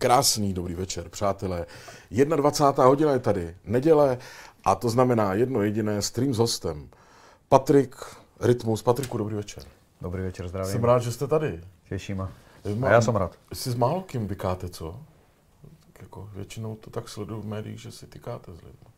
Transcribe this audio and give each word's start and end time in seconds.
Krásný 0.00 0.52
dobrý 0.52 0.74
večer, 0.74 1.08
přátelé. 1.08 1.66
21. 2.10 2.84
hodina 2.84 3.12
je 3.12 3.18
tady, 3.18 3.56
neděle, 3.64 4.18
a 4.64 4.74
to 4.74 4.90
znamená 4.90 5.34
jedno 5.34 5.62
jediné 5.62 6.02
stream 6.02 6.34
s 6.34 6.38
hostem. 6.38 6.88
Patrik 7.48 7.96
Rytmus. 8.40 8.82
Patriku, 8.82 9.18
dobrý 9.18 9.34
večer. 9.34 9.62
Dobrý 10.00 10.22
večer, 10.22 10.48
zdravím. 10.48 10.72
Jsem 10.72 10.84
rád, 10.84 10.98
že 10.98 11.12
jste 11.12 11.26
tady. 11.26 11.60
Těší. 11.88 12.16
A 12.82 12.90
já 12.90 13.00
jsem 13.00 13.16
rád. 13.16 13.36
Si 13.52 13.70
s 13.70 13.74
málo 13.74 14.02
kým 14.02 14.26
vykáte, 14.26 14.68
co? 14.68 15.00
Tak 15.92 16.02
jako 16.02 16.28
většinou 16.34 16.76
to 16.76 16.90
tak 16.90 17.08
sleduju 17.08 17.40
v 17.40 17.46
médiích, 17.46 17.80
že 17.80 17.92
si 17.92 18.06
tykáte 18.06 18.52
s 18.52 18.56
lidmi. 18.56 18.88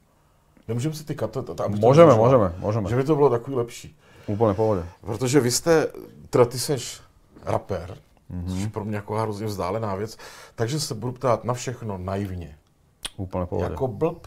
Nemůžeme 0.68 0.94
si 0.94 1.04
tykat? 1.04 1.30
To, 1.30 1.42
to, 1.42 1.54
to, 1.54 1.68
můžeme, 1.68 2.14
můžeme, 2.14 2.54
můžeme. 2.58 2.90
Že 2.90 2.96
by 2.96 3.04
to 3.04 3.16
bylo 3.16 3.30
takový 3.30 3.56
lepší. 3.56 3.96
Úplně 4.26 4.54
pohodě. 4.54 4.84
Protože 5.00 5.40
vy 5.40 5.50
jste, 5.50 5.92
teda 6.30 6.44
ty 6.44 6.58
seš 6.58 7.00
rapper, 7.44 7.98
mm-hmm. 8.32 8.50
což 8.50 8.60
je 8.60 8.68
pro 8.68 8.84
mě 8.84 8.96
jako 8.96 9.14
hrozně 9.14 9.46
vzdálená 9.46 9.94
věc, 9.94 10.18
takže 10.54 10.80
se 10.80 10.94
budu 10.94 11.12
ptát 11.12 11.44
na 11.44 11.54
všechno 11.54 11.98
naivně. 11.98 12.58
Úplně 13.16 13.46
pohodě. 13.46 13.70
Jako 13.70 13.88
blb. 13.88 14.26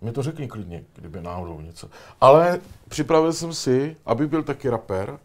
Mi 0.00 0.12
to 0.12 0.22
řekni 0.22 0.48
klidně, 0.48 0.84
kdyby 0.94 1.20
náhodou 1.20 1.60
něco. 1.60 1.88
Ale 2.20 2.60
připravil 2.88 3.32
jsem 3.32 3.52
si, 3.52 3.96
aby 4.06 4.26
byl 4.26 4.42
taky 4.42 4.68
rapper, 4.68 5.18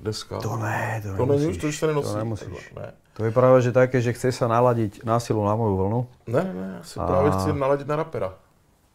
deska. 0.00 0.38
To 0.38 0.56
ne, 0.56 1.02
to, 1.02 1.16
to 1.16 1.32
není 1.32 1.46
už, 1.46 1.56
to 1.56 1.66
už 1.66 1.78
se 1.78 1.86
nenosí. 1.86 2.12
To 2.12 2.18
nemusíš. 2.18 2.72
Ne. 2.76 2.92
To 3.14 3.24
je 3.24 3.30
práve, 3.30 3.62
že 3.62 3.70
také, 3.70 4.02
že 4.02 4.10
chce 4.10 4.34
sa 4.34 4.50
naladiť 4.50 5.06
násilu 5.06 5.38
na 5.46 5.54
moju 5.54 5.74
vlnu. 5.78 6.00
Ne, 6.26 6.44
ne, 6.44 6.66
já 6.76 6.82
si 6.82 7.00
a... 7.00 7.06
právě 7.06 7.30
chci 7.30 7.52
naladit 7.52 7.86
na 7.86 7.96
rapera. 7.96 8.34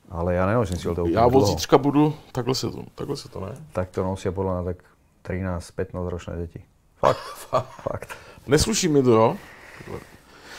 Ale 0.10 0.36
ja 0.36 0.46
nenosím 0.50 0.78
si 0.78 0.90
to 0.90 1.06
Já 1.08 1.26
od 1.26 1.46
zítřka 1.46 1.78
budu, 1.78 2.14
takhle 2.32 2.56
se 2.56 2.72
to, 2.72 2.84
takhle 2.96 3.18
se 3.18 3.30
to 3.30 3.40
ne? 3.40 3.54
Tak 3.72 3.94
to 3.94 4.04
nosia 4.04 4.34
podľa 4.34 4.52
mňa 4.58 4.64
tak 4.74 4.78
13-15 5.22 6.10
ročné 6.10 6.34
deti. 6.36 6.60
Fakt, 7.02 7.22
fakt. 7.86 8.10
Nesluší 8.50 8.88
mi 8.90 9.04
to, 9.04 9.12
jo? 9.14 9.28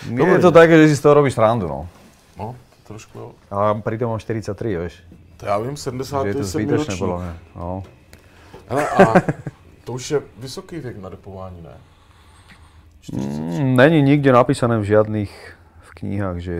Nie 0.08 0.24
je 0.26 0.38
to 0.38 0.52
také, 0.54 0.78
že 0.80 0.88
si 0.88 0.96
z 0.96 1.02
toho 1.02 1.14
robíš 1.18 1.34
srandu, 1.36 1.68
no. 1.68 1.84
No, 2.38 2.56
trošku 2.88 3.18
jo. 3.18 3.28
A 3.50 3.74
pritom 3.74 4.08
mám 4.08 4.18
43, 4.22 4.76
vieš. 4.78 4.94
To 5.36 5.46
já 5.46 5.58
vím, 5.58 5.76
70. 5.76 6.26
je 6.26 6.34
to 6.34 6.44
zbytečné, 6.44 6.94
podľa 6.96 7.18
mňa. 7.18 7.34
No. 7.56 7.82
Hele, 8.70 8.84
a 8.88 9.02
to 9.84 9.92
už 9.92 10.10
je 10.10 10.18
vysoký 10.38 10.78
věk 10.80 10.96
na 11.02 11.08
depování, 11.08 11.60
ne? 11.62 11.74
Mm, 13.12 13.76
není 13.76 14.02
nikde 14.02 14.32
napísané 14.32 14.78
v 14.78 14.84
žiadnych 14.84 15.32
v 15.80 15.90
knihách, 15.94 16.38
že 16.38 16.54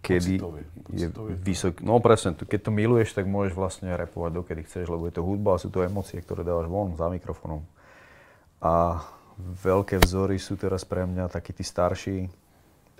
kedy 0.00 0.38
Pocitový, 0.38 0.62
je 0.92 1.06
pocitový. 1.08 1.32
vysoký. 1.38 1.78
No 1.84 2.00
presne, 2.00 2.34
to- 2.34 2.46
keď 2.46 2.60
to 2.62 2.70
miluješ, 2.70 3.12
tak 3.14 3.26
môžeš 3.30 3.54
vlastne 3.54 3.90
repovať 3.94 4.30
dokedy 4.34 4.62
chceš, 4.66 4.88
lebo 4.90 5.06
je 5.06 5.14
to 5.14 5.22
hudba 5.22 5.54
a 5.54 5.62
sú 5.62 5.70
to 5.70 5.82
emócie, 5.82 6.18
ktoré 6.18 6.42
dávaš 6.42 6.66
von 6.66 6.94
za 6.98 7.06
mikrofónom. 7.06 7.62
A 8.62 9.02
veľké 9.38 9.96
vzory 9.96 10.36
sú 10.36 10.54
teraz 10.54 10.82
pre 10.82 11.02
mňa 11.02 11.28
takí 11.28 11.50
tí 11.50 11.62
starší, 11.62 12.28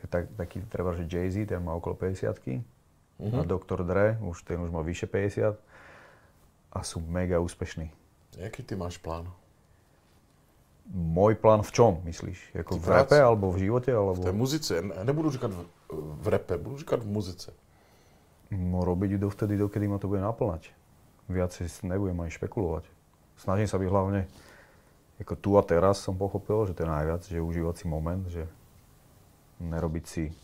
tak, 0.05 0.29
taký 0.33 0.61
treba, 0.65 0.93
že 0.93 1.05
Jay-Z, 1.05 1.47
ten 1.47 1.59
má 1.59 1.73
okolo 1.73 1.95
50 1.95 2.63
Mhm. 3.19 3.39
a 3.39 3.43
Dr. 3.45 3.81
Dre, 3.83 4.19
už 4.21 4.43
ten 4.43 4.59
už 4.59 4.69
má 4.69 4.81
vyše 4.81 5.07
50 5.07 5.55
a 6.69 6.79
sú 6.81 6.99
mega 7.01 7.39
úspešní. 7.39 7.87
Jaký 8.35 8.63
ty 8.63 8.75
máš 8.75 8.97
plán? 8.97 9.29
Môj 10.89 11.35
plán 11.35 11.63
v 11.63 11.71
čom, 11.71 11.93
myslíš? 12.03 12.51
Jako 12.53 12.75
v 12.75 12.87
rape, 12.89 13.15
alebo 13.15 13.49
v 13.49 13.63
živote, 13.63 13.89
alebo... 13.89 14.19
V 14.19 14.25
té 14.25 14.35
muzice, 14.35 14.73
ne, 14.75 15.05
nebudu 15.05 15.31
říkat 15.31 15.51
v, 15.51 15.61
v 16.19 16.27
repe, 16.29 16.59
budu 16.59 16.79
říkat 16.79 16.99
v 16.99 17.07
muzice. 17.07 17.53
No, 18.51 18.83
robiť 18.83 19.11
ju 19.11 19.19
dovtedy, 19.21 19.55
dokedy 19.55 19.87
ma 19.87 19.97
to 19.97 20.09
bude 20.09 20.21
naplňať. 20.21 20.75
Viacej 21.31 21.65
s- 21.65 21.81
nebudem 21.81 22.19
ani 22.19 22.29
špekulovať. 22.29 22.85
Snažím 23.39 23.65
sa 23.65 23.79
byť 23.79 23.89
hlavne, 23.89 24.27
ako 25.23 25.35
tu 25.39 25.51
a 25.55 25.63
teraz 25.63 26.03
som 26.03 26.19
pochopil, 26.19 26.67
že 26.67 26.75
to 26.75 26.83
je 26.83 26.91
najviac, 26.91 27.23
že 27.23 27.39
užívať 27.39 27.75
si 27.79 27.87
moment, 27.87 28.25
že 28.27 28.45
nerobiť 29.63 30.05
si 30.05 30.35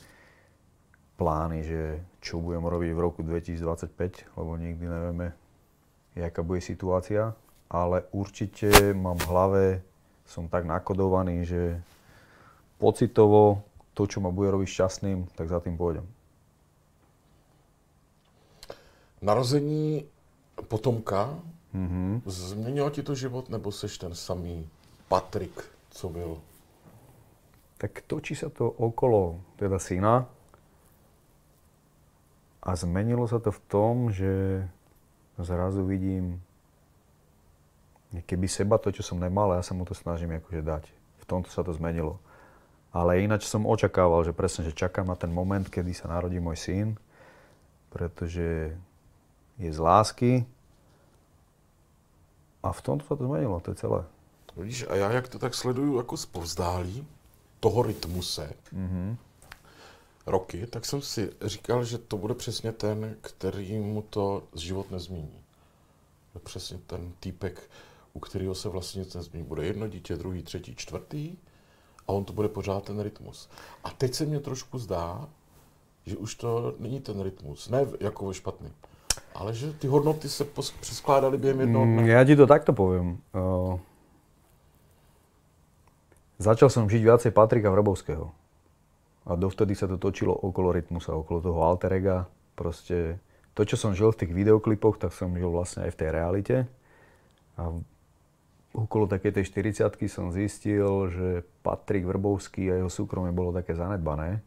plány, 1.18 1.66
že 1.66 1.82
čo 2.22 2.38
budem 2.38 2.62
robiť 2.62 2.90
v 2.94 3.02
roku 3.02 3.20
2025, 3.26 4.38
lebo 4.38 4.54
nikdy 4.54 4.84
nevieme, 4.86 5.34
jaká 6.14 6.46
bude 6.46 6.62
situácia, 6.62 7.34
ale 7.66 8.06
určite 8.14 8.70
mám 8.94 9.18
v 9.18 9.28
hlave, 9.28 9.64
som 10.30 10.46
tak 10.46 10.62
nakodovaný, 10.62 11.42
že 11.42 11.82
pocitovo 12.78 13.66
to, 13.98 14.06
čo 14.06 14.22
ma 14.22 14.30
bude 14.30 14.54
robiť 14.54 14.68
šťastným, 14.70 15.34
tak 15.34 15.50
za 15.50 15.58
tým 15.58 15.74
pôjdem. 15.74 16.06
Narození 19.18 20.06
potomka, 20.70 21.34
Mhm. 21.72 22.22
změnilo 22.26 22.90
ti 22.90 23.02
to 23.02 23.14
život, 23.14 23.48
nebo 23.48 23.72
seš 23.72 23.98
ten 23.98 24.14
samý 24.14 24.68
Patrik, 25.08 25.64
co 25.90 26.08
byl? 26.08 26.38
tak 27.78 28.02
točí 28.10 28.34
sa 28.34 28.50
to 28.50 28.66
okolo 28.66 29.38
teda 29.54 29.78
syna 29.78 30.26
a 32.58 32.70
zmenilo 32.74 33.22
sa 33.30 33.38
to 33.38 33.54
v 33.54 33.60
tom, 33.70 33.94
že 34.10 34.66
zrazu 35.38 35.86
vidím 35.86 36.42
keby 38.26 38.50
seba 38.50 38.82
to, 38.82 38.90
čo 38.90 39.06
som 39.06 39.22
nemal, 39.22 39.54
ja 39.54 39.62
sa 39.62 39.78
mu 39.78 39.86
to 39.86 39.94
snažím 39.94 40.34
akože 40.42 40.60
dať. 40.66 40.84
V 41.22 41.24
tomto 41.24 41.54
sa 41.54 41.62
to 41.62 41.70
zmenilo. 41.70 42.18
Ale 42.90 43.22
ináč 43.22 43.46
som 43.46 43.68
očakával, 43.68 44.26
že 44.26 44.34
presne, 44.34 44.66
že 44.66 44.74
čakám 44.74 45.06
na 45.06 45.14
ten 45.14 45.30
moment, 45.30 45.62
kedy 45.62 45.94
sa 45.94 46.10
narodí 46.10 46.42
môj 46.42 46.58
syn, 46.58 46.88
pretože 47.94 48.74
je 49.60 49.70
z 49.70 49.78
lásky 49.78 50.32
a 52.58 52.74
v 52.74 52.80
tomto 52.82 53.06
sa 53.06 53.14
to 53.14 53.22
zmenilo, 53.22 53.62
to 53.62 53.70
je 53.70 53.86
celé. 53.86 54.02
Vidíš, 54.58 54.86
a 54.88 54.94
já 54.94 55.12
jak 55.12 55.28
to 55.28 55.38
tak 55.38 55.54
sleduju 55.54 55.96
jako 55.96 56.16
zpovzdálí 56.16 57.06
toho 57.60 57.82
rytmuse, 57.82 58.52
Mhm. 58.72 59.16
roky, 60.26 60.66
tak 60.66 60.84
jsem 60.86 61.02
si 61.02 61.30
říkal, 61.42 61.84
že 61.84 61.98
to 61.98 62.16
bude 62.16 62.34
přesně 62.34 62.72
ten, 62.72 63.16
který 63.20 63.78
mu 63.78 64.02
to 64.02 64.42
život 64.54 64.90
nezmění. 64.90 65.40
Přesně 66.44 66.78
ten 66.86 67.12
týpek, 67.20 67.70
u 68.14 68.20
kterého 68.20 68.54
se 68.54 68.68
vlastně 68.68 68.98
nic 69.00 69.14
nezmění. 69.14 69.46
Bude 69.46 69.66
jedno 69.66 69.88
dítě, 69.88 70.16
druhý, 70.16 70.42
třetí, 70.42 70.74
čtvrtý 70.76 71.36
a 72.08 72.12
on 72.12 72.24
to 72.24 72.32
bude 72.32 72.48
pořád 72.48 72.84
ten 72.84 73.00
rytmus. 73.00 73.48
A 73.84 73.90
teď 73.90 74.14
se 74.14 74.24
mně 74.24 74.40
trošku 74.40 74.78
zdá, 74.78 75.28
že 76.06 76.16
už 76.16 76.34
to 76.34 76.74
není 76.78 77.00
ten 77.00 77.20
rytmus. 77.22 77.68
Ne 77.68 77.86
jako 78.00 78.26
ve 78.26 78.34
špatný. 78.34 78.68
Ale 79.34 79.54
že 79.54 79.72
ty 79.72 79.86
hodnoty 79.86 80.28
se 80.28 80.44
pos- 80.44 80.72
přeskládaly 80.80 81.38
během 81.38 81.60
jednoho 81.60 81.84
Mm, 81.86 81.96
dne. 81.96 82.08
Ja 82.12 82.24
ti 82.24 82.36
to 82.36 82.46
takto 82.46 82.72
poviem. 82.72 83.18
Uh, 83.34 83.78
začal 86.38 86.70
som 86.70 86.86
žiť 86.86 87.02
viacej 87.02 87.30
Patrika 87.34 87.68
Vrbovského. 87.68 88.30
A 89.28 89.36
dovtedy 89.36 89.76
sa 89.76 89.84
to 89.84 90.00
točilo 90.00 90.32
okolo 90.32 90.72
rytmusa, 90.72 91.12
okolo 91.12 91.44
toho 91.44 91.60
alter 91.60 91.92
ega. 92.00 92.24
Proste 92.56 93.20
to, 93.52 93.66
čo 93.68 93.76
som 93.76 93.92
žil 93.92 94.14
v 94.14 94.24
tých 94.24 94.32
videoklipoch, 94.32 94.96
tak 94.96 95.12
som 95.12 95.36
žil 95.36 95.52
vlastne 95.52 95.84
aj 95.84 95.92
v 95.92 95.98
tej 96.00 96.08
realite. 96.14 96.56
A 97.60 97.74
okolo 98.72 99.04
takej 99.10 99.42
tej 99.42 99.44
40 99.74 100.08
som 100.08 100.32
zistil, 100.32 101.12
že 101.12 101.28
Patrik 101.60 102.08
Vrbovský 102.08 102.72
a 102.72 102.80
jeho 102.80 102.88
súkromie 102.88 103.34
bolo 103.34 103.52
také 103.52 103.76
zanedbané. 103.76 104.40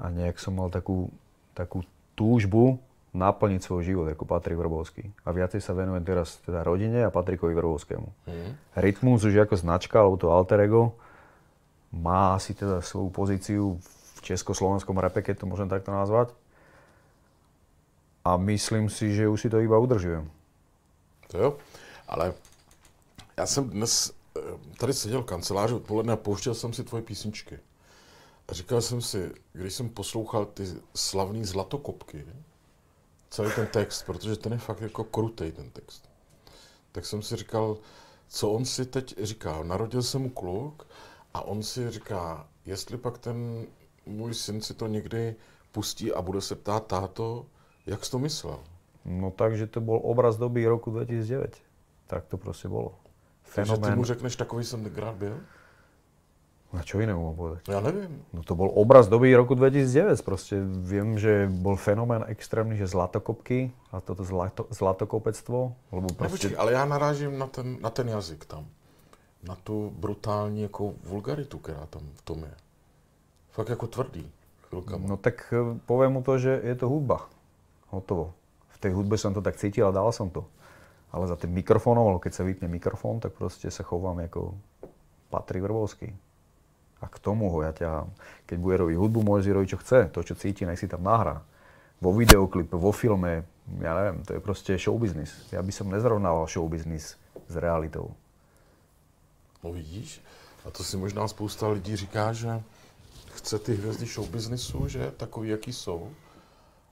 A 0.00 0.08
nejak 0.08 0.40
som 0.40 0.56
mal 0.56 0.72
takú, 0.72 1.12
takú 1.54 1.84
túžbu 2.16 2.80
naplniť 3.10 3.60
svoj 3.60 3.82
život 3.82 4.06
ako 4.10 4.24
Patrik 4.26 4.58
Vrbovský. 4.58 5.10
A 5.26 5.34
viacej 5.34 5.58
sa 5.58 5.74
venujem 5.74 6.02
teraz 6.06 6.38
teda 6.46 6.62
rodine 6.62 7.04
a 7.06 7.14
Patrikovi 7.14 7.54
Vrbovskému. 7.54 8.08
Mhm. 8.26 8.50
Rytmus 8.78 9.22
už 9.26 9.46
ako 9.46 9.54
značka, 9.54 10.02
alebo 10.02 10.18
to 10.18 10.30
alter 10.30 10.62
ego, 10.62 10.94
má 11.92 12.34
asi 12.34 12.54
teda 12.54 12.80
svoju 12.80 13.10
pozíciu 13.10 13.80
v 14.14 14.20
československom 14.22 14.98
repe, 14.98 15.22
keď 15.22 15.42
to 15.42 15.50
môžem 15.50 15.68
takto 15.68 15.90
nazvať. 15.90 16.30
A 18.24 18.36
myslím 18.36 18.86
si, 18.92 19.16
že 19.16 19.28
už 19.28 19.40
si 19.40 19.50
to 19.50 19.58
iba 19.58 19.78
udržujem. 19.78 20.30
To 21.28 21.38
jo, 21.38 21.50
ale 22.08 22.34
já 23.36 23.46
jsem 23.46 23.70
dnes 23.70 24.12
eh, 24.36 24.40
tady 24.78 24.92
seděl 24.92 25.22
v 25.22 25.26
kanceláři 25.26 25.74
odpoledne 25.74 26.12
a 26.12 26.16
pouštěl 26.16 26.54
jsem 26.54 26.72
si 26.72 26.84
tvoje 26.84 27.02
písničky. 27.02 27.58
A 28.48 28.52
říkal 28.52 28.80
jsem 28.80 29.00
si, 29.00 29.32
když 29.52 29.74
jsem 29.74 29.88
poslouchal 29.88 30.46
ty 30.46 30.66
slavné 30.94 31.44
zlatokopky, 31.44 32.26
celý 33.30 33.50
ten 33.54 33.66
text, 33.66 34.02
protože 34.02 34.36
ten 34.36 34.52
je 34.52 34.58
fakt 34.58 34.80
jako 34.80 35.04
krutej 35.04 35.52
ten 35.52 35.70
text, 35.70 36.10
tak 36.92 37.06
jsem 37.06 37.22
si 37.22 37.36
říkal, 37.36 37.78
co 38.28 38.50
on 38.50 38.64
si 38.64 38.86
teď 38.86 39.14
říká. 39.22 39.62
Narodil 39.62 40.02
se 40.02 40.18
mu 40.18 40.30
kluk 40.30 40.86
a 41.34 41.42
on 41.42 41.62
si 41.62 41.90
říká, 41.90 42.46
jestli 42.66 42.98
pak 42.98 43.18
ten 43.18 43.66
můj 44.06 44.34
syn 44.34 44.60
si 44.60 44.74
to 44.74 44.86
někdy 44.86 45.34
pustí 45.72 46.12
a 46.12 46.22
bude 46.22 46.40
se 46.40 46.54
ptát 46.54 46.86
táto, 46.86 47.46
jak 47.86 48.04
jsi 48.04 48.10
to 48.10 48.18
myslel. 48.18 48.58
No 49.04 49.30
takže 49.30 49.66
to 49.66 49.80
bol 49.80 50.00
obraz 50.04 50.36
doby 50.36 50.66
roku 50.66 50.90
2009. 50.90 51.56
Tak 52.06 52.26
to 52.26 52.36
proste 52.38 52.68
bolo. 52.68 52.94
Takže 53.54 53.72
ty 53.72 53.78
Fenomén. 53.78 53.98
mu 53.98 54.04
řekneš, 54.04 54.36
takový 54.36 54.64
jsem 54.64 54.84
tenkrát 54.84 55.14
byl? 55.14 55.40
A 56.70 56.86
čo 56.86 57.02
iné 57.02 57.10
mám 57.14 57.34
povedať? 57.34 57.66
Já 57.68 57.80
nevím. 57.80 58.22
No 58.32 58.42
to 58.46 58.54
bol 58.54 58.70
obraz 58.74 59.08
doby 59.10 59.34
roku 59.34 59.54
2009. 59.58 60.22
Proste 60.22 60.62
viem, 60.62 61.18
že 61.18 61.50
bol 61.50 61.74
fenomén 61.74 62.22
extrémny, 62.30 62.78
že 62.78 62.86
zlatokopky 62.86 63.74
a 63.90 63.98
toto 63.98 64.22
zlato, 64.22 64.70
zlatokopectvo, 64.70 65.74
lebo 65.90 66.06
Ne, 66.06 66.14
proste... 66.14 66.30
počkej, 66.30 66.54
ale 66.58 66.72
já 66.72 66.84
narážím 66.86 67.38
na 67.38 67.46
ten, 67.46 67.78
na 67.82 67.90
ten 67.90 68.08
jazyk 68.08 68.44
tam. 68.46 68.66
Na 69.42 69.56
tu 69.56 69.92
brutální 69.96 70.62
jako 70.62 70.94
vulgaritu, 71.04 71.58
která 71.58 71.86
tam 71.86 72.02
v 72.14 72.22
tom 72.22 72.38
je. 72.44 72.54
Fakt 73.50 73.68
jako 73.68 73.86
tvrdý. 73.86 74.30
Chvilkama. 74.68 75.08
No 75.08 75.16
tak 75.16 75.52
e, 75.52 75.78
poviem 75.86 76.12
mu 76.12 76.22
to, 76.22 76.38
že 76.38 76.60
je 76.62 76.74
to 76.74 76.88
hudba. 76.88 77.26
Hotovo. 77.90 78.32
V 78.68 78.78
tej 78.78 78.92
hudbe 78.94 79.18
som 79.18 79.34
to 79.34 79.42
tak 79.42 79.58
cítil 79.58 79.88
a 79.88 79.96
dal 79.96 80.12
som 80.12 80.30
to. 80.30 80.46
Ale 81.10 81.26
za 81.26 81.34
tým 81.34 81.50
mikrofónom, 81.50 82.06
alebo 82.06 82.22
keď 82.22 82.32
sa 82.38 82.46
vypne 82.46 82.70
mikrofón, 82.70 83.18
tak 83.18 83.34
proste 83.34 83.66
sa 83.66 83.82
chovám 83.82 84.22
ako 84.22 84.54
patrí 85.26 85.58
Vrbovský. 85.58 86.14
A 87.00 87.08
k 87.08 87.16
tomu 87.18 87.50
ho 87.50 87.64
ja 87.64 87.72
ťahám. 87.74 88.12
Keď 88.46 88.56
bude 88.60 88.76
robiť 88.76 88.96
hudbu, 88.96 89.18
môže 89.24 89.48
si 89.48 89.56
robiť, 89.56 89.68
čo 89.74 89.80
chce. 89.82 89.98
To, 90.14 90.20
čo 90.22 90.38
cíti, 90.38 90.62
nech 90.68 90.78
si 90.78 90.86
tam 90.86 91.02
nahrá. 91.02 91.42
Vo 91.98 92.12
videoklipe, 92.14 92.76
vo 92.76 92.92
filme, 92.92 93.42
ja 93.80 93.92
neviem, 93.96 94.22
to 94.22 94.36
je 94.36 94.40
proste 94.40 94.72
showbiznis. 94.76 95.32
Ja 95.50 95.64
by 95.64 95.72
som 95.72 95.88
nezrovnával 95.88 96.46
showbiznis 96.46 97.16
s 97.48 97.54
realitou. 97.56 98.12
No 99.64 99.72
vidíš? 99.72 100.20
A 100.64 100.70
to 100.70 100.84
si 100.84 100.96
možná 100.96 101.28
spousta 101.28 101.68
lidí 101.68 101.96
říká, 101.96 102.32
že 102.32 102.62
chce 103.32 103.58
ty 103.58 103.74
hvězdy 103.74 104.06
showbiznisu, 104.06 104.88
že 104.88 105.12
takový, 105.16 105.48
jaký 105.48 105.72
jsou. 105.72 106.10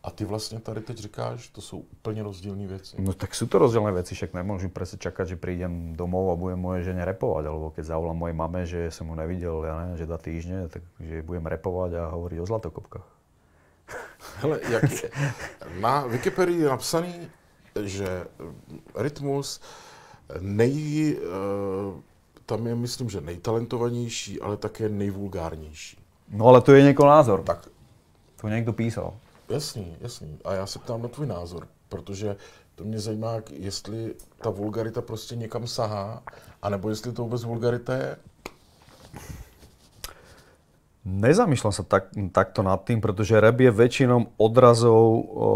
A 0.03 0.11
ty 0.11 0.25
vlastně 0.25 0.61
tady 0.61 0.81
teď 0.81 0.99
říkáš, 0.99 1.49
to 1.49 1.61
jsou 1.61 1.79
úplně 1.79 2.23
rozdílné 2.23 2.67
věci. 2.67 2.97
No 3.03 3.12
tak 3.12 3.35
sú 3.35 3.50
to 3.50 3.59
rozdielne 3.59 3.91
veci, 3.93 4.15
však 4.15 4.31
nemôžem 4.31 4.70
presne 4.70 4.94
čakať, 4.94 5.35
že 5.35 5.37
prídem 5.37 5.99
domov 5.99 6.31
a 6.32 6.38
budem 6.38 6.56
mojej 6.56 6.94
žene 6.94 7.03
repovať, 7.03 7.44
alebo 7.50 7.75
keď 7.75 7.85
zavolám 7.85 8.17
mojej 8.17 8.37
mame, 8.38 8.62
že 8.62 8.94
som 8.94 9.11
ho 9.11 9.19
nevidel, 9.19 9.59
ja 9.67 9.75
neviem, 9.75 9.99
že 9.99 10.06
dva 10.06 10.19
týždne, 10.23 10.71
tak 10.71 10.87
že 11.03 11.26
budem 11.26 11.44
repovať 11.50 11.99
a 11.99 12.14
hovoriť 12.14 12.38
o 12.41 12.47
zlatokopkách. 12.47 13.09
Hele, 14.41 14.56
jak 14.71 14.87
je, 14.87 15.11
na 15.82 16.06
Wikipedii 16.06 16.62
je 16.62 16.69
napsaný, 16.71 17.14
že 17.75 18.06
Rytmus 18.94 19.61
nej, 20.41 21.19
tam 22.49 22.67
je, 22.67 22.75
myslím, 22.75 23.11
že 23.11 23.21
nejtalentovanější, 23.21 24.41
ale 24.41 24.56
také 24.56 24.89
nejvulgárnější. 24.89 25.99
No 26.29 26.47
ale 26.47 26.61
to 26.61 26.73
je 26.73 26.83
niekoho 26.83 27.09
názor. 27.09 27.43
Tak 27.43 27.69
To 28.41 28.49
niekto 28.49 28.73
písal. 28.73 29.15
Jasný, 29.49 29.97
jasný. 30.00 30.39
A 30.45 30.53
já 30.55 30.67
se 30.67 30.79
ptám 30.79 31.03
na 31.03 31.09
tvůj 31.09 31.27
názor, 31.27 31.69
protože 31.89 32.37
to 32.75 32.85
mě 32.85 32.99
zajímá, 33.00 33.35
jestli 33.53 34.15
ta 34.41 34.50
vulgarita 34.50 35.03
prostě 35.03 35.37
někam 35.37 35.67
sahá, 35.67 36.23
anebo 36.62 36.89
jestli 36.89 37.12
to 37.12 37.23
vůbec 37.23 37.45
vulgarita 37.45 37.95
je. 37.95 38.17
Nezamýšľam 41.09 41.73
sa 41.73 41.83
tak, 41.89 42.13
takto 42.37 42.61
nad 42.61 42.85
tým, 42.85 43.01
pretože 43.01 43.33
rap 43.41 43.57
je 43.57 43.73
väčšinou 43.73 44.37
odrazov, 44.37 45.01
o, 45.25 45.49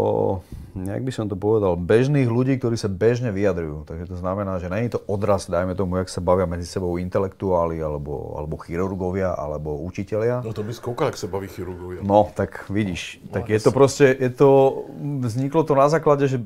nejak 0.73 1.05
by 1.05 1.11
som 1.13 1.29
to 1.29 1.37
povedal, 1.37 1.77
bežných 1.77 2.25
ľudí, 2.25 2.57
ktorí 2.57 2.73
sa 2.73 2.89
bežne 2.89 3.29
vyjadrujú. 3.29 3.85
Takže 3.85 4.09
to 4.09 4.17
znamená, 4.17 4.57
že 4.57 4.73
nie 4.73 4.89
je 4.89 4.97
to 4.97 5.05
odraz, 5.05 5.45
dajme 5.45 5.77
tomu, 5.77 6.01
jak 6.01 6.09
sa 6.09 6.25
bavia 6.25 6.49
medzi 6.49 6.65
sebou 6.65 6.97
intelektuáli, 6.97 7.77
alebo, 7.77 8.33
alebo 8.33 8.57
chirurgovia, 8.57 9.37
alebo 9.37 9.77
učitelia. 9.85 10.41
No 10.41 10.57
to 10.57 10.65
bys 10.65 10.81
koukal, 10.81 11.13
jak 11.13 11.21
se 11.21 11.29
baví 11.29 11.45
chirurgovia. 11.47 12.01
No, 12.01 12.33
tak 12.33 12.65
vidíš, 12.73 13.21
tak 13.29 13.53
je 13.53 13.59
to 13.61 13.69
proste, 13.69 14.09
je 14.09 14.33
to, 14.33 14.83
vzniklo 15.21 15.61
to 15.61 15.77
na 15.77 15.85
základe, 15.85 16.25
že 16.25 16.41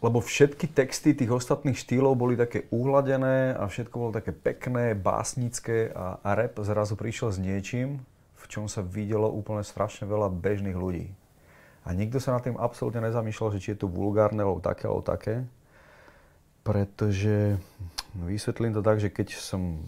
lebo 0.00 0.24
všetky 0.24 0.72
texty 0.72 1.12
tých 1.12 1.28
ostatných 1.28 1.76
štýlov 1.76 2.16
boli 2.16 2.32
také 2.32 2.64
uhladené 2.72 3.52
a 3.52 3.68
všetko 3.68 3.94
bolo 4.00 4.12
také 4.16 4.32
pekné, 4.32 4.96
básnické 4.96 5.92
a, 5.92 6.16
a 6.24 6.30
rap 6.32 6.56
zrazu 6.64 6.96
prišiel 6.96 7.28
s 7.36 7.38
niečím, 7.38 8.00
v 8.40 8.44
čom 8.48 8.64
sa 8.64 8.80
videlo 8.80 9.28
úplne 9.28 9.60
strašne 9.60 10.08
veľa 10.08 10.32
bežných 10.32 10.76
ľudí. 10.76 11.12
A 11.84 11.92
nikto 11.92 12.16
sa 12.16 12.36
nad 12.36 12.44
tým 12.44 12.56
absolútne 12.56 13.04
nezamýšľal, 13.04 13.52
že 13.56 13.60
či 13.60 13.68
je 13.76 13.84
to 13.84 13.88
vulgárne, 13.88 14.40
alebo 14.40 14.60
také, 14.60 14.88
alebo 14.88 15.04
také. 15.04 15.44
Pretože 16.64 17.56
vysvetlím 18.16 18.76
to 18.76 18.84
tak, 18.84 19.00
že 19.00 19.08
keď 19.08 19.36
som 19.36 19.80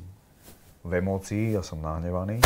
v 0.85 0.93
emócii 1.01 1.57
a 1.57 1.65
som 1.65 1.81
nahnevaný, 1.81 2.41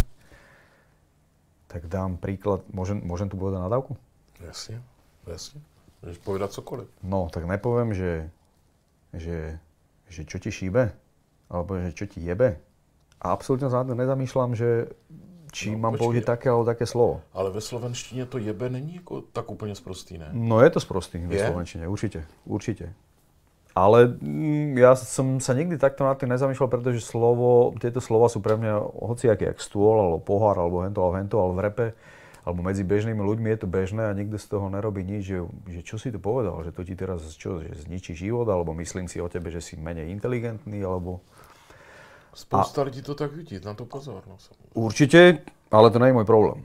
tak 1.67 1.87
dám 1.91 2.19
príklad, 2.19 2.63
môžem, 2.71 3.03
môžem 3.03 3.27
tu 3.27 3.35
povedať 3.39 3.63
nadávku? 3.63 3.99
Jasně, 4.41 4.83
jasně. 5.27 5.76
Můžeš 6.03 6.19
povedat 6.19 6.53
cokoliv. 6.53 6.89
No, 7.03 7.29
tak 7.33 7.45
nepoviem, 7.45 7.95
že, 7.95 8.31
že, 9.13 9.59
že 10.09 10.25
čo 10.25 10.39
ti 10.39 10.51
šíbe, 10.51 10.93
alebo 11.51 11.81
že 11.81 11.93
čo 11.93 12.07
ti 12.07 12.21
jebe. 12.21 12.61
A 13.21 13.33
absolútne 13.33 13.73
nezamýšľam, 13.95 14.55
že 14.55 14.93
či 15.57 15.73
No, 15.73 15.89
mám 15.89 15.97
použiť 15.97 16.25
také 16.25 16.53
alebo 16.53 16.69
také 16.69 16.85
slovo. 16.85 17.25
Ale 17.33 17.51
ve 17.51 17.61
slovenštině 17.61 18.27
to 18.27 18.39
jebe 18.39 18.69
není 18.69 18.95
jako 18.95 19.21
tak 19.21 19.51
úplně 19.51 19.75
sprostý, 19.75 20.19
ne? 20.19 20.29
No 20.33 20.61
je 20.61 20.71
to 20.71 20.81
sprostý 20.81 21.19
ve 21.19 21.37
Je? 21.37 21.47
Slovenčine, 21.47 21.89
určite, 21.89 22.25
určite. 22.45 22.93
Ale 23.77 24.09
mm, 24.09 24.73
ja 24.81 24.97
som 24.97 25.37
sa 25.37 25.53
nikdy 25.53 25.77
takto 25.77 26.01
nad 26.01 26.17
tým 26.17 26.33
nezamýšľal, 26.33 26.69
pretože 26.69 27.05
slovo, 27.05 27.77
tieto 27.77 28.01
slova 28.01 28.33
sú 28.33 28.41
pre 28.41 28.57
mňa 28.57 28.73
hociaké, 29.05 29.53
jak 29.53 29.61
stôl, 29.61 30.01
alebo 30.01 30.17
pohár, 30.17 30.57
alebo 30.57 30.81
hento, 30.81 31.05
alebo 31.05 31.17
hento, 31.21 31.37
ale 31.37 31.53
v 31.53 31.61
repe, 31.61 31.87
alebo 32.47 32.63
medzi 32.63 32.87
bežnými 32.87 33.19
ľuďmi 33.19 33.51
je 33.51 33.59
to 33.59 33.69
bežné 33.69 34.07
a 34.07 34.15
nikto 34.15 34.39
z 34.39 34.47
toho 34.47 34.71
nerobí 34.71 35.03
nič, 35.03 35.35
že, 35.35 35.39
že 35.67 35.81
čo 35.83 35.99
si 35.99 36.15
to 36.15 36.23
povedal, 36.23 36.63
že 36.63 36.71
to 36.71 36.87
ti 36.87 36.95
teraz 36.95 37.27
čo, 37.35 37.59
že 37.59 37.75
zničí 37.75 38.15
život, 38.15 38.47
alebo 38.47 38.71
myslím 38.79 39.11
si 39.11 39.19
o 39.19 39.27
tebe, 39.27 39.51
že 39.51 39.59
si 39.59 39.75
menej 39.75 40.15
inteligentný, 40.15 40.79
alebo... 40.87 41.27
Spousta 42.31 42.87
lidí 42.87 43.03
to 43.03 43.19
tak 43.19 43.35
vidí, 43.35 43.59
na 43.59 43.75
to 43.75 43.83
pozor. 43.83 44.23
No. 44.31 44.39
Určite, 44.79 45.43
ale 45.75 45.91
to 45.91 45.99
nie 45.99 46.15
je 46.15 46.19
môj 46.23 46.29
problém, 46.29 46.63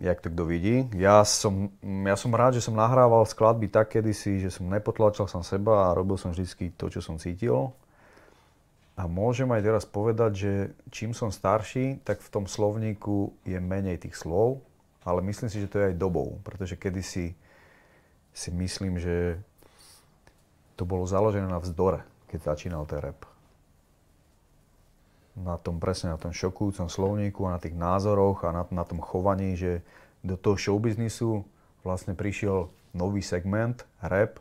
jak 0.00 0.24
to 0.24 0.32
kto 0.32 0.42
vidí. 0.48 0.88
Ja 0.96 1.20
som, 1.28 1.68
ja 1.84 2.16
som 2.16 2.32
rád, 2.32 2.56
že 2.56 2.64
som 2.64 2.72
nahrával 2.72 3.28
skladby 3.28 3.68
tak 3.68 3.92
kedysi, 3.92 4.40
že 4.40 4.48
som 4.48 4.72
nepotlačal 4.72 5.28
som 5.28 5.44
seba 5.44 5.92
a 5.92 5.96
robil 6.00 6.16
som 6.16 6.32
vždy 6.32 6.72
to, 6.80 6.88
čo 6.88 7.04
som 7.04 7.20
cítil. 7.20 7.76
A 8.96 9.04
môžem 9.04 9.52
aj 9.52 9.62
teraz 9.68 9.84
povedať, 9.84 10.32
že 10.32 10.52
čím 10.88 11.12
som 11.12 11.28
starší, 11.28 12.00
tak 12.08 12.24
v 12.24 12.32
tom 12.32 12.44
slovníku 12.48 13.36
je 13.44 13.60
menej 13.60 14.00
tých 14.00 14.16
slov, 14.16 14.64
ale 15.04 15.24
myslím 15.24 15.48
si, 15.48 15.60
že 15.60 15.70
to 15.70 15.80
je 15.80 15.88
aj 15.92 16.00
dobou, 16.00 16.38
pretože 16.44 16.76
kedysi 16.76 17.32
si 18.30 18.50
myslím, 18.52 19.00
že 19.00 19.40
to 20.76 20.88
bolo 20.88 21.04
založené 21.04 21.48
na 21.48 21.60
vzdore, 21.60 22.04
keď 22.28 22.54
začínal 22.54 22.88
ten 22.88 23.00
rap. 23.00 23.28
Na 25.36 25.56
tom 25.56 25.80
presne, 25.80 26.12
na 26.12 26.20
tom 26.20 26.32
šokujúcom 26.32 26.88
slovníku 26.88 27.44
a 27.48 27.56
na 27.56 27.62
tých 27.62 27.76
názoroch 27.76 28.44
a 28.44 28.52
na, 28.52 28.62
na 28.68 28.84
tom 28.84 29.00
chovaní, 29.00 29.56
že 29.56 29.80
do 30.20 30.36
toho 30.36 30.56
showbiznisu 30.56 31.44
vlastne 31.80 32.12
prišiel 32.12 32.68
nový 32.92 33.24
segment, 33.24 33.88
rap, 34.04 34.36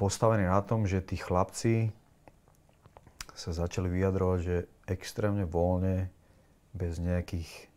postavený 0.00 0.48
na 0.48 0.64
tom, 0.64 0.88
že 0.88 1.04
tí 1.04 1.20
chlapci 1.20 1.92
sa 3.36 3.52
začali 3.52 3.88
vyjadrovať, 3.88 4.38
že 4.40 4.56
extrémne 4.88 5.44
voľne, 5.44 6.08
bez 6.70 7.02
nejakých 7.02 7.69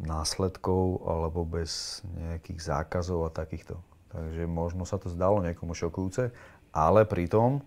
následkov 0.00 1.06
alebo 1.06 1.46
bez 1.46 2.02
nejakých 2.18 2.60
zákazov 2.60 3.30
a 3.30 3.34
takýchto. 3.34 3.78
Takže 4.10 4.46
možno 4.46 4.86
sa 4.86 4.98
to 4.98 5.10
zdalo 5.10 5.42
niekomu 5.42 5.74
šokujúce, 5.74 6.30
ale 6.74 7.02
pritom 7.06 7.62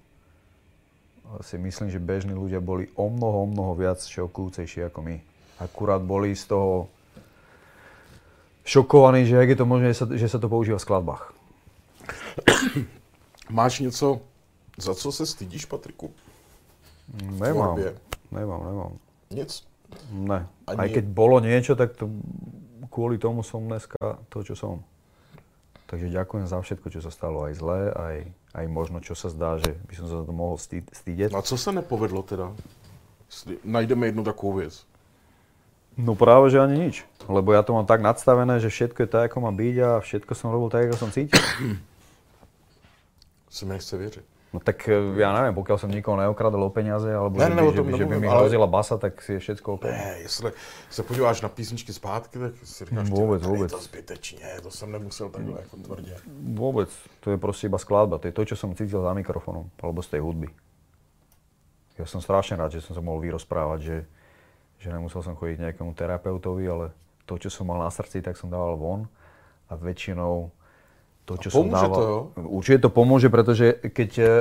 si 1.43 1.59
myslím, 1.59 1.91
že 1.91 1.99
bežní 1.99 2.31
ľudia 2.31 2.63
boli 2.63 2.87
o 2.95 3.11
mnoho, 3.11 3.43
o 3.43 3.47
mnoho 3.51 3.75
viac 3.75 3.99
šokujúcejší 3.99 4.87
ako 4.87 4.99
my. 5.03 5.15
Akurát 5.59 5.99
boli 5.99 6.31
z 6.35 6.47
toho 6.47 6.87
šokovaní, 8.63 9.27
že 9.27 9.35
jak 9.35 9.49
je 9.49 9.59
to 9.59 9.65
možné, 9.65 9.91
že 9.91 10.27
sa, 10.27 10.39
to 10.39 10.47
používa 10.47 10.79
v 10.79 10.85
skladbách. 10.87 11.23
Máš 13.49 13.79
něco, 13.79 14.19
za 14.77 14.95
co 14.95 15.11
se 15.11 15.25
stydíš, 15.25 15.65
Patriku? 15.65 16.11
Nemám, 17.23 17.79
nemám, 18.31 18.61
nemám. 18.65 18.91
Nic. 19.31 19.63
Ne. 20.11 20.47
Ani- 20.67 20.79
Aj 20.79 20.89
keď 20.91 21.05
bolo 21.07 21.39
niečo, 21.39 21.75
tak 21.75 21.95
to, 21.95 22.09
kvôli 22.91 23.17
tomu 23.17 23.43
som 23.43 23.63
dneska 23.63 23.97
to, 24.29 24.43
čo 24.43 24.55
som. 24.55 24.83
Takže 25.87 26.11
ďakujem 26.11 26.45
za 26.47 26.59
všetko, 26.59 26.87
čo 26.91 26.99
sa 26.99 27.07
stalo 27.07 27.47
aj 27.47 27.53
zlé, 27.55 27.81
aj, 27.95 28.17
aj 28.59 28.65
možno, 28.67 28.99
čo 28.99 29.15
sa 29.15 29.31
zdá, 29.31 29.55
že 29.55 29.71
by 29.87 29.93
som 29.95 30.05
sa 30.11 30.15
za 30.19 30.25
to 30.27 30.33
mohol 30.35 30.59
stý, 30.59 30.83
stýdeť. 30.91 31.31
A 31.31 31.39
co 31.41 31.55
se 31.57 31.71
nepovedlo 31.71 32.23
teda? 32.27 32.51
Najdeme 33.63 34.07
jednu 34.07 34.23
takovou 34.23 34.53
věc. 34.53 34.85
No 35.97 36.13
práve, 36.15 36.49
že 36.53 36.59
ani 36.61 36.77
nič. 36.77 37.05
Lebo 37.25 37.57
ja 37.57 37.63
to 37.65 37.73
mám 37.73 37.89
tak 37.89 38.05
nadstavené, 38.05 38.59
že 38.61 38.69
všetko 38.69 39.01
je 39.01 39.09
tak, 39.09 39.31
ako 39.33 39.41
má 39.41 39.51
byť 39.51 39.75
a 39.81 39.89
všetko 39.97 40.31
som 40.37 40.51
robil 40.53 40.69
tak, 40.69 40.85
ako 40.85 40.97
som 40.97 41.09
cítil. 41.11 41.39
Se 43.49 43.65
mi 43.65 43.73
nechce 43.73 43.97
věřit. 43.97 44.25
No 44.47 44.63
tak 44.63 44.87
e, 44.87 44.95
ja 45.19 45.35
neviem, 45.35 45.51
pokiaľ 45.51 45.75
som 45.75 45.91
nikoho 45.91 46.15
neokradol 46.15 46.63
o 46.63 46.71
peniaze, 46.71 47.11
alebo 47.11 47.35
Ne, 47.35 47.51
že, 47.51 47.55
ne, 47.55 47.61
by, 47.61 47.67
o 47.67 47.71
že, 47.75 47.81
by, 47.83 47.91
že 47.99 48.05
by 48.07 48.15
mi 48.15 48.27
ale- 48.31 48.35
hrozila 48.47 48.63
basa, 48.63 48.95
tak 48.95 49.19
si 49.19 49.35
je 49.35 49.39
všetko 49.43 49.67
OK. 49.75 49.83
Ne, 49.91 50.23
jestli 50.23 50.51
se 50.89 51.03
podíváš 51.03 51.41
na 51.43 51.49
písničky 51.51 51.91
zpátky, 51.93 52.39
tak 52.39 52.53
si 52.63 52.85
říkáš, 52.85 53.09
Vůbec, 53.09 53.17
"Tyhle, 53.19 53.39
tady 53.39 53.57
vůbec. 53.57 53.71
to 53.71 53.79
zbytečně, 53.79 54.47
to 54.63 54.71
jsem 54.71 54.91
nemusel 54.91 55.29
takhle 55.29 55.59
jako 55.61 55.75
tvrdě. 55.77 56.15
Vôbec, 56.55 56.87
to 57.19 57.31
je 57.31 57.37
proste 57.37 57.67
iba 57.67 57.77
skladba, 57.77 58.17
to 58.23 58.27
je 58.27 58.33
to, 58.33 58.45
čo 58.47 58.55
som 58.55 58.71
cítil 58.71 59.03
za 59.03 59.11
mikrofónom, 59.13 59.67
alebo 59.83 59.99
z 59.99 60.15
tej 60.15 60.19
hudby. 60.23 60.47
Ja 61.99 62.05
som 62.07 62.21
strašne 62.21 62.55
rád, 62.61 62.71
že 62.77 62.85
som 62.85 62.93
sa 62.95 63.01
mohol 63.03 63.25
vyrozprávať, 63.25 63.79
že, 63.83 63.97
že 64.79 64.87
nemusel 64.93 65.25
som 65.25 65.35
chodiť 65.35 65.59
nejakému 65.59 65.91
terapeutovi, 65.91 66.63
ale 66.69 66.85
to, 67.27 67.35
čo 67.35 67.49
som 67.51 67.67
mal 67.67 67.81
na 67.81 67.91
srdci, 67.91 68.21
tak 68.23 68.37
som 68.39 68.47
dával 68.47 68.77
von 68.77 69.01
a 69.67 69.75
väčšinou 69.75 70.53
to, 71.27 71.35
čo 71.35 71.51
som 71.51 71.67
dával... 71.67 71.91
to, 71.91 72.01
jo? 72.07 72.19
Určite 72.47 72.87
to 72.87 72.89
pomôže, 72.89 73.27
pretože 73.27 73.75
keď, 73.91 74.11
uh, 74.15 74.31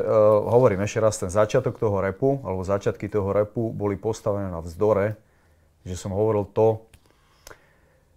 hovorím 0.55 0.87
ešte 0.87 1.03
raz, 1.03 1.19
ten 1.19 1.27
začiatok 1.27 1.83
toho 1.83 1.99
repu, 1.99 2.39
alebo 2.47 2.63
začiatky 2.63 3.11
toho 3.11 3.35
repu 3.35 3.75
boli 3.75 3.99
postavené 3.99 4.47
na 4.47 4.63
vzdore, 4.63 5.19
že 5.83 5.99
som 5.99 6.15
hovoril 6.15 6.47
to, 6.55 6.87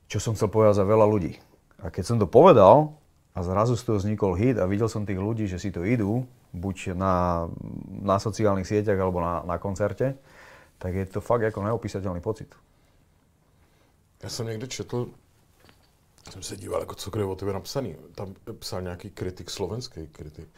čo 0.05 0.21
som 0.21 0.38
chcel 0.38 0.53
povedať 0.53 0.77
za 0.77 0.85
veľa 0.85 1.05
ľudí. 1.09 1.41
A 1.81 1.89
keď 1.89 2.03
som 2.13 2.17
to 2.21 2.29
povedal 2.29 2.93
a 3.33 3.41
zrazu 3.41 3.73
z 3.73 3.89
toho 3.89 3.97
vznikol 3.97 4.38
hit 4.38 4.61
a 4.61 4.69
videl 4.69 4.85
som 4.85 5.01
tých 5.01 5.17
ľudí, 5.17 5.49
že 5.49 5.57
si 5.57 5.73
to 5.73 5.81
idú, 5.81 6.29
buď 6.53 6.93
na, 6.93 7.45
na 7.89 8.21
sociálnych 8.21 8.69
sieťach 8.69 8.97
alebo 8.97 9.21
na, 9.21 9.41
na 9.45 9.57
koncerte, 9.57 10.13
tak 10.77 10.91
je 10.93 11.05
to 11.09 11.25
fakt 11.25 11.45
ako 11.45 11.65
neopísateľný 11.65 12.21
pocit. 12.21 12.53
Já 14.23 14.29
jsem 14.29 14.45
někde 14.47 14.67
četl, 14.67 15.09
jsem 16.29 16.43
se 16.43 16.57
díval, 16.57 16.79
jako 16.79 16.95
co 16.95 17.09
kde 17.09 17.23
o 17.23 17.35
tebe 17.35 17.53
napsaný. 17.53 17.95
Tam 18.15 18.35
psal 18.59 18.81
nějaký 18.81 19.09
kritik, 19.09 19.49
slovenský 19.49 20.07
kritik, 20.07 20.49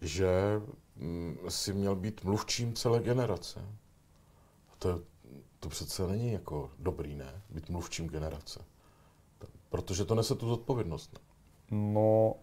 že 0.00 0.60
mm, 0.96 1.38
si 1.48 1.72
měl 1.72 1.96
být 1.96 2.24
mluvčím 2.24 2.74
celé 2.74 3.00
generace. 3.00 3.60
A 4.72 4.72
to, 4.78 5.00
to 5.60 5.68
přece 5.68 6.06
není 6.06 6.32
jako 6.32 6.70
dobrý, 6.78 7.16
ne? 7.16 7.42
Být 7.50 7.68
mluvčím 7.68 8.08
generace. 8.08 8.64
Protože 9.70 10.04
to 10.04 10.14
nese 10.14 10.34
tu 10.34 10.48
zodpovědnost. 10.48 11.12
Ne? 11.12 11.20
No, 11.70 12.34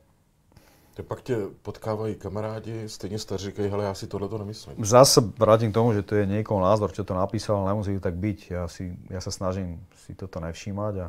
Ty 0.93 1.03
pak 1.03 1.21
tě 1.21 1.37
potkávají 1.61 2.15
kamarádi, 2.15 2.89
stejně 2.89 3.19
staří 3.19 3.45
říkají, 3.45 3.69
hele, 3.69 3.85
já 3.85 3.93
si 3.93 4.07
tohle 4.07 4.29
to 4.29 4.37
nemyslím. 4.37 4.85
Zase 4.85 5.21
vrátim 5.39 5.71
k 5.71 5.73
tomu, 5.73 5.93
že 5.93 6.01
to 6.01 6.15
je 6.15 6.25
niekoho 6.25 6.59
názor, 6.59 6.91
čo 6.91 7.03
to 7.03 7.15
napísal, 7.15 7.57
ale 7.57 7.71
nemusí 7.71 7.95
to 7.95 8.03
tak 8.03 8.15
byť. 8.19 8.39
Ja, 8.51 8.67
si, 8.67 8.91
ja 9.07 9.23
sa 9.23 9.31
snažím 9.31 9.79
si 10.03 10.11
toto 10.19 10.43
nevšímať 10.43 10.93
a 10.99 11.07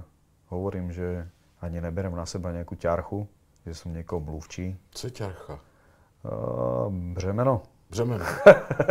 hovorím, 0.55 0.95
že 0.95 1.27
ani 1.63 1.79
neberem 1.79 2.11
na 2.11 2.27
seba 2.27 2.51
nejakú 2.51 2.75
ťarchu, 2.75 3.23
že 3.63 3.79
som 3.79 3.95
niekoho 3.95 4.19
mluvčí. 4.19 4.75
Co 4.91 5.03
je 5.07 5.13
ťarcha? 5.15 5.57
Uh, 6.27 6.91
břemeno. 6.91 7.63
Břemeno. 7.91 8.27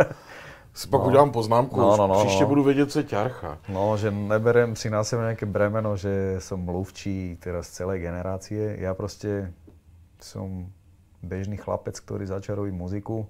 si 0.74 0.88
pak 0.88 1.00
no. 1.00 1.06
udělám 1.06 1.30
poznámku, 1.30 1.80
No, 1.80 1.96
no, 1.96 2.06
no, 2.06 2.24
příště 2.24 2.42
no. 2.42 2.48
budu 2.48 2.62
vědět, 2.64 2.90
co 2.90 2.98
je 2.98 3.04
ťarcha. 3.04 3.58
No, 3.68 3.96
že 3.96 4.10
neberem 4.10 4.76
si 4.76 4.90
na 4.90 5.04
seba 5.04 5.28
nejaké 5.28 5.44
bremeno, 5.44 5.96
že 5.96 6.40
som 6.40 6.64
mluvčí 6.64 7.36
teraz 7.36 7.68
celej 7.68 8.00
generácie. 8.00 8.80
Ja 8.80 8.96
proste 8.96 9.52
som 10.16 10.72
bežný 11.20 11.60
chlapec, 11.60 12.00
ktorý 12.00 12.24
začal 12.24 12.64
robiť 12.64 12.72
muziku, 12.72 13.28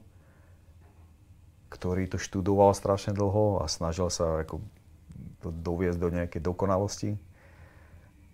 ktorý 1.68 2.06
to 2.06 2.18
študoval 2.22 2.70
strašne 2.78 3.11
dlho 3.11 3.58
a 3.58 3.66
snažil 3.66 4.06
sa 4.06 4.46
ako 4.46 4.62
to 5.42 5.50
doviesť 5.50 5.99
do 5.99 6.08
nejakej 6.14 6.40
dokonalosti 6.46 7.18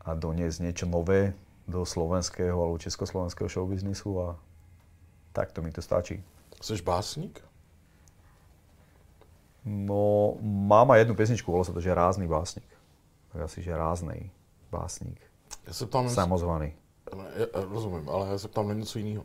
a 0.08 0.16
doniesť 0.16 0.64
niečo 0.64 0.88
nové 0.88 1.36
do 1.68 1.84
slovenského 1.84 2.56
alebo 2.56 2.80
československého 2.80 3.44
showbiznisu 3.44 4.08
a 4.24 4.40
takto 5.36 5.60
mi 5.60 5.68
to 5.68 5.84
stačí. 5.84 6.24
Jsi 6.62 6.82
básník? 6.82 7.44
No, 9.68 10.34
mám 10.40 10.90
aj 10.90 11.04
jednu 11.04 11.14
pesničku, 11.14 11.52
volá 11.52 11.60
sa 11.60 11.76
to, 11.76 11.84
že 11.84 11.92
Rázny 11.92 12.24
básnik. 12.24 12.64
Tak 13.36 13.52
asi, 13.52 13.60
že 13.60 13.76
Ráznej 13.76 14.32
básnik. 14.72 15.20
Já 15.66 15.72
se 15.72 15.86
ptám, 15.86 16.08
Samozvaný. 16.08 16.72
Ne, 17.16 17.24
já 17.36 17.64
rozumím, 17.64 18.08
ale 18.08 18.28
já 18.28 18.38
se 18.38 18.48
ptám 18.48 18.68
na 18.68 18.74
něco 18.74 18.98
jiného. 18.98 19.24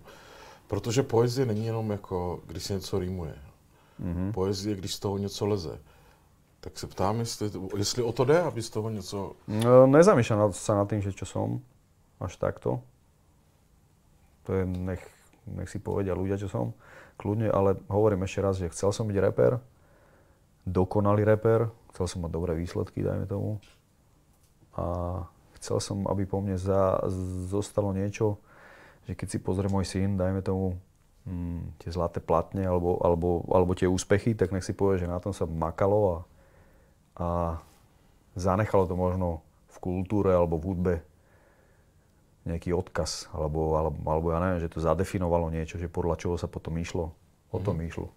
Protože 0.68 1.04
poezie 1.04 1.46
není 1.46 1.66
jenom 1.66 1.92
jako, 1.92 2.42
když 2.48 2.64
se 2.64 2.74
něco 2.74 3.00
rýmuje. 3.00 3.36
Mm-hmm. 4.02 4.32
Poezie, 4.32 4.76
když 4.76 4.96
z 4.96 5.00
toho 5.00 5.18
něco 5.18 5.46
leze. 5.46 5.80
Tak 6.64 6.80
se 6.80 6.88
ptám, 6.88 7.20
jestli, 7.20 7.52
jestli 7.78 8.04
o 8.04 8.12
to 8.12 8.26
jde, 8.26 8.40
aby 8.42 8.62
z 8.62 8.70
toho 8.70 8.90
něco... 8.90 9.36
No, 9.48 9.84
nezamýšľam 9.88 10.56
sa 10.56 10.80
nad 10.80 10.88
tým, 10.88 11.04
že 11.04 11.12
čo 11.12 11.28
som. 11.28 11.60
Až 12.24 12.40
takto. 12.40 12.80
To 14.48 14.56
je, 14.56 14.64
nech, 14.64 15.04
nech 15.44 15.68
si 15.68 15.84
povedia 15.84 16.16
ľudia, 16.16 16.40
čo 16.40 16.48
som. 16.48 16.72
Kľudne, 17.20 17.52
ale 17.52 17.76
hovorím 17.92 18.24
ešte 18.24 18.40
raz, 18.40 18.56
že 18.64 18.72
chcel 18.72 18.96
som 18.96 19.12
byť 19.12 19.18
reper. 19.20 19.60
Dokonalý 20.64 21.28
reper. 21.28 21.68
Chcel 21.92 22.08
som 22.08 22.24
mať 22.24 22.32
dobré 22.32 22.56
výsledky, 22.56 23.04
dajme 23.04 23.28
tomu. 23.28 23.60
A 24.80 25.20
chcel 25.60 25.84
som, 25.84 26.08
aby 26.08 26.24
po 26.24 26.40
mne 26.40 26.56
za, 26.56 26.96
zostalo 27.52 27.92
niečo, 27.92 28.40
že 29.04 29.20
keď 29.20 29.28
si 29.36 29.38
pozrie 29.44 29.68
môj 29.68 29.84
syn, 29.84 30.16
dajme 30.16 30.40
tomu, 30.40 30.80
mm, 31.28 31.84
tie 31.84 31.92
zlaté 31.92 32.24
platne 32.24 32.64
alebo, 32.64 33.04
alebo, 33.04 33.44
alebo 33.52 33.76
tie 33.76 33.92
úspechy, 33.92 34.32
tak 34.32 34.56
nech 34.56 34.64
si 34.64 34.72
povie, 34.72 35.04
že 35.04 35.12
na 35.12 35.20
tom 35.20 35.36
sa 35.36 35.44
makalo 35.44 36.00
a, 36.08 36.18
a 37.18 37.60
zanechalo 38.36 38.90
to 38.90 38.96
možno 38.98 39.46
v 39.70 39.78
kultúre 39.82 40.34
alebo 40.34 40.58
v 40.58 40.66
hudbe 40.66 40.96
nejaký 42.44 42.76
odkaz, 42.76 43.32
alebo, 43.32 43.80
alebo, 43.80 43.98
alebo 44.04 44.28
ja 44.36 44.40
neviem, 44.44 44.60
že 44.60 44.72
to 44.72 44.84
zadefinovalo 44.84 45.48
niečo, 45.48 45.80
že 45.80 45.88
podľa 45.88 46.20
čoho 46.20 46.36
sa 46.36 46.52
potom 46.52 46.76
išlo. 46.76 47.16
O 47.54 47.60
tom 47.62 47.80
mm. 47.80 47.88
išlo. 47.88 48.10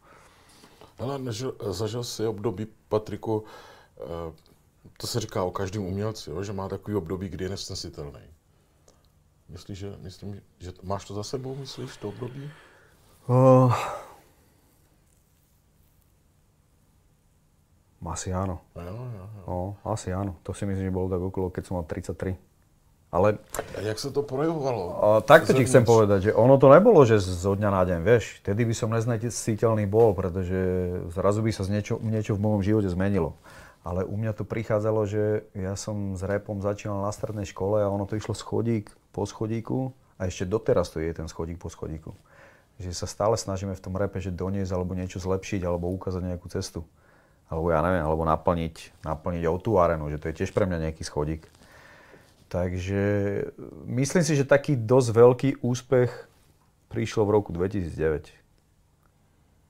Ale 0.99 1.21
nežil, 1.21 1.53
zažil 1.61 2.05
jsi 2.05 2.26
období, 2.26 2.67
Patriku, 2.88 3.45
eh, 3.45 4.33
to 4.97 5.07
se 5.07 5.21
říká 5.21 5.45
o 5.45 5.50
každém 5.50 5.83
umělci, 5.83 6.31
jo, 6.31 6.43
že 6.43 6.53
má 6.53 6.69
takový 6.69 6.97
období, 6.97 7.29
kdy 7.29 7.45
je 7.45 7.50
nesnesitelný. 7.50 8.25
Myslíš, 9.49 9.79
že, 9.79 9.91
myslím, 10.03 10.43
že 10.59 10.73
máš 10.83 11.05
to 11.05 11.15
za 11.15 11.23
sebou, 11.23 11.55
myslíš, 11.55 11.97
to 11.97 12.09
období? 12.09 12.50
Uh, 13.29 13.75
asi 18.10 18.32
áno. 18.34 18.62
Jo, 18.76 18.82
jo. 18.84 19.26
No, 19.46 19.56
asi 19.86 20.10
áno. 20.12 20.38
To 20.42 20.52
si 20.52 20.66
myslím, 20.66 20.90
že 20.90 20.94
bolo 20.94 21.08
tak 21.08 21.22
okolo, 21.22 21.46
keď 21.50 21.62
som 21.66 21.75
mal 21.78 21.86
33. 21.86 22.36
Ale 23.14 23.38
A 23.78 23.80
jak 23.80 23.98
se 23.98 24.10
to 24.10 24.22
projevovalo? 24.22 24.84
a, 24.98 25.20
takto 25.22 25.54
ti 25.54 25.62
chcem 25.64 25.86
povedať, 25.86 26.30
že 26.30 26.32
ono 26.34 26.58
to 26.58 26.66
nebolo, 26.68 27.06
že 27.06 27.22
zo 27.22 27.54
dňa 27.54 27.70
na 27.70 27.82
deň, 27.86 28.00
vieš. 28.02 28.42
Vtedy 28.42 28.66
by 28.66 28.75
som 28.75 28.90
neznesiteľný 28.90 29.86
bol, 29.86 30.12
pretože 30.12 30.58
zrazu 31.14 31.40
by 31.40 31.54
sa 31.54 31.62
z 31.62 31.70
niečo, 31.78 31.94
niečo 32.02 32.34
v 32.34 32.42
mojom 32.42 32.60
živote 32.66 32.90
zmenilo. 32.90 33.38
Ale 33.86 34.02
u 34.02 34.18
mňa 34.18 34.34
to 34.34 34.42
prichádzalo, 34.42 35.06
že 35.06 35.46
ja 35.54 35.78
som 35.78 36.18
s 36.18 36.22
repom 36.26 36.58
začínal 36.58 37.06
na 37.06 37.14
strednej 37.14 37.46
škole 37.46 37.78
a 37.78 37.88
ono 37.88 38.10
to 38.10 38.18
išlo 38.18 38.34
schodík 38.34 38.90
po 39.14 39.22
schodíku 39.22 39.94
a 40.18 40.26
ešte 40.26 40.42
doteraz 40.42 40.90
to 40.90 40.98
je 40.98 41.14
ten 41.14 41.30
schodík 41.30 41.62
po 41.62 41.70
schodíku. 41.70 42.10
Že 42.82 42.90
sa 42.92 43.06
stále 43.06 43.38
snažíme 43.38 43.72
v 43.78 43.80
tom 43.80 43.94
repe, 43.94 44.18
že 44.18 44.34
doniesť 44.34 44.75
alebo 44.75 44.98
niečo 44.98 45.22
zlepšiť 45.22 45.62
alebo 45.62 45.94
ukázať 45.94 46.20
nejakú 46.26 46.50
cestu. 46.50 46.82
Alebo 47.47 47.71
ja 47.71 47.79
neviem, 47.83 48.03
alebo 48.03 48.26
naplniť, 48.26 49.07
naplniť 49.07 49.45
o 49.47 49.57
tú 49.62 49.79
arenu, 49.79 50.11
že 50.11 50.19
to 50.19 50.29
je 50.31 50.43
tiež 50.43 50.50
pre 50.50 50.67
mňa 50.67 50.91
nejaký 50.91 51.07
schodík. 51.07 51.47
Takže 52.50 53.03
myslím 53.87 54.23
si, 54.23 54.35
že 54.38 54.47
taký 54.47 54.75
dosť 54.79 55.09
veľký 55.15 55.50
úspech 55.62 56.11
prišiel 56.91 57.26
v 57.26 57.35
roku 57.35 57.50
2009, 57.50 58.31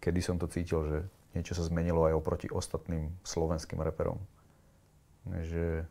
kedy 0.01 0.21
som 0.21 0.37
to 0.37 0.49
cítil, 0.49 0.85
že 0.89 0.99
niečo 1.37 1.57
sa 1.57 1.65
zmenilo 1.65 2.05
aj 2.09 2.17
oproti 2.17 2.49
ostatným 2.49 3.13
slovenským 3.25 3.81
reperom. 3.81 4.21
Že 5.29 5.85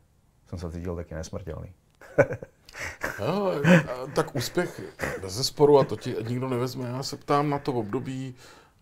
som 0.50 0.58
sa 0.62 0.70
cítil 0.70 0.98
taký 0.98 1.14
nesmrteľný. 1.18 1.70
A 3.16 4.12
tak 4.14 4.36
úspěch 4.36 4.82
ze 5.28 5.44
sporu, 5.44 5.80
a 5.80 5.84
to 5.84 5.96
ti 5.96 6.16
nikdo 6.28 6.50
nevezme, 6.50 6.88
já 6.88 7.04
se 7.04 7.18
ptám 7.18 7.50
na 7.50 7.60
to 7.60 7.74
období 7.74 8.36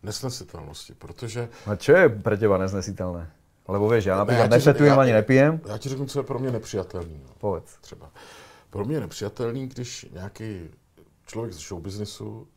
nesnesitelnosti, 0.03 0.93
protože 0.93 1.49
A 1.65 1.75
čo 1.75 1.91
je 1.95 2.09
pre 2.09 2.37
teba 2.37 2.57
neznesiteľné? 2.57 3.27
Lebo 3.67 3.87
vieš, 3.87 4.05
ja 4.11 4.19
napríklad 4.19 4.51
já 4.51 4.57
ti 4.57 4.63
řek- 4.63 4.67
nefetujem 4.67 4.99
ani 4.99 5.11
nepijem. 5.11 5.61
Já 5.67 5.77
ti 5.77 5.89
řeknu, 5.89 6.05
co 6.05 6.19
je 6.19 6.23
pro 6.23 6.39
mě 6.39 6.51
nepřijatelný. 6.51 7.21
No. 7.23 7.29
Povedz. 7.39 7.77
třeba. 7.81 8.11
Pro 8.69 8.85
mě 8.85 8.95
je 8.95 8.99
nepřijatelný, 9.01 9.67
když 9.67 10.05
nějaký 10.13 10.69
člověk 11.25 11.53
z 11.53 11.57
showbiznesu 11.57 12.47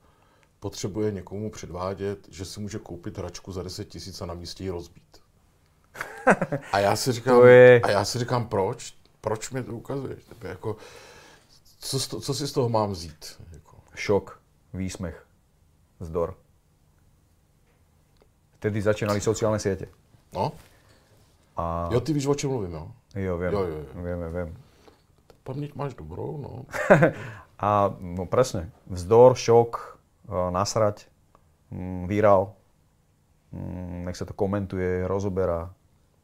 potřebuje 0.60 1.12
někomu 1.12 1.50
předvádět, 1.50 2.18
že 2.30 2.44
si 2.44 2.60
může 2.60 2.78
koupit 2.78 3.18
hračku 3.18 3.52
za 3.52 3.62
10 3.62 3.84
tisíc 3.84 4.20
a 4.22 4.26
na 4.26 4.34
místě 4.34 4.64
ji 4.64 4.70
rozbít. 4.70 5.02
A 6.72 6.78
já 6.78 6.96
si 6.96 7.12
říkám, 7.12 7.46
je- 7.46 7.80
a 7.80 7.90
já 7.90 8.04
si 8.04 8.18
říkám 8.18 8.48
proč? 8.48 8.94
Proč 9.20 9.50
mi 9.50 9.62
to 9.62 9.72
ukazuješ? 9.72 10.24
Tebe 10.24 10.48
jako, 10.48 10.76
co, 11.80 12.08
to, 12.08 12.20
co 12.20 12.34
si 12.34 12.46
z 12.48 12.52
toho 12.52 12.68
mám 12.68 12.90
vzít? 12.92 13.36
Jako, 13.52 13.76
Šok, 13.94 14.40
výsmech, 14.74 15.26
zdor. 16.00 16.34
Vtedy 18.56 18.78
začínali 18.78 19.18
sociálne 19.18 19.56
siete. 19.56 19.86
no, 20.32 20.52
A 21.54 21.88
jo, 21.88 22.00
ty 22.00 22.12
víš, 22.12 22.26
o 22.26 22.34
čem 22.34 22.50
mluvím, 22.50 22.72
jo? 22.72 22.84
jo, 23.14 23.34
viem, 23.36 23.52
Jo, 23.52 23.62
jo, 23.62 23.76
jo. 23.78 23.86
viem, 23.96 24.20
viem. 24.30 24.50
Paměť 25.42 25.74
máš 25.74 25.94
dobrou, 25.94 26.36
no. 26.36 26.52
A 27.56 27.88
no 27.96 28.26
presne, 28.26 28.68
vzdor, 28.84 29.32
šok, 29.32 29.70
eh, 30.26 30.50
nasrať, 30.50 31.06
mm, 31.70 32.04
virál, 32.04 32.52
mm, 33.48 34.04
nech 34.04 34.12
sa 34.14 34.24
to 34.24 34.32
komentuje, 34.32 35.06
rozoberá. 35.06 35.72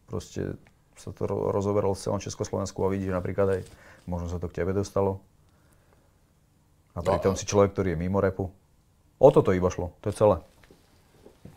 Proste 0.04 0.58
sa 0.92 1.08
to 1.08 1.24
ro- 1.24 1.48
rozoberalo 1.48 1.94
v 1.94 2.02
celom 2.02 2.20
Československu 2.20 2.76
a 2.78 2.90
vidíš 2.90 3.08
napríklad 3.10 3.48
aj, 3.48 3.60
možno 4.04 4.28
sa 4.28 4.36
to 4.36 4.46
k 4.46 4.60
tebe 4.60 4.72
dostalo. 4.72 5.24
A 6.92 7.00
No 7.00 7.08
pritom 7.08 7.32
a- 7.32 7.38
si 7.38 7.46
človek, 7.46 7.72
ktorý 7.72 7.88
je 7.90 8.02
mimo 8.02 8.20
repu. 8.20 8.52
O 9.16 9.28
toto 9.30 9.50
iba 9.50 9.70
šlo, 9.70 9.96
to 10.02 10.10
je 10.10 10.18
celé. 10.18 10.36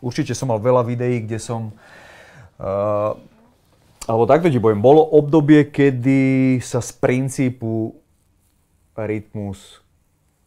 Určite 0.00 0.36
som 0.36 0.52
mal 0.52 0.60
veľa 0.60 0.84
videí, 0.84 1.24
kde 1.24 1.38
som... 1.40 1.72
Uh, 2.56 3.16
alebo 4.06 4.24
takto 4.24 4.46
ti 4.46 4.62
poviem, 4.62 4.78
bolo 4.78 5.02
obdobie, 5.02 5.66
kedy 5.68 6.56
sa 6.62 6.78
z 6.78 6.94
princípu 6.96 7.90
rytmus 8.94 9.82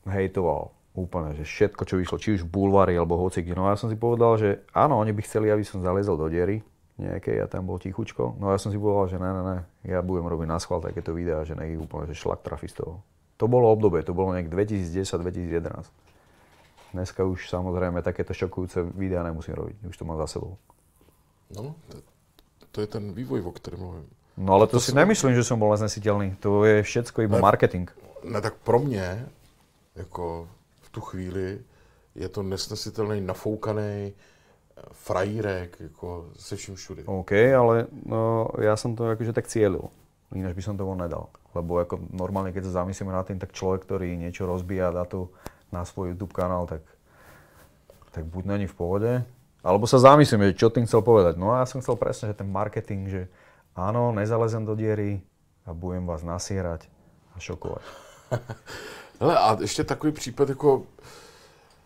hejtoval 0.07 0.73
úplne, 0.97 1.37
že 1.37 1.45
všetko, 1.45 1.81
čo 1.85 1.95
vyšlo, 1.99 2.17
či 2.17 2.29
už 2.39 2.41
v 2.47 2.51
bulvári 2.51 2.97
alebo 2.97 3.19
hoci 3.19 3.45
kde. 3.45 3.53
No 3.53 3.69
ja 3.69 3.77
som 3.77 3.91
si 3.91 3.99
povedal, 3.99 4.35
že 4.41 4.49
áno, 4.73 4.97
oni 4.97 5.13
by 5.13 5.21
chceli, 5.23 5.53
aby 5.53 5.61
som 5.61 5.85
zaliezol 5.85 6.17
do 6.17 6.27
diery, 6.27 6.65
nejakej 6.99 7.39
a 7.39 7.47
tam 7.47 7.69
bol 7.69 7.79
tichučko. 7.79 8.35
No 8.41 8.51
ja 8.51 8.59
som 8.59 8.73
si 8.73 8.79
povedal, 8.79 9.15
že 9.15 9.17
ne, 9.21 9.29
ne, 9.31 9.43
ne, 9.43 9.57
ja 9.87 10.03
budem 10.03 10.27
robiť 10.27 10.47
na 10.49 10.59
schvál 10.59 10.83
takéto 10.83 11.15
videá, 11.15 11.45
že 11.47 11.55
nech 11.55 11.79
úplne, 11.79 12.09
že 12.09 12.17
šlak 12.17 12.43
trafi 12.43 12.67
z 12.67 12.83
toho. 12.83 12.99
To 13.39 13.47
bolo 13.47 13.71
obdobie, 13.71 14.03
to 14.03 14.11
bolo 14.11 14.35
nejak 14.35 14.51
2010-2011. 14.51 15.87
Dneska 16.89 17.21
už 17.21 17.49
samozrejme 17.49 18.01
takéto 18.01 18.33
šokujúce 18.33 18.81
videá 18.97 19.21
nemusím 19.21 19.53
robiť, 19.53 19.75
už 19.85 19.97
to 19.97 20.05
mám 20.09 20.17
za 20.25 20.27
sebou. 20.27 20.57
No, 21.53 21.75
to, 21.89 21.97
to 22.71 22.77
je 22.81 22.87
ten 22.87 23.13
vývoj, 23.13 23.45
o 23.45 23.51
ktorém 23.53 23.81
mluvím. 23.81 24.09
No 24.37 24.53
ale 24.55 24.65
to, 24.65 24.77
to 24.77 24.79
si 24.79 24.91
som... 24.95 24.97
nemyslím, 25.03 25.35
že 25.35 25.43
som 25.43 25.59
bol 25.59 25.69
neznesiteľný. 25.75 26.39
To 26.39 26.65
je 26.65 26.81
všetko 26.81 27.27
iba 27.27 27.37
ne, 27.37 27.43
marketing. 27.43 27.91
Ne, 28.23 28.41
tak 28.41 28.55
pro 28.63 28.79
mě, 28.79 29.27
jako 29.95 30.47
v 30.81 30.89
tu 30.89 31.01
chvíli, 31.01 31.59
je 32.15 32.29
to 32.29 32.43
nesnesitelný, 32.43 33.21
nafoukaný 33.21 34.13
eh, 34.13 34.81
frajírek, 34.91 35.77
jako 35.79 36.25
se 36.37 36.55
vším 36.55 36.75
všude. 36.75 37.03
OK, 37.05 37.31
ale 37.31 37.87
no, 38.05 38.47
ja 38.61 38.73
som 38.77 38.95
to 38.95 39.05
akože 39.09 39.33
tak 39.33 39.51
cieľil. 39.51 39.91
Ináč 40.33 40.53
by 40.53 40.61
som 40.61 40.77
to 40.77 40.85
nedal. 40.93 41.33
Lebo 41.57 41.81
ako 41.81 42.13
normálne, 42.13 42.53
keď 42.53 42.69
sa 42.69 42.85
zamyslíme 42.85 43.09
nad 43.09 43.25
tým, 43.25 43.41
tak 43.41 43.49
človek, 43.49 43.81
ktorý 43.81 44.13
niečo 44.13 44.45
rozbíja 44.45 44.93
dá 44.93 45.03
to 45.09 45.33
na 45.71 45.85
svoj 45.85 46.13
YouTube 46.13 46.33
kanál, 46.33 46.67
tak, 46.67 46.81
tak 48.11 48.25
buď 48.25 48.43
není 48.45 48.67
v 48.67 48.75
pohode, 48.75 49.11
alebo 49.63 49.87
sa 49.87 49.99
zamyslíme, 49.99 50.55
čo 50.55 50.71
tým 50.71 50.87
chcel 50.87 51.03
povedať. 51.03 51.35
No 51.35 51.51
a 51.51 51.63
ja 51.63 51.65
som 51.67 51.83
chcel 51.83 51.99
presne, 51.99 52.31
že 52.31 52.39
ten 52.39 52.47
marketing, 52.47 53.11
že 53.11 53.21
áno, 53.75 54.15
nezalezem 54.15 54.63
do 54.63 54.73
diery 54.73 55.19
a 55.67 55.75
budem 55.75 56.07
vás 56.07 56.23
nasierať 56.23 56.87
a 57.35 57.37
šokovať. 57.37 57.83
Hele, 59.19 59.35
a 59.37 59.57
ještě 59.61 59.83
takový 59.83 60.13
případ, 60.13 60.49
jako 60.49 60.83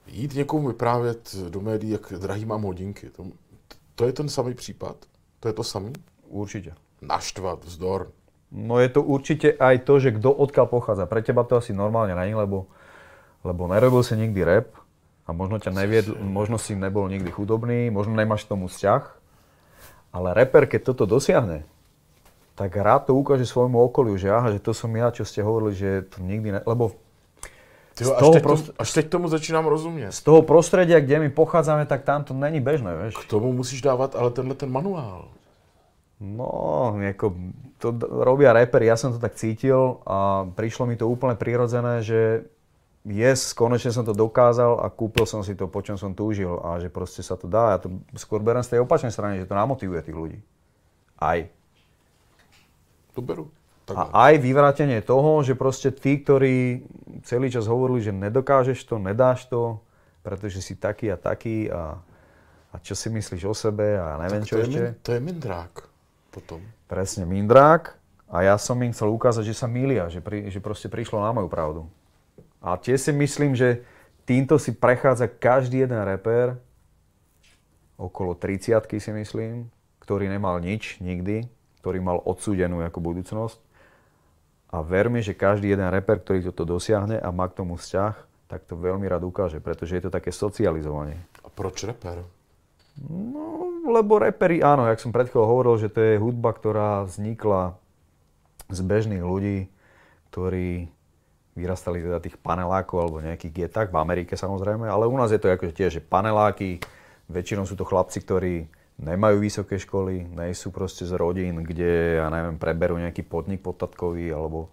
jít 0.08 0.34
někomu 0.34 0.68
vyprávět 0.68 1.36
do 1.50 1.62
médií, 1.62 1.92
jak 1.92 2.14
drahý 2.18 2.46
mám 2.46 2.62
hodinky. 2.62 3.10
To, 3.10 3.26
to 3.96 4.06
je 4.06 4.14
ten 4.14 4.30
samý 4.30 4.54
případ? 4.54 4.96
To 5.40 5.48
je 5.48 5.54
to 5.54 5.64
samý? 5.64 5.94
Určite. 6.28 6.74
Naštvat, 7.02 7.66
vzdor. 7.66 8.12
No 8.54 8.78
je 8.80 8.90
to 8.90 9.02
určite 9.02 9.58
aj 9.58 9.82
to, 9.82 9.98
že 9.98 10.14
kto 10.14 10.30
odkiaľ 10.30 10.70
pochádza. 10.70 11.10
Pre 11.10 11.26
teba 11.26 11.42
to 11.42 11.58
asi 11.58 11.74
normálne 11.74 12.14
není, 12.14 12.38
lebo, 12.38 12.70
lebo 13.44 13.68
nerobil 13.68 14.02
si 14.02 14.16
nikdy 14.16 14.42
rap 14.44 14.72
a 15.28 15.36
možno 15.36 15.60
ťa 15.60 15.72
neviedl, 15.72 16.16
možno 16.20 16.56
si 16.60 16.76
nebol 16.76 17.08
nikdy 17.08 17.30
chudobný, 17.32 17.92
možno 17.92 18.16
nemáš 18.16 18.48
k 18.48 18.56
tomu 18.56 18.72
vzťah. 18.72 19.04
Ale 20.16 20.32
reper, 20.36 20.68
keď 20.68 20.94
toto 20.94 21.04
dosiahne, 21.04 21.68
tak 22.54 22.78
rád 22.78 23.10
to 23.10 23.18
ukáže 23.18 23.50
svojmu 23.50 23.82
okoliu, 23.82 24.14
že 24.16 24.30
aha, 24.30 24.54
že 24.54 24.62
to 24.62 24.72
som 24.72 24.94
ja, 24.94 25.10
čo 25.10 25.26
ste 25.26 25.42
hovorili, 25.42 25.74
že 25.74 25.90
to 26.06 26.22
nikdy 26.22 26.54
ne... 26.54 26.62
Lebo 26.64 26.96
Tyjo, 27.94 28.18
až, 28.18 28.26
teď 28.34 28.44
prost... 28.44 28.66
tomu, 28.66 28.76
až 28.80 28.90
teď 28.94 29.06
tomu 29.10 29.26
začínám 29.28 29.66
rozumět. 29.66 30.12
Z 30.12 30.22
toho 30.26 30.42
prostredia, 30.42 31.00
kde 31.00 31.20
my 31.20 31.30
pochádzame, 31.30 31.86
tak 31.86 32.02
tam 32.02 32.24
to 32.24 32.34
není 32.34 32.58
bežné, 32.58 32.90
vieš. 32.98 33.14
K 33.22 33.30
tomu 33.30 33.54
musíš 33.54 33.82
dávat 33.82 34.16
ale 34.16 34.32
tenhle 34.32 34.56
ten 34.56 34.72
manuál. 34.72 35.30
No, 36.18 36.96
ako, 37.10 37.36
to 37.78 37.92
robia 38.24 38.56
repery, 38.56 38.88
ja 38.88 38.96
som 38.96 39.12
to 39.12 39.20
tak 39.20 39.36
cítil 39.36 40.00
a 40.08 40.48
prišlo 40.56 40.88
mi 40.88 40.96
to 40.96 41.04
úplne 41.04 41.36
prirodzené, 41.36 42.00
že 42.00 42.48
yes, 43.04 43.52
konečne 43.52 43.92
som 43.92 44.08
to 44.08 44.16
dokázal 44.16 44.80
a 44.80 44.88
kúpil 44.88 45.28
som 45.28 45.44
si 45.44 45.54
to, 45.54 45.68
po 45.68 45.84
čom 45.84 46.00
som 46.00 46.16
túžil 46.16 46.56
a 46.64 46.80
že 46.80 46.88
proste 46.88 47.20
sa 47.20 47.36
to 47.36 47.48
dá. 47.52 47.76
Ja 47.76 47.80
to 47.84 47.92
skôr 48.16 48.40
berem 48.40 48.64
z 48.64 48.76
tej 48.76 48.80
opačnej 48.84 49.12
strany, 49.12 49.44
že 49.44 49.48
to 49.48 49.56
namotivuje 49.56 50.00
tých 50.04 50.18
ľudí. 50.18 50.40
Aj. 51.20 51.48
To 53.14 53.22
beru. 53.22 53.52
Tak 53.84 53.96
a 54.00 54.32
aj 54.32 54.34
vyvrátenie 54.40 55.04
toho, 55.04 55.44
že 55.44 55.60
proste 55.60 55.92
tí, 55.92 56.24
ktorí 56.24 56.88
celý 57.28 57.52
čas 57.52 57.68
hovorili, 57.68 58.00
že 58.00 58.16
nedokážeš 58.16 58.80
to, 58.88 58.96
nedáš 58.96 59.44
to, 59.52 59.84
pretože 60.24 60.64
si 60.64 60.80
taký 60.80 61.12
a 61.12 61.20
taký 61.20 61.68
a, 61.68 62.00
a 62.72 62.76
čo 62.80 62.96
si 62.96 63.12
myslíš 63.12 63.44
o 63.44 63.52
sebe 63.52 64.00
a 64.00 64.24
neviem 64.24 64.48
tak 64.48 64.50
čo 64.50 64.56
to 64.56 64.62
ešte. 64.64 64.80
Je 64.80 64.92
to 65.04 65.10
je 65.12 65.20
mindrák 65.20 65.74
potom. 66.32 66.64
Presne, 66.88 67.28
mindrák 67.28 68.00
a 68.32 68.38
ja 68.48 68.56
som 68.56 68.80
im 68.80 68.96
chcel 68.96 69.12
ukázať, 69.12 69.52
že 69.52 69.56
sa 69.60 69.68
milia, 69.68 70.08
že, 70.08 70.24
pri, 70.24 70.48
že 70.48 70.64
proste 70.64 70.88
prišlo 70.88 71.20
na 71.20 71.36
moju 71.36 71.52
pravdu. 71.52 71.82
A 72.64 72.80
tiež 72.80 73.12
si 73.12 73.12
myslím, 73.12 73.54
že 73.60 73.84
týmto 74.24 74.56
si 74.56 74.72
prechádza 74.72 75.28
každý 75.28 75.84
jeden 75.84 76.00
reper, 76.00 76.56
okolo 78.00 78.40
30 78.40 78.80
si 78.88 79.12
myslím, 79.12 79.68
ktorý 80.00 80.32
nemal 80.32 80.64
nič 80.64 81.04
nikdy, 81.04 81.46
ktorý 81.84 82.00
mal 82.00 82.24
odsúdenú 82.24 82.80
ako 82.80 83.00
budúcnosť 83.04 83.60
a 84.74 84.82
ver 84.82 85.06
mi, 85.06 85.22
že 85.22 85.38
každý 85.38 85.70
jeden 85.70 85.86
reper, 85.86 86.18
ktorý 86.18 86.50
toto 86.50 86.66
dosiahne 86.66 87.22
a 87.22 87.30
má 87.30 87.46
k 87.46 87.62
tomu 87.62 87.78
vzťah, 87.78 88.14
tak 88.50 88.66
to 88.66 88.74
veľmi 88.74 89.06
rád 89.06 89.22
ukáže, 89.22 89.62
pretože 89.62 89.94
je 89.94 90.04
to 90.10 90.10
také 90.10 90.34
socializovanie. 90.34 91.22
A 91.46 91.48
proč 91.54 91.86
reper? 91.86 92.26
No, 93.06 93.70
lebo 93.86 94.18
repery, 94.18 94.66
áno, 94.66 94.90
jak 94.90 94.98
som 94.98 95.14
pred 95.14 95.30
chvíľou 95.30 95.46
hovoril, 95.46 95.78
že 95.78 95.94
to 95.94 96.02
je 96.02 96.18
hudba, 96.18 96.58
ktorá 96.58 97.06
vznikla 97.06 97.78
z 98.74 98.80
bežných 98.82 99.22
ľudí, 99.22 99.70
ktorí 100.34 100.90
vyrastali 101.54 102.02
teda 102.02 102.18
tých 102.18 102.38
panelákov 102.42 102.98
alebo 102.98 103.22
nejakých 103.22 103.66
getách, 103.66 103.90
v 103.94 104.02
Amerike 104.02 104.34
samozrejme, 104.34 104.90
ale 104.90 105.06
u 105.06 105.16
nás 105.18 105.30
je 105.30 105.38
to 105.38 105.50
akože 105.54 105.74
tiež, 105.74 105.92
že 105.98 106.02
paneláky, 106.02 106.82
väčšinou 107.30 107.70
sú 107.70 107.78
to 107.78 107.86
chlapci, 107.86 108.22
ktorí 108.26 108.66
nemajú 109.02 109.42
vysoké 109.42 109.78
školy, 109.82 110.30
nejsú 110.34 110.70
proste 110.70 111.06
z 111.06 111.14
rodín, 111.18 111.66
kde, 111.66 112.22
ja 112.22 112.30
neviem, 112.30 112.58
preberú 112.58 112.98
nejaký 112.98 113.26
podnik 113.26 113.62
podtatkový, 113.66 114.30
alebo 114.30 114.70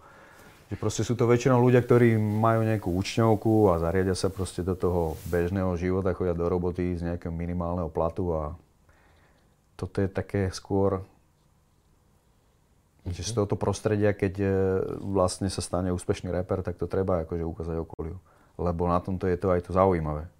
že 0.71 0.79
proste 0.79 1.03
sú 1.03 1.19
to 1.19 1.27
väčšinou 1.27 1.59
ľudia, 1.59 1.83
ktorí 1.83 2.15
majú 2.17 2.63
nejakú 2.63 2.95
účňovku 2.95 3.75
a 3.75 3.83
zariadia 3.83 4.15
sa 4.15 4.31
proste 4.31 4.63
do 4.63 4.79
toho 4.79 5.19
bežného 5.27 5.75
života, 5.75 6.15
chodia 6.15 6.37
do 6.37 6.47
roboty 6.47 6.95
z 6.95 7.11
nejakého 7.11 7.35
minimálneho 7.35 7.91
platu 7.91 8.31
a 8.31 8.55
toto 9.75 9.99
je 9.99 10.07
také 10.07 10.53
skôr 10.55 11.03
že 13.11 13.27
z 13.27 13.35
tohoto 13.35 13.59
prostredia, 13.59 14.15
keď 14.15 14.35
e, 14.41 14.49
vlastne 15.03 15.51
sa 15.51 15.59
stane 15.61 15.91
úspešný 15.91 16.31
reper, 16.31 16.63
tak 16.63 16.79
to 16.79 16.87
treba 16.87 17.27
akože 17.27 17.43
ukázať 17.43 17.77
okoliu. 17.83 18.17
Lebo 18.55 18.87
na 18.87 19.03
tomto 19.03 19.27
je 19.27 19.39
to 19.39 19.51
aj 19.51 19.67
to 19.67 19.75
zaujímavé. 19.75 20.31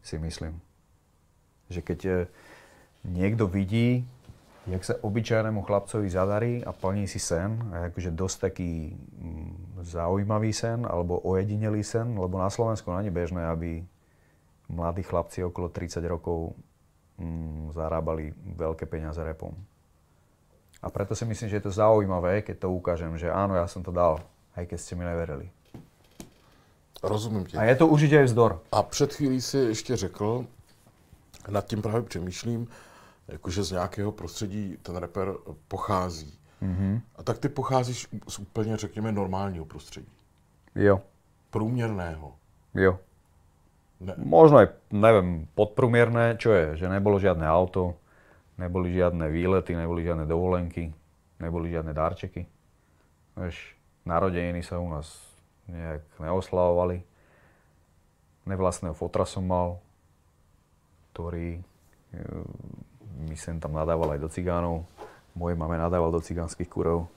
Si 0.00 0.16
myslím. 0.16 0.58
Že 1.68 1.80
keď 1.84 2.00
e, 2.04 2.12
niekto 3.04 3.44
vidí, 3.44 4.08
jak 4.66 4.82
sa 4.86 4.94
obyčajnému 5.02 5.66
chlapcovi 5.66 6.06
zadarí 6.06 6.52
a 6.62 6.70
plní 6.70 7.10
si 7.10 7.18
sen, 7.18 7.58
a 7.74 7.90
akože 7.90 8.14
dosť 8.14 8.36
taký 8.50 8.94
mm, 8.94 9.82
zaujímavý 9.82 10.54
sen, 10.54 10.86
alebo 10.86 11.18
ojedinelý 11.20 11.82
sen, 11.82 12.14
lebo 12.14 12.38
na 12.38 12.48
Slovensku 12.48 12.88
není 12.94 13.10
bežné, 13.10 13.42
aby 13.44 13.82
mladí 14.70 15.02
chlapci 15.02 15.42
okolo 15.44 15.68
30 15.68 16.00
rokov 16.06 16.54
mm, 17.18 17.74
zarábali 17.74 18.30
veľké 18.56 18.86
peniaze 18.86 19.20
repom. 19.20 19.52
A 20.82 20.90
preto 20.90 21.14
si 21.14 21.24
myslím, 21.24 21.48
že 21.48 21.56
je 21.56 21.66
to 21.70 21.70
zaujímavé, 21.70 22.42
keď 22.42 22.66
to 22.66 22.74
ukážem, 22.74 23.14
že 23.18 23.30
áno, 23.30 23.54
ja 23.54 23.70
som 23.70 23.86
to 23.86 23.94
dal, 23.94 24.18
aj 24.58 24.66
keď 24.66 24.78
ste 24.80 24.94
mi 24.98 25.04
neverili. 25.06 25.46
Rozumím 27.02 27.44
tě. 27.46 27.58
A 27.58 27.64
je 27.64 27.76
to 27.76 27.86
určitě 27.86 28.18
aj 28.18 28.24
vzdor. 28.24 28.60
A 28.72 28.82
před 28.82 29.12
chvílí 29.14 29.40
si 29.40 29.58
ještě 29.58 29.96
řekl, 29.96 30.46
nad 31.48 31.66
tím 31.66 31.82
právě 31.82 32.02
přemýšlím, 32.02 32.68
jakože 33.28 33.62
z 33.62 33.70
nějakého 33.70 34.12
prostředí 34.12 34.78
ten 34.82 34.96
reper 34.96 35.34
pochází. 35.68 36.38
Mm-hmm. 36.62 37.00
A 37.16 37.22
tak 37.22 37.38
ty 37.38 37.48
pocházíš 37.48 38.08
z 38.28 38.38
úplně, 38.38 38.76
řekněme, 38.76 39.12
normálního 39.12 39.64
prostředí. 39.64 40.12
Jo. 40.74 41.00
Průměrného. 41.50 42.32
Jo. 42.74 42.98
Ne. 44.02 44.14
Možno 44.18 44.58
aj, 44.58 44.74
neviem, 44.90 45.46
podprúmierné, 45.54 46.34
čo 46.34 46.50
je, 46.50 46.82
že 46.82 46.90
nebolo 46.90 47.22
žiadne 47.22 47.46
auto, 47.46 47.94
neboli 48.56 48.92
žiadne 48.92 49.28
výlety, 49.28 49.76
neboli 49.76 50.04
žiadne 50.04 50.24
dovolenky, 50.28 50.92
neboli 51.40 51.72
žiadne 51.72 51.92
darčeky. 51.92 52.44
Vieš, 53.38 53.56
narodeniny 54.04 54.60
sa 54.60 54.80
u 54.82 54.88
nás 54.92 55.08
nejak 55.70 56.04
neoslavovali. 56.20 57.04
Nevlastného 58.44 58.92
fotra 58.92 59.22
som 59.22 59.46
mal, 59.46 59.78
ktorý 61.14 61.62
mi 63.22 63.36
sem 63.38 63.56
tam 63.62 63.72
nadával 63.72 64.18
aj 64.18 64.20
do 64.20 64.28
cigánov. 64.28 64.84
Moje 65.32 65.56
mame 65.56 65.80
nadával 65.80 66.12
do 66.12 66.20
cigánskych 66.20 66.68
kurov. 66.68 67.08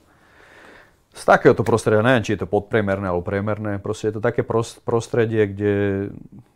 Z 1.16 1.24
takéhoto 1.24 1.64
prostredia, 1.64 2.04
neviem, 2.04 2.24
či 2.24 2.36
je 2.36 2.44
to 2.44 2.48
podpriemerné 2.48 3.08
alebo 3.08 3.24
priemerné, 3.24 3.80
proste 3.80 4.12
je 4.12 4.20
to 4.20 4.22
také 4.24 4.44
prostredie, 4.84 5.48
kde, 5.48 5.76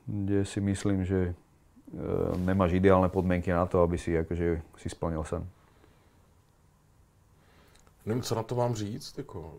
kde 0.05 0.45
si 0.45 0.61
myslím, 0.61 1.09
že 1.09 1.33
e, 1.33 1.35
nemáš 2.47 2.79
ideálne 2.79 3.11
podmienky 3.11 3.51
na 3.51 3.67
to, 3.67 3.83
aby 3.83 3.99
si 3.99 4.15
akože, 4.15 4.63
si 4.79 4.89
splnil 4.89 5.25
sen. 5.25 5.43
Nevím, 8.07 8.23
co 8.23 8.35
na 8.35 8.43
to 8.43 8.55
mám 8.55 8.75
říct. 8.75 9.19
Jako, 9.19 9.55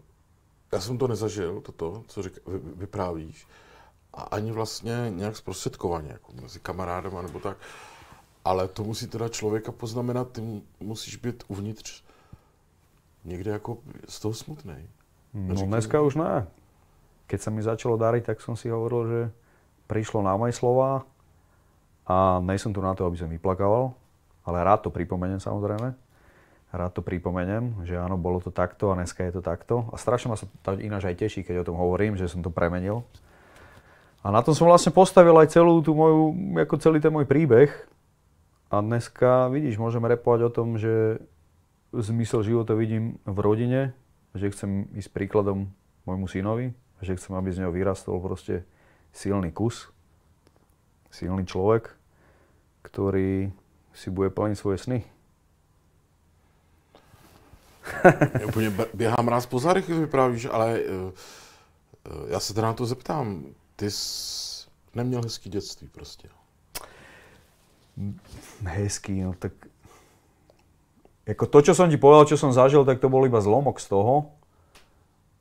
já 0.71 0.79
jsem 0.79 0.97
to 0.97 1.07
nezažil, 1.07 1.61
toto, 1.61 2.03
co 2.07 2.23
řík, 2.23 2.39
vy, 2.47 2.59
vyprávíš. 2.75 3.47
A 4.13 4.21
ani 4.21 4.51
vlastně 4.51 5.07
nějak 5.09 5.37
zprostředkovaně, 5.37 6.09
jako 6.11 6.33
mezi 6.41 6.59
kamarádem 6.59 7.13
nebo 7.21 7.39
tak. 7.39 7.57
Ale 8.45 8.67
to 8.67 8.83
musí 8.83 9.07
teda 9.07 9.29
člověka 9.29 9.71
poznamenat, 9.71 10.31
ty 10.31 10.61
musíš 10.79 11.15
být 11.15 11.43
uvnitř 11.47 12.03
někde 13.25 13.51
jako 13.51 13.77
z 14.07 14.19
toho 14.19 14.33
smutný. 14.33 14.89
No 15.33 15.55
dneska 15.55 16.01
už 16.01 16.15
ne. 16.15 16.47
Keď 17.31 17.39
sa 17.39 17.47
mi 17.47 17.63
začalo 17.63 17.95
dariť, 17.95 18.27
tak 18.27 18.43
som 18.43 18.59
si 18.59 18.67
hovoril, 18.67 19.01
že 19.07 19.21
prišlo 19.87 20.19
na 20.19 20.35
moje 20.35 20.51
slova 20.51 21.07
a 22.07 22.41
nejsem 22.41 22.73
tu 22.73 22.81
na 22.81 22.93
to, 22.97 23.05
aby 23.05 23.17
som 23.17 23.29
vyplakával. 23.29 23.93
ale 24.41 24.57
rád 24.65 24.89
to 24.89 24.89
pripomeniem 24.89 25.37
samozrejme. 25.37 25.93
Rád 26.71 26.91
to 26.97 27.01
pripomeniem, 27.03 27.83
že 27.83 27.99
áno, 27.99 28.15
bolo 28.15 28.39
to 28.39 28.49
takto 28.49 28.89
a 28.89 28.97
dneska 28.97 29.27
je 29.27 29.37
to 29.37 29.41
takto. 29.43 29.85
A 29.91 29.99
strašne 29.99 30.31
ma 30.31 30.39
sa 30.39 30.47
to 30.63 30.79
ináč 30.79 31.03
aj 31.03 31.19
teší, 31.19 31.43
keď 31.43 31.61
o 31.61 31.67
tom 31.67 31.77
hovorím, 31.77 32.15
že 32.15 32.31
som 32.31 32.39
to 32.41 32.49
premenil. 32.49 33.03
A 34.23 34.31
na 34.31 34.39
tom 34.39 34.55
som 34.55 34.65
vlastne 34.65 34.89
postavil 34.89 35.35
aj 35.35 35.51
celú 35.51 35.83
tú 35.83 35.91
moju, 35.91 36.31
ako 36.57 36.79
celý 36.79 37.03
ten 37.03 37.11
môj 37.11 37.27
príbeh. 37.27 37.69
A 38.71 38.79
dneska, 38.79 39.51
vidíš, 39.51 39.77
môžeme 39.77 40.07
repovať 40.07 40.47
o 40.47 40.53
tom, 40.53 40.79
že 40.79 41.19
zmysel 41.91 42.39
života 42.47 42.71
vidím 42.71 43.19
v 43.27 43.37
rodine, 43.43 43.81
že 44.31 44.47
chcem 44.47 44.87
ísť 44.95 45.11
príkladom 45.11 45.67
môjmu 46.07 46.31
synovi, 46.31 46.71
že 47.03 47.19
chcem, 47.19 47.35
aby 47.35 47.51
z 47.51 47.67
neho 47.67 47.75
vyrastol 47.75 48.15
proste 48.23 48.63
silný 49.11 49.51
kus, 49.51 49.91
silný 51.11 51.45
človek, 51.45 51.89
ktorý 52.81 53.51
si 53.93 54.09
bude 54.09 54.29
plniť 54.29 54.57
svoje 54.57 54.77
sny. 54.77 54.99
Úplně 58.47 58.71
běhám 58.93 59.27
ráz 59.27 59.45
po 59.45 59.59
zádech, 59.59 59.85
když 59.85 59.99
vyprávíš, 59.99 60.45
ale 60.51 60.79
uh, 60.79 61.11
já 62.27 62.39
se 62.39 62.53
teda 62.53 62.67
na 62.67 62.73
to 62.73 62.85
zeptám. 62.85 63.45
Ty 63.75 63.91
jsi 63.91 64.67
neměl 64.95 65.21
hezký 65.21 65.49
dětství 65.49 65.87
prostě. 65.87 66.29
Hezký, 68.63 69.21
no 69.21 69.33
tak... 69.33 69.51
Jako 71.21 71.45
to, 71.45 71.61
čo 71.61 71.77
som 71.77 71.85
ti 71.85 72.01
povedal, 72.01 72.25
čo 72.25 72.33
som 72.33 72.49
zažil, 72.49 72.81
tak 72.81 72.97
to 72.97 73.05
bol 73.05 73.21
iba 73.21 73.37
zlomok 73.37 73.77
z 73.77 73.93
toho. 73.93 74.33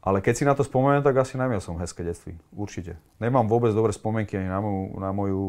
Ale 0.01 0.25
keď 0.25 0.35
si 0.35 0.49
na 0.49 0.57
to 0.57 0.65
spomeniem, 0.65 1.05
tak 1.05 1.13
asi 1.21 1.37
nemiel 1.37 1.61
som 1.61 1.77
hezké 1.77 2.01
detství. 2.01 2.33
Určite. 2.57 2.97
Nemám 3.21 3.45
vôbec 3.45 3.69
dobré 3.77 3.93
spomienky 3.93 4.41
ani 4.41 4.49
na 4.49 4.57
moju, 4.65 4.97
na 4.97 5.11
moju 5.13 5.45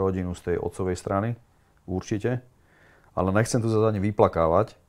rodinu 0.00 0.32
z 0.32 0.52
tej 0.52 0.56
otcovej 0.56 0.96
strany. 0.96 1.36
Určite. 1.84 2.40
Ale 3.12 3.36
nechcem 3.36 3.60
tu 3.60 3.68
zase 3.68 3.84
ani 3.84 4.00
vyplakávať. 4.00 4.80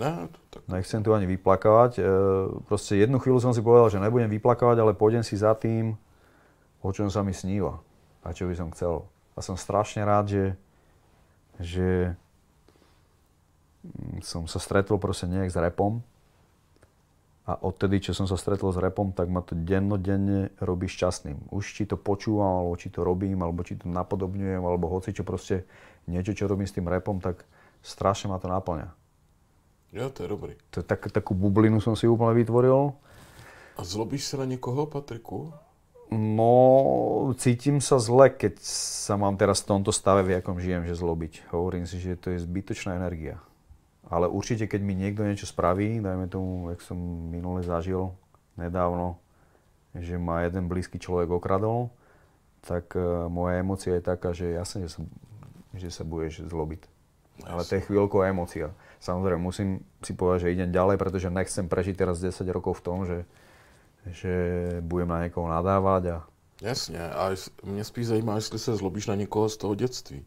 Ne, 0.00 0.32
to 0.32 0.40
tak... 0.48 0.64
Nechcem 0.72 1.04
tu 1.04 1.12
ani 1.12 1.28
vyplakávať. 1.28 2.00
E, 2.00 2.02
proste 2.64 2.96
jednu 2.96 3.20
chvíľu 3.20 3.44
som 3.44 3.52
si 3.52 3.60
povedal, 3.60 3.92
že 3.92 4.00
nebudem 4.00 4.32
vyplakávať, 4.32 4.80
ale 4.80 4.96
pôjdem 4.96 5.20
si 5.20 5.36
za 5.36 5.52
tým, 5.52 5.92
o 6.80 6.90
čom 6.96 7.12
sa 7.12 7.20
mi 7.20 7.36
sníva. 7.36 7.84
A 8.24 8.32
čo 8.32 8.48
by 8.48 8.56
som 8.56 8.72
chcel. 8.72 9.04
A 9.36 9.44
som 9.44 9.60
strašne 9.60 10.00
rád, 10.00 10.32
že, 10.32 10.44
že 11.60 11.88
som 14.24 14.48
sa 14.48 14.56
stretol 14.56 14.96
proste 14.96 15.28
nejak 15.28 15.52
s 15.52 15.60
repom 15.60 16.00
a 17.44 17.60
odtedy, 17.60 18.00
čo 18.00 18.16
som 18.16 18.24
sa 18.24 18.40
stretol 18.40 18.72
s 18.72 18.80
repom, 18.80 19.12
tak 19.12 19.28
ma 19.28 19.44
to 19.44 19.52
dennodenne 19.52 20.48
robí 20.64 20.88
šťastným. 20.88 21.52
Už 21.52 21.76
či 21.76 21.84
to 21.84 22.00
počúvam, 22.00 22.64
alebo 22.64 22.74
či 22.80 22.88
to 22.88 23.04
robím, 23.04 23.44
alebo 23.44 23.60
či 23.60 23.76
to 23.76 23.84
napodobňujem, 23.84 24.64
alebo 24.64 24.88
hoci 24.88 25.12
čo 25.12 25.28
proste 25.28 25.68
niečo, 26.08 26.32
čo 26.32 26.48
robím 26.48 26.64
s 26.64 26.72
tým 26.72 26.88
repom, 26.88 27.20
tak 27.20 27.44
strašne 27.84 28.32
ma 28.32 28.40
to 28.40 28.48
naplňa. 28.48 28.88
Jo, 29.92 30.08
to 30.08 30.24
je 30.24 30.28
dobrý. 30.32 30.56
To, 30.72 30.80
tak, 30.80 31.12
takú 31.12 31.36
bublinu 31.36 31.84
som 31.84 31.92
si 31.92 32.08
úplne 32.08 32.32
vytvoril. 32.32 32.96
A 33.76 33.80
zlobíš 33.84 34.32
sa 34.32 34.40
na 34.40 34.48
niekoho, 34.48 34.88
Patriku? 34.88 35.52
No, 36.08 37.34
cítim 37.36 37.78
sa 37.84 38.00
zle, 38.00 38.32
keď 38.32 38.56
sa 38.64 39.20
mám 39.20 39.36
teraz 39.36 39.60
v 39.62 39.76
tomto 39.76 39.92
stave, 39.92 40.24
v 40.24 40.40
jakom 40.40 40.56
žijem, 40.58 40.88
že 40.88 40.96
zlobiť. 40.96 41.52
Hovorím 41.52 41.84
si, 41.84 42.00
že 42.00 42.16
to 42.16 42.32
je 42.32 42.40
zbytočná 42.40 42.96
energia. 42.96 43.36
Ale 44.08 44.28
určite, 44.28 44.68
keď 44.68 44.80
mi 44.84 44.92
niekto 44.92 45.24
niečo 45.24 45.48
spraví, 45.48 46.00
dajme 46.00 46.28
tomu, 46.28 46.68
jak 46.70 46.84
som 46.84 46.98
minule 47.32 47.64
zažil 47.64 48.12
nedávno, 48.60 49.16
že 49.96 50.20
ma 50.20 50.44
jeden 50.44 50.68
blízky 50.68 51.00
človek 51.00 51.30
okradol, 51.30 51.88
tak 52.64 52.96
uh, 52.96 53.28
moja 53.28 53.60
emócia 53.60 53.96
je 53.96 54.04
taká, 54.04 54.32
že 54.36 54.52
jasne, 54.52 54.88
že 54.88 54.90
sa, 54.96 55.00
že 55.76 55.88
sa 55.92 56.04
budeš 56.04 56.44
zlobiť. 56.48 56.82
Jasne. 56.84 57.50
Ale 57.50 57.62
to 57.66 57.72
je 57.76 57.86
chvíľková 57.86 58.24
emócia. 58.30 58.70
Samozrejme, 59.00 59.40
musím 59.42 59.84
si 60.00 60.12
povedať, 60.16 60.48
že 60.48 60.54
idem 60.54 60.70
ďalej, 60.72 60.96
pretože 60.96 61.28
nechcem 61.28 61.68
prežiť 61.68 61.94
teraz 61.98 62.22
10 62.22 62.44
rokov 62.54 62.80
v 62.80 62.84
tom, 62.84 62.98
že, 63.04 63.28
že 64.08 64.34
budem 64.80 65.08
na 65.08 65.26
niekoho 65.26 65.50
nadávať. 65.50 66.02
A... 66.14 66.16
Jasně, 66.62 67.00
a 67.00 67.30
mě 67.64 67.84
spíš 67.84 68.06
zajímá, 68.06 68.34
jestli 68.34 68.58
se 68.58 68.76
zlobíš 68.76 69.06
na 69.06 69.14
někoho 69.14 69.48
z 69.48 69.56
toho 69.56 69.74
dětství. 69.74 70.24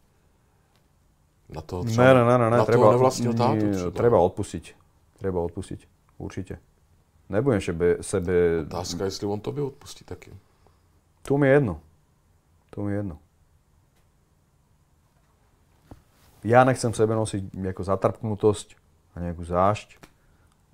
Na 1.50 1.62
toho 1.62 1.84
třeba, 1.84 2.14
ne, 2.14 2.14
ne, 2.14 2.38
ne, 2.38 2.50
ne, 2.50 2.58
na 2.58 2.66
treba, 2.66 2.84
toho 2.84 2.92
nevlastního 2.92 3.34
tátu 3.34 3.72
třeba. 3.72 3.92
Treba 3.92 4.20
odpustiť. 4.20 4.76
Treba 5.20 5.40
odpustiť. 5.42 5.88
Určite. 6.18 6.60
Nebudem 7.30 7.62
sebe... 7.62 7.98
sebe... 8.02 8.62
Otázka, 8.68 9.06
jestli 9.06 9.28
on 9.28 9.40
tobě 9.40 9.64
odpustí 9.64 10.06
taky. 10.06 10.32
Tu 11.22 11.38
mi 11.38 11.48
je 11.48 11.54
jedno. 11.54 11.80
Tu 12.70 12.84
mi 12.84 12.92
je 12.92 12.98
jedno. 12.98 13.18
Ja 16.44 16.64
nechcem 16.64 16.94
v 16.94 16.96
sebe 16.96 17.12
nosiť 17.12 17.60
nejakú 17.60 17.84
zatrpknutosť 17.84 18.80
a 19.16 19.20
nejakú 19.20 19.44
zášť, 19.44 20.00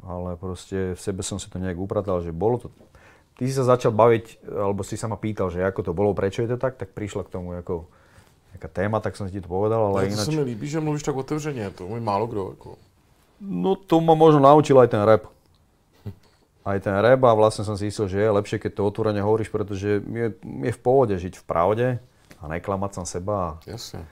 ale 0.06 0.38
proste 0.38 0.94
v 0.94 1.02
sebe 1.02 1.26
som 1.26 1.42
si 1.42 1.50
to 1.50 1.58
nejak 1.58 1.80
upratal, 1.80 2.22
že 2.22 2.30
bolo 2.30 2.62
to... 2.62 2.70
Ty 3.34 3.50
si 3.50 3.54
sa 3.56 3.66
začal 3.66 3.90
baviť, 3.90 4.46
alebo 4.46 4.86
si 4.86 5.00
sa 5.00 5.10
ma 5.10 5.18
pýtal, 5.18 5.50
že 5.50 5.66
ako 5.66 5.82
to 5.90 5.92
bolo, 5.98 6.14
prečo 6.14 6.46
je 6.46 6.54
to 6.54 6.62
tak, 6.62 6.78
tak 6.78 6.94
prišla 6.94 7.26
k 7.26 7.34
tomu 7.34 7.58
ako 7.58 7.90
nejaká 8.54 8.70
téma, 8.70 9.02
tak 9.02 9.18
som 9.18 9.26
ti 9.26 9.42
to 9.42 9.50
povedal, 9.50 9.89
ale 9.89 10.08
to 10.08 10.13
ináč... 10.13 10.26
se 10.26 10.32
mi 10.32 10.42
líbí, 10.42 10.68
že 10.70 10.80
mluvíš 10.80 11.04
tak 11.04 11.16
otevřeně, 11.16 11.70
to 11.70 11.88
mi 11.88 12.00
málo 12.00 12.28
kdo. 12.28 12.50
Jako. 12.50 12.78
No 13.42 13.76
to 13.76 14.02
ma 14.02 14.13
možno 14.13 14.39
naučil 14.39 14.80
aj 14.80 14.88
ten 14.88 15.02
rap. 15.02 15.28
Aj 16.63 16.80
ten 16.80 16.96
rap 16.96 17.20
a 17.28 17.36
vlastne 17.36 17.68
som 17.68 17.76
si 17.76 17.92
myslel, 17.92 18.08
že 18.08 18.24
je 18.24 18.30
lepšie, 18.39 18.56
keď 18.56 18.72
to 18.80 18.88
otvorene 18.88 19.20
hovoríš, 19.20 19.52
pretože 19.52 20.00
je, 20.00 20.28
je 20.39 20.72
v 20.72 20.80
pohode 20.80 21.12
žiť 21.12 21.36
v 21.36 21.44
pravde 21.44 21.88
a 22.39 22.44
neklamať 22.48 22.94
sám 22.94 23.06
seba. 23.06 23.60
Jasně. 23.68 24.08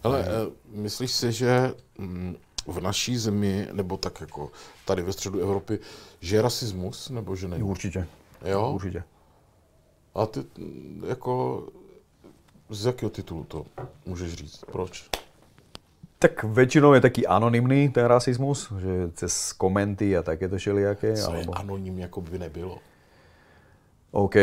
Ale 0.00 0.24
eh, 0.24 0.48
myslíš 0.72 1.10
si, 1.12 1.32
že 1.32 1.74
mm, 1.98 2.36
v 2.66 2.80
naší 2.80 3.16
zemi, 3.16 3.68
nebo 3.72 3.96
tak 3.96 4.20
jako 4.20 4.50
tady 4.84 5.02
ve 5.02 5.12
středu 5.12 5.40
Evropy, 5.40 5.78
že 6.20 6.36
je 6.36 6.42
rasismus, 6.42 7.10
nebo 7.10 7.36
že 7.36 7.48
není? 7.48 7.62
Určite. 7.62 8.06
Jo? 8.44 8.72
Určite. 8.72 9.04
A 10.14 10.26
ty 10.26 10.40
mm, 10.40 11.04
jako 11.08 11.64
z 12.70 12.86
jakého 12.86 13.10
titulu 13.10 13.44
to 13.44 13.64
můžeš 14.06 14.32
říct? 14.34 14.64
Proč? 14.72 15.08
Tak 16.20 16.44
väčšinou 16.44 16.92
je 16.92 17.00
taký 17.00 17.22
anonymný 17.26 17.88
ten 17.88 18.04
rasizmus, 18.04 18.68
že 18.76 19.08
cez 19.16 19.52
komenty 19.56 20.12
a 20.16 20.22
takéto 20.22 20.56
všelijaké. 20.60 21.16
Co 21.16 21.32
je 21.32 21.36
Alebo... 21.48 21.56
anonym, 21.58 21.98
jako 21.98 22.20
by 22.20 22.38
nebylo. 22.38 22.78
OK. 24.12 24.36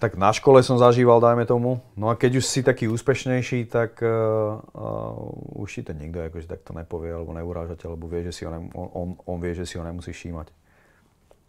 Tak 0.00 0.16
na 0.18 0.32
škole 0.32 0.62
som 0.66 0.78
zažíval, 0.82 1.20
dajme 1.22 1.46
tomu. 1.46 1.78
No 1.94 2.08
a 2.10 2.16
keď 2.18 2.42
už 2.42 2.44
si 2.48 2.62
taký 2.66 2.88
úspešnejší, 2.90 3.70
tak 3.70 4.02
uh, 4.02 4.08
uh, 4.74 5.62
už 5.62 5.68
si 5.74 5.82
to 5.86 5.92
nikto 5.94 6.26
akože 6.26 6.48
takto 6.50 6.74
nepovie, 6.74 7.14
alebo 7.14 7.30
neuráža 7.30 7.76
ťa, 7.78 7.86
alebo 7.92 8.08
vie, 8.10 8.26
že 8.26 8.32
si 8.34 8.42
ho 8.42 8.50
nem- 8.50 8.72
on, 8.74 8.88
on, 8.90 9.08
on 9.30 9.38
vie, 9.38 9.54
že 9.54 9.62
si 9.62 9.78
ho 9.78 9.84
nemusí 9.86 10.10
všímať. 10.10 10.48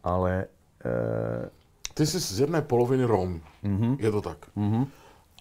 Ale 0.04 0.46
uh, 0.86 1.50
Ty 1.98 2.06
jsi 2.06 2.20
z 2.20 2.40
jedné 2.46 2.62
poloviny 2.62 3.04
Rom, 3.10 3.42
Mhm. 3.64 3.98
je 4.00 4.12
to 4.12 4.22
tak. 4.22 4.38
uh-huh. 4.54 4.86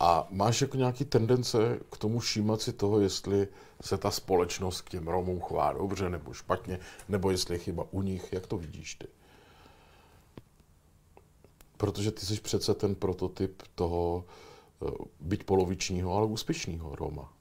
A 0.00 0.26
máš 0.30 0.60
jako 0.60 0.76
nějaký 0.76 1.04
tendence 1.04 1.78
k 1.92 1.98
tomu 1.98 2.18
všímat 2.18 2.60
si 2.60 2.72
toho, 2.72 3.00
jestli 3.00 3.48
se 3.80 3.98
ta 3.98 4.10
společnost 4.10 4.80
k 4.80 4.90
těm 4.90 5.08
Romům 5.08 5.40
chová 5.40 5.72
dobře 5.72 6.10
nebo 6.10 6.32
špatně, 6.32 6.78
nebo 7.08 7.30
jestli 7.30 7.54
je 7.54 7.58
chyba 7.58 7.84
u 7.90 8.02
nich, 8.02 8.32
jak 8.32 8.46
to 8.46 8.58
vidíš 8.58 8.94
ty? 8.94 9.06
Protože 11.76 12.10
ty 12.10 12.26
jsi 12.26 12.40
přece 12.40 12.74
ten 12.74 12.94
prototyp 12.94 13.62
toho, 13.74 14.24
eh, 14.82 14.90
byť 15.20 15.44
polovičního, 15.44 16.16
ale 16.16 16.26
úspěšného 16.26 16.96
Roma. 16.96 17.32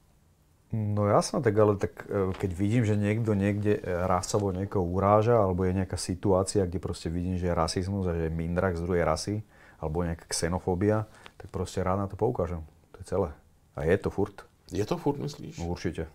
No 0.72 1.06
jasno, 1.06 1.38
tak 1.38 1.54
ale 1.58 1.78
tak 1.78 2.10
e, 2.10 2.34
keď 2.34 2.50
vidím, 2.50 2.82
že 2.82 2.98
niekto 2.98 3.38
niekde 3.38 3.78
e, 3.78 3.80
rasovo 3.86 4.50
niekoho 4.50 4.82
uráža, 4.82 5.38
alebo 5.38 5.62
je 5.62 5.78
nejaká 5.78 5.94
situácia, 5.94 6.66
kde 6.66 6.82
proste 6.82 7.06
vidím, 7.06 7.38
že 7.38 7.46
je 7.46 7.54
rasizmus 7.54 8.10
a 8.10 8.18
že 8.18 8.26
je 8.26 8.34
mindrak 8.34 8.74
z 8.74 8.82
druhej 8.82 9.06
rasy, 9.06 9.36
alebo 9.78 10.02
nejaká 10.02 10.26
xenofóbia, 10.26 11.06
tak 11.36 11.50
proste 11.50 11.84
rád 11.84 11.96
na 11.96 12.06
to 12.06 12.16
poukážem. 12.16 12.64
To 12.92 12.98
je 12.98 13.04
celé. 13.04 13.32
A 13.76 13.84
je 13.84 13.98
to 13.98 14.10
furt. 14.10 14.46
Je 14.72 14.86
to 14.86 14.96
furt, 14.96 15.18
myslíš? 15.18 15.58
No, 15.58 15.66
určite. 15.66 16.08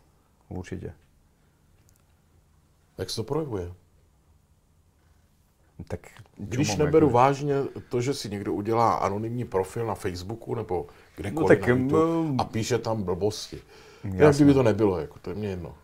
Určite. 0.49 0.93
Jak 2.97 3.10
se 3.10 3.15
to 3.15 3.23
projevuje? 3.23 3.73
Tak, 5.88 5.99
Když 6.38 6.75
neberu 6.75 7.07
ako- 7.07 7.13
vážně 7.13 7.55
to, 7.89 8.01
že 8.01 8.13
si 8.13 8.29
někdo 8.29 8.53
udělá 8.53 8.93
anonymní 8.93 9.45
profil 9.45 9.86
na 9.86 9.95
Facebooku 9.95 10.55
nebo 10.55 10.88
kdekoliv 11.17 11.41
No 11.41 11.47
tak, 11.47 11.62
na 11.62 11.67
YouTube 11.67 11.91
no- 11.93 12.36
a 12.38 12.43
píše 12.43 12.77
tam 12.77 13.03
blbosti. 13.03 13.62
Jak 14.03 14.13
Jasné. 14.13 14.38
kdyby 14.45 14.53
to 14.53 14.63
nebylo, 14.63 14.99
jako, 14.99 15.19
to 15.19 15.29
je 15.29 15.36
mě 15.36 15.47
jedno. 15.47 15.75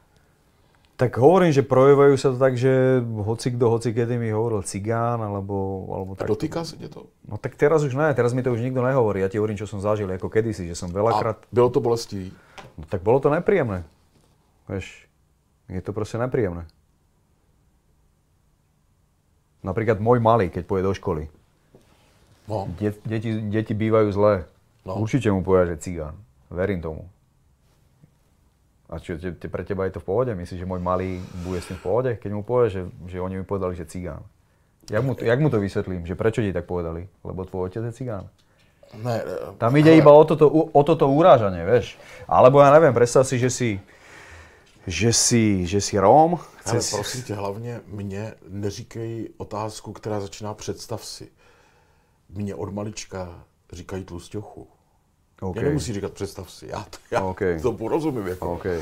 Tak 0.97 1.13
hovorím, 1.21 1.53
že 1.53 1.61
projevajú 1.61 2.17
sa 2.17 2.33
to 2.33 2.41
tak, 2.41 2.57
že 2.57 2.97
hoci 3.05 3.53
kto, 3.53 3.69
hoci 3.69 3.93
kedy 3.93 4.17
mi 4.17 4.33
hovoril 4.33 4.65
cigán, 4.65 5.21
alebo, 5.21 5.85
alebo 5.93 6.11
A 6.17 6.25
tak. 6.25 6.27
dotýká 6.27 6.65
se 6.65 6.73
tě 6.77 6.89
to? 6.89 7.05
No 7.29 7.37
tak 7.37 7.53
teraz 7.53 7.85
už 7.85 7.93
ne, 7.93 8.09
teraz 8.17 8.33
mi 8.33 8.41
to 8.41 8.49
už 8.49 8.65
nikto 8.65 8.81
nehovorí. 8.81 9.21
Ja 9.21 9.29
ti 9.29 9.37
hovorím, 9.37 9.61
čo 9.61 9.69
som 9.69 9.77
zažil, 9.77 10.09
ako 10.09 10.25
kedysi, 10.25 10.65
že 10.65 10.73
som 10.73 10.89
A 10.89 10.97
veľakrát... 10.97 11.37
bylo 11.53 11.69
to 11.69 11.85
bolestivý? 11.85 12.33
No 12.81 12.89
tak 12.89 13.05
bolo 13.05 13.21
to 13.21 13.29
nepríjemné. 13.29 13.85
Vieš, 14.65 15.05
je 15.69 15.81
to 15.85 15.93
proste 15.93 16.17
nepríjemné. 16.17 16.65
Napríklad 19.61 20.01
môj 20.01 20.17
malý, 20.17 20.49
keď 20.49 20.65
pôjde 20.65 20.89
do 20.89 20.93
školy. 20.97 21.23
No, 22.49 22.65
De- 22.81 22.97
deti, 23.05 23.37
deti 23.53 23.73
bývajú 23.77 24.09
zlé. 24.17 24.49
No. 24.81 24.97
Určite 24.97 25.29
mu 25.29 25.45
povedia, 25.45 25.77
že 25.77 25.83
cigán. 25.93 26.15
Verím 26.49 26.81
tomu. 26.81 27.05
A 28.87 29.03
čo, 29.03 29.19
te, 29.19 29.35
te, 29.35 29.51
pre 29.51 29.67
teba 29.67 29.83
je 29.83 29.99
to 29.99 29.99
v 29.99 30.07
pohode? 30.07 30.31
Myslíš, 30.31 30.63
že 30.63 30.69
môj 30.69 30.79
malý 30.79 31.19
bude 31.43 31.59
s 31.59 31.67
tým 31.67 31.75
v 31.75 31.83
pohode? 31.83 32.11
Keď 32.15 32.31
mu 32.31 32.43
povie, 32.47 32.71
že, 32.71 32.81
že 33.11 33.19
oni 33.19 33.35
mi 33.39 33.43
povedali, 33.43 33.75
že 33.75 33.83
cigán. 33.83 34.23
Jak 34.87 35.03
mu, 35.03 35.11
to, 35.15 35.27
jak 35.27 35.39
mu 35.39 35.51
to 35.51 35.59
vysvetlím? 35.59 36.07
Že 36.07 36.15
prečo 36.15 36.39
ti 36.39 36.55
tak 36.55 36.63
povedali? 36.63 37.03
Lebo 37.27 37.43
tvoj 37.43 37.67
otec 37.67 37.83
je 37.83 37.91
cigán. 37.91 38.31
Ne, 39.03 39.19
Tam 39.59 39.75
ide 39.75 39.91
ale... 39.91 39.99
iba 39.99 40.11
o 40.15 40.23
toto, 40.23 40.47
o 40.47 40.81
toto 40.87 41.11
urážanie, 41.11 41.59
vieš. 41.67 41.99
Alebo 42.23 42.63
ja 42.63 42.71
neviem, 42.71 42.95
predstav 42.95 43.27
si, 43.27 43.35
že 43.35 43.51
si, 43.51 43.69
že 44.87 45.11
si, 45.11 45.67
že 45.67 45.83
si 45.83 45.99
Róm. 45.99 46.39
Ale 46.63 46.79
prosím 46.91 47.23
tě, 47.23 47.33
hlavně 47.35 47.81
mě 47.87 48.33
neříkej 48.47 49.29
otázku, 49.37 49.93
která 49.93 50.19
začíná 50.19 50.53
představ 50.53 51.05
si. 51.05 51.31
Mě 52.29 52.55
od 52.55 52.73
malička 52.73 53.43
říkají 53.71 54.03
tlustěchu. 54.03 54.67
Okay. 55.41 55.61
Mě 55.61 55.69
nemusí 55.69 55.93
říkat 55.93 56.13
představ 56.13 56.51
si, 56.51 56.67
já, 56.67 56.85
to, 56.89 56.97
já 57.11 57.21
okay. 57.21 57.59
to 57.59 57.71
porozumím. 57.71 58.27
Jako. 58.27 58.53
Okay. 58.53 58.81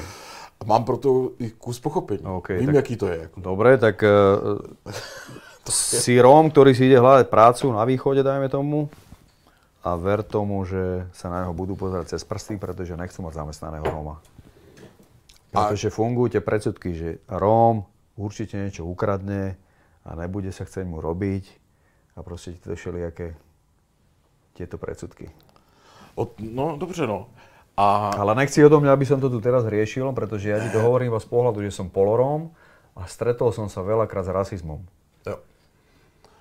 A 0.60 0.66
mám 0.66 0.84
proto 0.84 1.32
i 1.40 1.50
kus 1.50 1.80
pochopení. 1.80 2.24
Okay, 2.24 2.58
Vím, 2.58 2.66
tak, 2.66 2.76
jaký 2.76 2.96
to 2.96 3.08
je. 3.08 3.18
Jako. 3.18 3.40
Dobre, 3.42 3.78
tak 3.78 4.04
uh, 4.88 4.94
si 5.70 6.22
Róm, 6.22 6.50
ktorý 6.50 6.72
si 6.78 6.88
ide 6.88 7.02
hľadať 7.02 7.28
prácu 7.28 7.74
na 7.74 7.84
východe, 7.84 8.24
dajme 8.24 8.48
tomu, 8.48 8.88
a 9.86 9.94
ver 9.94 10.26
tomu, 10.26 10.66
že 10.66 11.06
sa 11.14 11.30
na 11.30 11.46
neho 11.46 11.54
budú 11.54 11.78
pozerať 11.78 12.18
cez 12.18 12.26
prsty, 12.26 12.58
pretože 12.58 12.98
nechcú 12.98 13.22
mať 13.22 13.38
zamestnaného 13.38 13.86
Róma. 13.86 14.18
Pretože 15.54 15.94
fungujú 15.94 16.34
tie 16.34 16.42
predsudky, 16.42 16.90
že 16.98 17.10
Róm 17.30 17.86
určite 18.18 18.58
niečo 18.58 18.82
ukradne 18.90 19.54
a 20.02 20.18
nebude 20.18 20.50
sa 20.50 20.66
chcieť 20.66 20.90
mu 20.90 20.98
robiť 20.98 21.46
a 22.18 22.26
proste 22.26 22.58
tieto 22.58 22.74
všelijaké 22.74 23.38
tieto 24.58 24.82
predsudky. 24.82 25.30
O, 26.16 26.28
no, 26.40 26.78
dobře, 26.78 27.08
no. 27.08 27.28
A... 27.78 28.10
Ale 28.18 28.36
nechci 28.36 28.66
o 28.66 28.70
tom, 28.70 28.88
aby 28.88 29.06
som 29.06 29.20
to 29.20 29.28
tu 29.30 29.44
teraz 29.44 29.68
riešil, 29.68 30.08
pretože 30.16 30.48
ja 30.48 30.64
ti 30.64 30.72
to 30.72 30.80
hovorím 30.80 31.12
iba 31.12 31.20
z 31.20 31.28
pohľadu, 31.28 31.60
že 31.60 31.76
som 31.76 31.92
poloróm 31.92 32.56
a 32.96 33.04
stretol 33.04 33.52
som 33.52 33.68
sa 33.68 33.84
veľakrát 33.84 34.24
s 34.24 34.32
rasizmom. 34.32 34.80
Jo. 35.28 35.44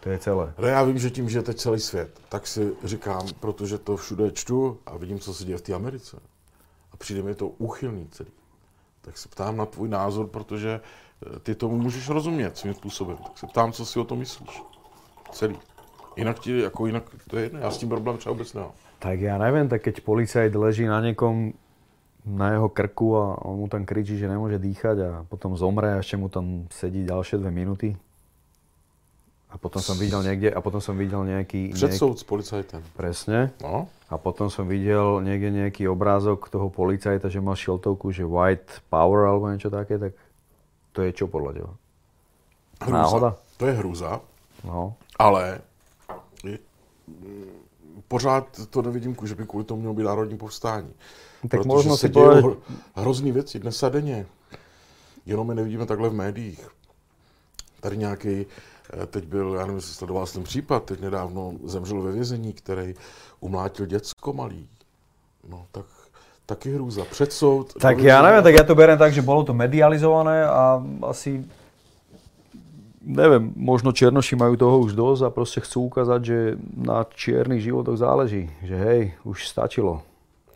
To 0.01 0.07
je 0.11 0.19
celé. 0.19 0.55
No 0.59 0.67
já 0.67 0.83
vím, 0.83 0.99
že 0.99 1.11
tím 1.11 1.29
žijete 1.29 1.55
celý 1.55 1.81
svět, 1.81 2.21
tak 2.29 2.47
si 2.47 2.73
říkám, 2.85 3.27
protože 3.41 3.79
to 3.79 3.97
všude 3.97 4.31
čtu 4.31 4.79
a 4.87 4.97
vidím, 4.97 5.19
co 5.19 5.35
se 5.35 5.45
děje 5.45 5.59
v 5.59 5.63
té 5.63 5.75
Americe. 5.75 6.17
A 6.93 6.97
přijde 6.97 7.23
mi 7.23 7.35
to 7.35 7.49
úchylný 7.49 8.07
celý. 8.15 8.31
Tak 9.03 9.19
se 9.19 9.29
ptám 9.29 9.57
na 9.57 9.67
tvůj 9.67 9.89
názor, 9.89 10.27
protože 10.27 10.81
eh, 10.81 11.39
ty 11.39 11.55
tomu 11.55 11.77
můžeš 11.79 12.09
rozumět 12.09 12.59
svým 12.59 12.75
způsobem. 12.75 13.17
Tak 13.17 13.39
se 13.39 13.47
ptám, 13.47 13.73
co 13.73 13.87
si 13.87 14.01
o 14.01 14.05
tom 14.05 14.19
myslíš. 14.19 14.63
Celý. 15.33 15.59
Jinak 16.17 16.39
ti, 16.39 16.61
jako 16.61 16.87
jinak, 16.87 17.03
to 17.31 17.37
je 17.37 17.43
jedno, 17.43 17.59
já 17.61 17.71
s 17.71 17.79
tím 17.79 17.89
problém 17.89 18.19
třeba 18.19 18.33
vůbec 18.33 18.55
nemám. 18.55 18.73
Tak 19.05 19.21
ja 19.21 19.37
neviem, 19.37 19.69
tak 19.69 19.85
keď 19.85 20.01
policajt 20.01 20.57
leží 20.57 20.89
na 20.89 21.05
niekom 21.05 21.53
na 22.25 22.57
jeho 22.57 22.73
krku 22.73 23.21
a 23.21 23.37
on 23.45 23.61
mu 23.61 23.67
tam 23.69 23.85
kričí, 23.85 24.17
že 24.17 24.25
nemôže 24.25 24.57
dýchať 24.57 24.97
a 25.05 25.11
potom 25.29 25.61
zomre 25.61 25.93
a 25.93 26.01
ešte 26.01 26.17
mu 26.17 26.33
tam 26.33 26.65
sedí 26.73 27.05
ďalšie 27.05 27.37
dve 27.37 27.53
minúty. 27.53 27.93
A 29.53 29.61
potom 29.61 29.79
som 29.79 29.95
videl 29.95 30.25
niekde, 30.25 30.49
a 30.51 30.59
potom 30.65 30.81
som 30.81 30.97
videl 30.97 31.21
nejaký... 31.23 31.77
Před 31.77 31.95
soud 31.95 32.19
s 32.19 32.25
policajtem. 32.25 32.83
Presne. 32.97 33.53
No. 33.63 33.87
A 34.11 34.19
potom 34.19 34.51
som 34.51 34.67
videl 34.67 35.21
niekde 35.23 35.53
nejaký 35.53 35.87
obrázok 35.87 36.49
toho 36.51 36.73
policajta, 36.73 37.31
že 37.31 37.45
mal 37.45 37.55
šiltovku, 37.55 38.11
že 38.11 38.27
white 38.27 38.83
power 38.91 39.31
alebo 39.31 39.47
niečo 39.53 39.71
také, 39.71 40.01
tak 40.01 40.13
to 40.91 41.05
je 41.07 41.13
čo 41.13 41.31
podľa 41.31 41.51
teba? 41.61 41.73
Hrúza. 42.83 42.99
Náhoda? 42.99 43.31
To 43.61 43.65
je 43.69 43.75
hrůza, 43.79 44.11
No. 44.65 44.97
ale 45.21 45.61
je, 46.41 46.57
pořád 48.09 48.47
to 48.71 48.83
nevidím, 48.83 49.17
že 49.25 49.35
by 49.35 49.47
kvůli 49.47 49.65
tomu 49.65 49.81
mělo 49.81 49.95
být 49.95 50.05
národní 50.05 50.39
povstání. 50.39 50.93
Tak 51.49 51.51
Protože 51.51 51.69
možno 51.69 51.97
se 51.97 52.09
dějou 52.09 52.25
povedať, 52.25 52.45
hro- 52.45 52.57
hrozný 52.95 53.33
věci 53.33 53.59
dnes 53.59 53.83
a 53.83 53.89
denně. 53.89 54.27
Jenom 55.27 55.49
je 55.49 55.55
nevidíme 55.55 55.87
takhle 55.87 56.09
v 56.09 56.15
médiích. 56.15 56.69
Tady 57.81 57.97
nějaký, 57.97 58.47
eh, 59.03 59.07
teď 59.07 59.25
byl, 59.27 59.55
já 59.55 59.61
nevím, 59.61 59.77
jestli 59.77 59.95
sledoval 59.95 60.27
jsem 60.27 60.43
případ, 60.43 60.85
teď 60.85 61.01
nedávno 61.01 61.53
zemřel 61.65 62.03
ve 62.03 62.13
vězení, 62.13 62.53
který 62.53 62.95
umlátil 63.41 63.87
děcko 63.87 64.33
malý. 64.33 64.69
No 65.49 65.67
tak 65.73 65.85
taky 66.47 66.75
hrůza. 66.75 67.05
Před 67.05 67.33
soud. 67.33 67.73
tak 67.81 67.97
vězení. 67.97 68.23
neviem, 68.23 68.43
tak 68.43 68.55
ja 68.55 68.65
to 68.65 68.75
beriem 68.75 68.99
tak, 68.99 69.13
že 69.13 69.23
bolo 69.23 69.45
to 69.45 69.55
medializované 69.55 70.45
a 70.45 70.85
asi 71.03 71.45
neviem, 73.05 73.53
možno 73.55 73.93
Černoši 73.93 74.35
majú 74.35 74.57
toho 74.57 74.81
už 74.81 74.97
dosť 74.97 75.21
a 75.29 75.35
proste 75.35 75.61
chcú 75.61 75.93
ukázať, 75.93 76.21
že 76.25 76.39
na 76.73 77.05
čiernych 77.05 77.61
životoch 77.61 78.01
záleží. 78.01 78.49
Že 78.65 78.77
hej, 78.81 79.03
už 79.29 79.45
stačilo. 79.45 80.01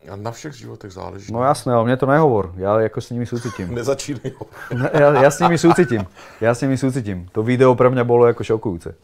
A 0.08 0.16
na 0.16 0.32
všech 0.32 0.56
životech 0.64 0.92
záleží. 0.92 1.28
No 1.28 1.44
jasné, 1.44 1.76
ale 1.76 1.84
mne 1.84 2.00
to 2.00 2.08
nehovor. 2.08 2.56
Ja 2.56 2.80
ako 2.80 3.00
s 3.04 3.12
nimi 3.12 3.28
súcitím. 3.28 3.68
Nezačínej 3.76 4.32
ho. 4.40 4.48
Ja, 4.72 5.20
ja 5.20 5.30
s 5.30 5.36
nimi 5.44 5.60
súcitím. 5.60 6.08
Ja 6.40 6.56
s 6.56 6.64
nimi 6.64 6.80
súcitím. 6.80 7.28
To 7.36 7.44
video 7.44 7.76
pre 7.76 7.92
mňa 7.92 8.08
bolo 8.08 8.24
ako 8.24 8.40
šokujúce. 8.40 8.96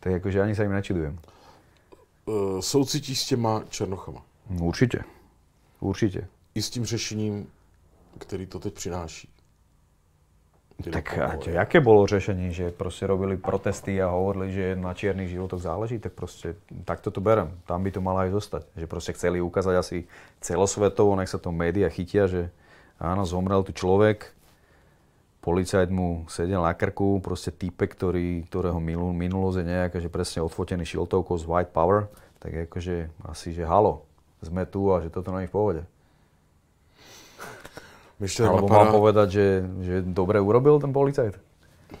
Tak 0.00 0.24
akože 0.24 0.40
ani 0.40 0.56
sa 0.56 0.64
im 0.64 0.72
nečudujem. 0.72 1.14
Uh, 2.26 2.58
soucití 2.64 3.12
s 3.12 3.28
těma 3.28 3.68
černochama. 3.68 4.24
No, 4.50 4.72
Určite. 4.72 5.04
Určite. 5.80 6.26
I 6.54 6.62
s 6.62 6.70
tím 6.70 6.84
řešením, 6.84 7.46
který 8.18 8.46
to 8.46 8.58
teď 8.58 8.74
přináší. 8.74 9.28
Tak 10.76 11.06
a 11.16 11.40
čo, 11.40 11.56
aké 11.56 11.80
bolo 11.80 12.04
řešenie, 12.04 12.52
že 12.52 12.68
proste 12.68 13.08
robili 13.08 13.40
protesty 13.40 13.96
a 13.96 14.12
hovorili, 14.12 14.52
že 14.52 14.66
na 14.76 14.92
čiernych 14.92 15.32
životoch 15.32 15.64
záleží, 15.64 15.96
tak 15.96 16.12
proste 16.12 16.60
takto 16.84 17.08
to 17.08 17.24
berem. 17.24 17.48
Tam 17.64 17.80
by 17.80 17.88
to 17.88 18.04
malo 18.04 18.20
aj 18.20 18.36
zostať. 18.36 18.62
Že 18.76 18.86
proste 18.86 19.16
chceli 19.16 19.40
ukázať 19.40 19.72
asi 19.72 19.98
celosvetovo, 20.44 21.16
nech 21.16 21.32
sa 21.32 21.40
to 21.40 21.48
média 21.48 21.88
chytia, 21.88 22.28
že 22.28 22.52
áno, 23.00 23.24
zomrel 23.24 23.64
tu 23.64 23.72
človek, 23.72 24.36
policajt 25.40 25.88
mu 25.88 26.28
sedel 26.28 26.60
na 26.60 26.76
krku, 26.76 27.24
proste 27.24 27.48
týpek, 27.56 27.96
ktorý, 27.96 28.44
ktorého 28.52 28.76
minul, 28.76 29.16
minulosť 29.16 29.56
je 29.56 29.64
nejaká, 29.64 29.96
že 29.96 30.12
presne 30.12 30.44
odfotený 30.44 30.84
šiltovkou 30.84 31.40
z 31.40 31.48
White 31.48 31.72
Power, 31.72 32.12
tak 32.36 32.68
akože 32.68 33.08
asi, 33.24 33.56
že 33.56 33.64
halo, 33.64 34.04
sme 34.44 34.68
tu 34.68 34.92
a 34.92 35.00
že 35.00 35.08
toto 35.08 35.32
je 35.32 35.48
v 35.48 35.54
pohode. 35.56 35.82
Ještě 38.20 38.42
Alebo 38.42 38.68
napadá- 38.68 38.84
mám 38.84 38.92
povedať, 38.92 39.28
že, 39.30 39.46
že 39.84 39.94
dobre 40.02 40.40
urobil 40.40 40.80
ten 40.80 40.92
policajt? 40.92 41.36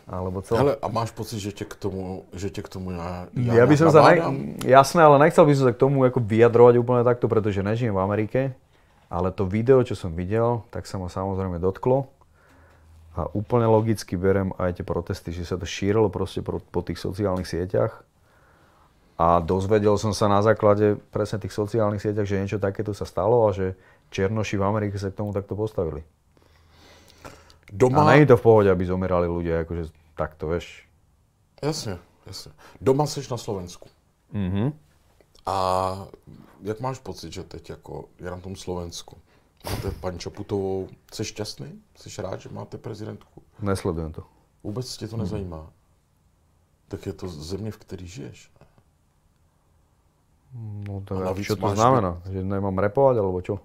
Alebo 0.08 0.42
co? 0.42 0.56
Hele, 0.56 0.76
a 0.82 0.88
máš 0.88 1.10
pocit, 1.10 1.38
že 1.38 1.52
tě 1.52 1.64
k 1.64 1.74
tomu, 1.76 2.24
že 2.32 2.50
tě 2.50 2.62
k 2.62 2.68
tomu 2.68 2.90
já, 2.90 3.26
já 3.36 3.54
Ja 3.54 3.66
by 3.66 3.76
som 3.76 3.90
sa, 3.92 4.02
ne, 4.02 4.18
jasné, 4.66 5.02
ale 5.02 5.18
nechcel 5.22 5.46
by 5.46 5.54
som 5.54 5.64
sa 5.70 5.72
k 5.72 5.78
tomu 5.78 6.02
ako 6.02 6.18
vyjadrovať 6.26 6.74
úplne 6.78 7.02
takto, 7.06 7.28
pretože 7.30 7.62
nežijem 7.62 7.94
v 7.94 8.02
Amerike, 8.02 8.40
ale 9.06 9.30
to 9.30 9.46
video, 9.46 9.78
čo 9.86 9.94
som 9.94 10.10
videl, 10.16 10.66
tak 10.74 10.90
sa 10.90 10.98
ma 10.98 11.06
samozrejme 11.06 11.62
dotklo. 11.62 12.10
A 13.14 13.30
úplne 13.32 13.70
logicky 13.70 14.18
berem 14.18 14.50
aj 14.58 14.82
tie 14.82 14.84
protesty, 14.84 15.30
že 15.30 15.46
sa 15.46 15.54
to 15.56 15.64
šírilo 15.64 16.10
proste 16.10 16.42
po, 16.42 16.58
po 16.58 16.82
tých 16.82 16.98
sociálnych 16.98 17.46
sieťach. 17.46 18.02
A 19.16 19.40
dozvedel 19.40 19.96
som 19.96 20.12
sa 20.12 20.28
na 20.28 20.42
základe 20.44 21.00
presne 21.14 21.40
tých 21.40 21.54
sociálnych 21.54 22.02
sieťach, 22.02 22.28
že 22.28 22.36
niečo 22.42 22.58
takéto 22.60 22.92
sa 22.92 23.08
stalo 23.08 23.48
a 23.48 23.54
že 23.54 23.72
Černoši 24.10 24.56
v 24.56 24.64
Amerike 24.64 24.98
sa 24.98 25.10
k 25.10 25.18
tomu 25.18 25.32
takto 25.32 25.56
postavili. 25.56 26.04
Doma, 27.72 28.06
A 28.06 28.14
je 28.14 28.26
to 28.30 28.36
v 28.38 28.42
pohode, 28.46 28.70
aby 28.70 28.86
zomierali 28.86 29.26
ľudia, 29.26 29.66
akože 29.66 29.90
takto, 30.14 30.46
vieš. 30.48 30.86
jasně, 31.62 31.98
jasně. 32.26 32.52
Doma 32.80 33.06
seš 33.06 33.28
na 33.28 33.36
Slovensku. 33.36 33.88
Mhm. 34.32 34.72
A 35.46 35.56
jak 36.62 36.80
máš 36.80 36.98
pocit, 36.98 37.32
že 37.32 37.42
teď 37.42 37.70
jako 37.70 38.04
je 38.20 38.30
na 38.30 38.40
tom 38.40 38.56
Slovensku? 38.56 39.16
Máte 39.64 39.90
paní 39.90 40.18
Čaputovou, 40.18 40.88
jsi 41.14 41.24
šťastný? 41.24 41.82
Jsi 41.98 42.22
rád, 42.22 42.40
že 42.40 42.48
máte 42.48 42.78
prezidentku? 42.78 43.42
Nesledujem 43.62 44.12
to. 44.12 44.22
Vůbec 44.64 44.96
tě 44.96 45.08
to 45.08 45.16
nezajímá? 45.16 45.70
Tak 46.88 47.06
je 47.06 47.12
to 47.12 47.28
země, 47.28 47.70
v 47.70 47.76
které 47.76 48.06
žiješ. 48.06 48.50
No 50.88 51.02
to, 51.04 51.34
čo 51.42 51.56
to 51.56 51.68
znamená? 51.74 52.22
Že 52.32 52.40
nemám 52.40 52.78
repovať, 52.78 53.16
alebo 53.20 53.42
čo? 53.44 53.60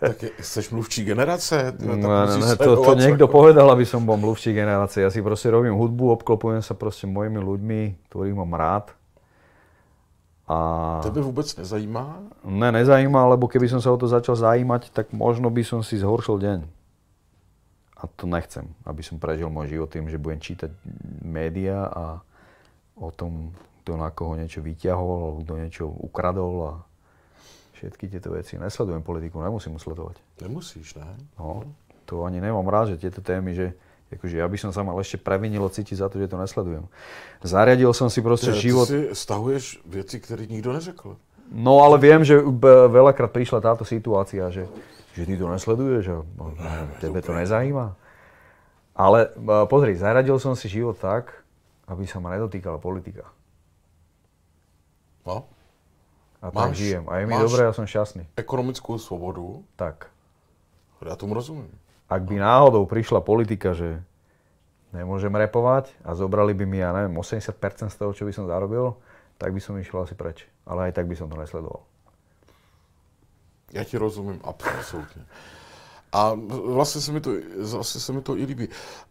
Tak 0.00 0.22
je, 0.22 0.30
jsi 0.40 0.74
mluvčí 0.74 1.04
generace? 1.04 1.72
Ty, 1.72 1.86
tak 1.86 1.96
Ne, 1.96 2.26
ne, 2.26 2.46
ne, 2.46 2.56
to, 2.56 2.82
to 2.82 2.94
niekto 2.98 3.30
povedal, 3.30 3.70
aby 3.70 3.86
som 3.86 4.02
bol 4.02 4.18
mluvčí 4.18 4.50
generácie. 4.50 5.06
Ja 5.06 5.14
si 5.14 5.22
proste 5.22 5.46
robím 5.46 5.78
hudbu, 5.78 6.10
obklopujem 6.10 6.58
sa 6.58 6.74
proste 6.74 7.06
mojimi 7.06 7.38
ľuďmi, 7.38 7.80
ktorých 8.10 8.34
mám 8.34 8.58
rád. 8.58 8.90
A 10.46 11.00
Tebe 11.02 11.22
vůbec 11.22 11.56
nezajímá? 11.56 12.18
ne, 12.44 12.72
nezajíma, 12.72 13.26
lebo 13.26 13.50
keby 13.50 13.66
som 13.66 13.82
sa 13.82 13.90
o 13.90 13.98
to 13.98 14.06
začal 14.06 14.38
zajímať, 14.38 14.90
tak 14.94 15.10
možno 15.10 15.50
by 15.50 15.62
som 15.66 15.82
si 15.82 15.98
zhoršil 15.98 16.38
deň. 16.38 16.58
A 17.96 18.06
to 18.06 18.30
nechcem, 18.30 18.70
aby 18.86 19.02
som 19.02 19.18
prežil 19.18 19.50
môj 19.50 19.74
život 19.74 19.90
tým, 19.90 20.06
že 20.06 20.22
budem 20.22 20.38
čítať 20.38 20.70
médiá 21.26 21.90
a 21.90 22.04
o 22.94 23.10
tom, 23.10 23.50
kto 23.82 23.98
na 23.98 24.14
koho 24.14 24.38
niečo 24.38 24.62
vyťahol, 24.62 25.18
alebo 25.18 25.38
kto 25.42 25.54
niečo 25.58 25.84
ukradol 25.90 26.54
a 26.62 26.72
všetky 27.76 28.08
tieto 28.08 28.32
veci. 28.32 28.56
Nesledujem 28.56 29.04
politiku, 29.04 29.44
nemusím 29.44 29.76
sledovať. 29.76 30.16
Nemusíš, 30.40 30.96
ne? 30.96 31.06
No, 31.36 31.62
to 32.08 32.24
ani 32.24 32.40
nemám 32.40 32.66
rád, 32.66 32.96
že 32.96 33.06
tieto 33.08 33.20
témy, 33.20 33.52
že 33.52 33.66
akože 34.08 34.38
ja 34.38 34.46
by 34.46 34.56
som 34.56 34.70
sa 34.72 34.80
mal 34.86 34.96
ešte 35.02 35.18
previnilo 35.20 35.66
cítiť 35.68 35.98
za 36.00 36.06
to, 36.08 36.16
že 36.16 36.30
to 36.30 36.40
nesledujem. 36.40 36.86
Zariadil 37.44 37.92
som 37.92 38.08
si 38.08 38.22
proste 38.24 38.54
Ty, 38.54 38.58
život. 38.58 38.86
ty 38.88 39.10
si 39.10 39.14
stahuješ 39.14 39.64
věci, 39.86 40.16
které 40.20 40.46
nikdo 40.46 40.72
neřekl. 40.72 41.16
No 41.52 41.78
ale 41.86 41.98
viem, 42.02 42.26
že 42.26 42.42
veľakrát 42.90 43.30
prišla 43.30 43.62
táto 43.62 43.86
situácia, 43.86 44.50
že, 44.50 44.66
Že 45.16 45.22
ty 45.26 45.34
to 45.40 45.48
nesleduješ 45.48 46.04
a 46.12 46.18
tebe 47.00 47.24
to 47.24 47.32
nezajíma. 47.32 47.96
Ale 48.92 49.32
pozri, 49.64 49.96
zaradil 49.96 50.36
som 50.36 50.52
si 50.52 50.68
život 50.68 51.00
tak, 51.00 51.40
aby 51.88 52.04
sa 52.04 52.20
ma 52.20 52.36
nedotýkala 52.36 52.76
politika. 52.76 53.24
No. 55.24 55.48
A 56.42 56.50
tak 56.50 56.54
Máš- 56.70 56.76
žijem. 56.76 57.04
A 57.08 57.16
je 57.18 57.26
mi 57.26 57.34
dobré, 57.38 57.64
ja 57.64 57.72
som 57.72 57.86
šťastný. 57.86 58.26
Ekonomickou 58.36 58.98
svobodu, 58.98 59.64
Tak. 59.76 60.06
já 61.08 61.16
tomu 61.16 61.34
rozumím. 61.34 61.70
Ak 62.08 62.22
by 62.22 62.38
náhodou 62.38 62.86
prišla 62.86 63.20
politika, 63.20 63.74
že 63.74 63.98
nemôžem 64.94 65.34
repovať 65.34 65.90
a 66.06 66.14
zobrali 66.14 66.54
by 66.54 66.64
mi, 66.66 66.78
ja 66.78 66.92
neviem, 66.94 67.16
80% 67.18 67.90
z 67.90 67.96
toho, 67.98 68.12
čo 68.14 68.22
by 68.24 68.32
som 68.32 68.46
zarobil, 68.46 68.94
tak 69.38 69.50
by 69.52 69.60
som 69.60 69.74
išiel 69.76 70.00
asi 70.06 70.14
preč. 70.14 70.46
Ale 70.66 70.86
aj 70.88 70.92
tak 70.92 71.06
by 71.10 71.16
som 71.18 71.26
to 71.28 71.36
nesledoval. 71.36 71.82
Já 73.72 73.84
ti 73.84 73.98
rozumím 73.98 74.40
absolutně. 74.44 75.22
A 76.12 76.32
vlastně 76.66 77.00
se 77.00 77.12
mi 77.12 77.20
to, 77.20 77.30
vlastně 77.70 78.00
se 78.00 78.12
mi 78.12 78.22
to 78.22 78.36
i 78.36 78.44
líbí. 78.44 78.68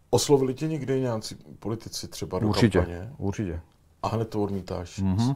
Oslovili 0.10 0.54
tě 0.54 0.68
někdy 0.68 1.02
nějací 1.02 1.36
politici 1.60 2.08
třeba 2.08 2.40
do 2.40 2.48
Určite, 2.48 2.80
kampaně 2.80 3.12
určite. 3.18 3.60
a 4.04 4.08
hned 4.08 4.30
to 4.30 4.42
odmítáš? 4.44 5.00
Mm-hmm. 5.04 5.36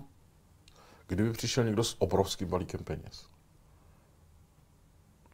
Kdyby 1.10 1.32
přišel 1.32 1.64
někdo 1.64 1.84
s 1.84 2.02
obrovským 2.02 2.48
balíkem 2.48 2.84
peněz. 2.84 3.26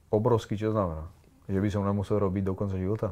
Obrovský, 0.10 0.58
čo 0.58 0.72
znamená? 0.72 1.12
Že 1.52 1.62
by 1.62 1.70
som 1.72 1.84
nemusel 1.84 2.16
robiť 2.24 2.44
do 2.48 2.56
konca 2.56 2.80
života? 2.80 3.12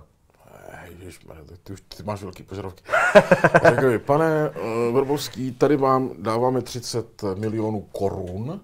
Ježišmarja, 1.04 1.44
tak 1.44 1.60
ty, 1.64 1.74
už, 1.74 1.82
ty 1.82 2.04
máš 2.04 2.24
velký 2.24 2.44
požadavky. 2.44 2.84
Řekl 3.70 3.90
mi, 3.90 4.00
pane 4.00 4.50
uh, 4.50 4.96
Vrbovský, 4.96 5.52
tady 5.52 5.76
vám 5.76 6.24
dáváme 6.24 6.62
30 6.62 7.24
milionů 7.36 7.82
korun, 7.82 8.62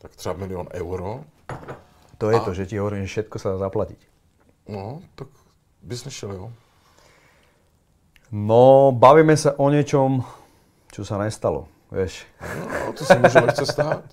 tak 0.00 0.16
třeba 0.16 0.34
milion 0.34 0.68
euro. 0.72 1.24
To 2.18 2.30
je 2.30 2.40
to, 2.40 2.54
že 2.54 2.66
ti 2.66 2.78
hovorím, 2.78 3.04
že 3.04 3.12
všetko 3.12 3.36
sa 3.38 3.52
dá 3.52 3.58
zaplatiť. 3.58 4.00
No, 4.72 5.04
tak 5.14 5.28
bys 5.84 6.08
nešel, 6.08 6.32
jo? 6.32 6.46
No, 8.32 8.92
bavíme 8.96 9.36
sa 9.36 9.52
o 9.60 9.68
niečom, 9.68 10.24
čo 10.88 11.04
sa 11.04 11.20
nestalo. 11.20 11.68
Vieš, 11.92 12.26
No, 12.86 12.92
to 12.92 13.04
se 13.04 13.18
může 13.18 13.38
lehce 13.38 13.66
stát. 13.66 14.04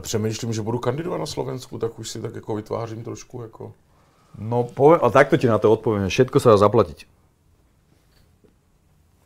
Přemýšlím, 0.00 0.52
že 0.52 0.62
budu 0.62 0.78
kandidovat 0.78 1.18
na 1.18 1.26
Slovensku, 1.26 1.78
tak 1.78 1.98
už 1.98 2.10
si 2.10 2.20
tak 2.20 2.34
jako 2.34 2.54
vytvářím 2.54 3.04
trošku 3.04 3.42
jako... 3.42 3.72
No, 4.38 4.64
poviem, 4.64 5.00
a 5.02 5.10
takto 5.10 5.38
ti 5.38 5.46
na 5.46 5.62
to 5.62 5.70
odpoviem. 5.70 6.10
Všetko 6.10 6.42
sa 6.42 6.50
dá 6.50 6.58
zaplatiť. 6.58 7.06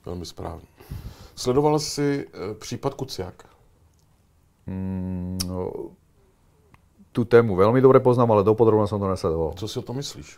Velmi 0.04 0.26
správně. 0.26 0.68
Sledoval 1.36 1.78
jsi 1.78 2.26
e, 2.28 2.54
případ 2.54 2.94
Kuciak? 2.94 3.44
Mm, 4.66 5.38
no, 5.48 5.72
tú 7.12 7.24
tému 7.24 7.56
veľmi 7.56 7.80
dobre 7.80 8.04
poznám, 8.04 8.36
ale 8.36 8.44
dopodrobne 8.44 8.84
som 8.84 9.00
to 9.00 9.08
nesledoval. 9.08 9.56
Co 9.56 9.68
si 9.68 9.78
o 9.80 9.82
tom 9.82 9.96
myslíš? 9.96 10.36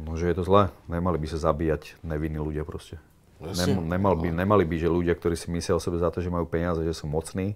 No, 0.00 0.16
že 0.16 0.32
je 0.32 0.34
to 0.34 0.44
zlé. 0.48 0.72
Nemali 0.88 1.20
by 1.20 1.26
sa 1.28 1.38
zabíjať 1.52 2.00
nevinní 2.00 2.40
ľudia 2.40 2.64
proste. 2.64 2.96
Jasne. 3.38 3.78
Nem, 3.78 3.98
nemal 3.98 4.18
by, 4.18 4.34
nemali 4.34 4.64
by, 4.66 4.76
že 4.82 4.90
ľudia, 4.90 5.14
ktorí 5.14 5.38
si 5.38 5.46
myslia 5.54 5.78
o 5.78 5.82
sebe 5.82 6.02
za 6.02 6.10
to, 6.10 6.18
že 6.18 6.32
majú 6.32 6.50
peniaze, 6.50 6.82
že 6.82 6.90
sú 6.90 7.06
mocní 7.06 7.54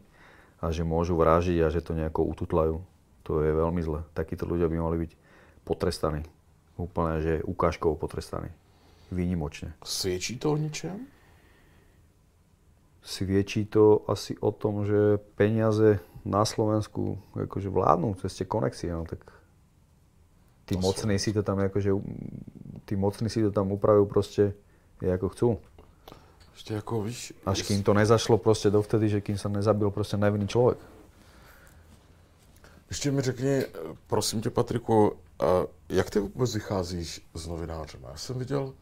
a 0.63 0.71
že 0.71 0.87
môžu 0.87 1.19
vražiť 1.19 1.59
a 1.59 1.73
že 1.75 1.83
to 1.83 1.99
nejako 1.99 2.23
ututlajú. 2.23 2.79
To 3.27 3.43
je 3.43 3.51
veľmi 3.51 3.83
zlé. 3.83 4.07
Takíto 4.15 4.47
ľudia 4.47 4.71
by 4.71 4.79
mali 4.79 4.97
byť 5.07 5.13
potrestaní. 5.67 6.23
Úplne, 6.79 7.15
že 7.19 7.35
ukážkovo 7.43 7.99
potrestaní. 7.99 8.51
Výnimočne. 9.11 9.75
Svědčí 9.83 10.39
to 10.39 10.55
o 10.55 10.57
ničem? 10.57 11.07
Sviečí 13.03 13.67
to 13.67 14.07
asi 14.07 14.39
o 14.39 14.55
tom, 14.55 14.87
že 14.87 15.19
peniaze 15.35 15.99
na 16.23 16.47
Slovensku 16.47 17.19
akože 17.35 17.67
vládnu 17.67 18.15
cez 18.23 18.31
tie 18.39 18.47
konexie. 18.47 18.95
No, 18.95 19.03
tak 19.03 19.27
tí 20.71 20.79
mocní 20.79 21.19
si 21.19 21.35
to 21.35 21.43
tam 21.43 21.59
akože, 21.59 21.91
tí 22.87 22.95
mocní 22.95 23.27
si 23.27 23.43
to 23.43 23.51
tam 23.51 23.75
upravujú 23.75 24.07
proste 24.07 24.55
ako 25.03 25.27
chcú. 25.35 25.49
Ještě 26.53 26.75
jako 26.75 27.03
víš... 27.03 27.33
Až 27.47 27.63
kým 27.63 27.83
to 27.83 27.95
nezašlo 27.95 28.39
proste 28.39 28.71
dovtedy, 28.71 29.09
že 29.09 29.21
kým 29.21 29.39
sa 29.39 29.49
nezabil 29.49 29.91
proste 29.91 30.17
nevinný 30.17 30.49
človek. 30.49 30.79
Ještě 32.89 33.11
mi 33.11 33.23
řekni, 33.23 33.65
prosím 34.07 34.41
tě, 34.41 34.51
Patriku, 34.51 35.17
jak 35.89 36.11
ty 36.11 36.21
vůbec 36.21 36.55
vycházíš 36.55 37.21
s 37.35 37.47
novinářem? 37.47 38.01
Já 38.09 38.17
jsem 38.17 38.39
viděl 38.39 38.75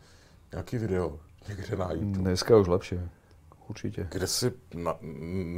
nějaký 0.52 0.78
video 0.78 1.18
někde 1.48 1.76
na 1.76 1.92
YouTube, 1.92 2.18
Dneska 2.18 2.56
už 2.56 2.68
lepšie. 2.68 3.08
Určite. 3.68 4.08
kde 4.10 4.26
si 4.26 4.52
na, 4.74 4.98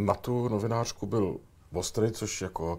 na 0.05 0.15
tu 0.15 0.49
novinářku 0.49 1.07
byl 1.07 1.37
ostrý, 1.73 2.13
což 2.13 2.43
jako 2.43 2.79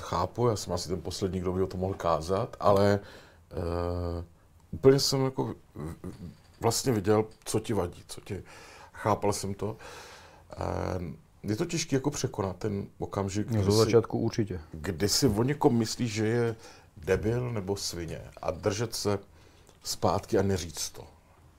chápu, 0.00 0.48
já 0.48 0.56
jsem 0.56 0.72
asi 0.72 0.88
ten 0.88 1.00
poslední, 1.00 1.40
kdo 1.40 1.52
by 1.52 1.62
o 1.62 1.66
tom 1.66 1.80
mohl 1.80 1.94
kázat, 1.94 2.56
ale 2.60 3.00
uh, 3.56 4.24
úplně 4.70 5.00
jsem 5.00 5.24
jako 5.24 5.54
vlastně 6.62 6.92
viděl, 6.92 7.24
co 7.44 7.60
ti 7.60 7.72
vadí, 7.72 8.02
co 8.06 8.20
ti, 8.20 8.42
chápal 8.92 9.32
jsem 9.32 9.54
to. 9.54 9.76
Uh, 9.76 11.02
je 11.42 11.56
to 11.56 11.64
těžké 11.66 11.96
jako 11.96 12.10
překonat 12.10 12.56
ten 12.56 12.86
okamžik, 12.98 13.50
No, 13.50 13.56
kdy 13.56 13.64
zo 13.64 13.72
si- 13.72 13.78
začiatku 13.78 14.18
určite. 14.18 14.60
kdy 14.72 15.08
si 15.08 15.26
o 15.26 15.42
někom 15.42 15.74
myslíš, 15.78 16.12
že 16.12 16.26
je 16.26 16.56
debil 16.96 17.50
nebo 17.52 17.76
svině 17.76 18.20
a 18.42 18.50
držet 18.50 18.94
se 18.94 19.18
zpátky 19.82 20.38
a 20.38 20.42
neříct 20.42 20.90
to. 20.94 21.04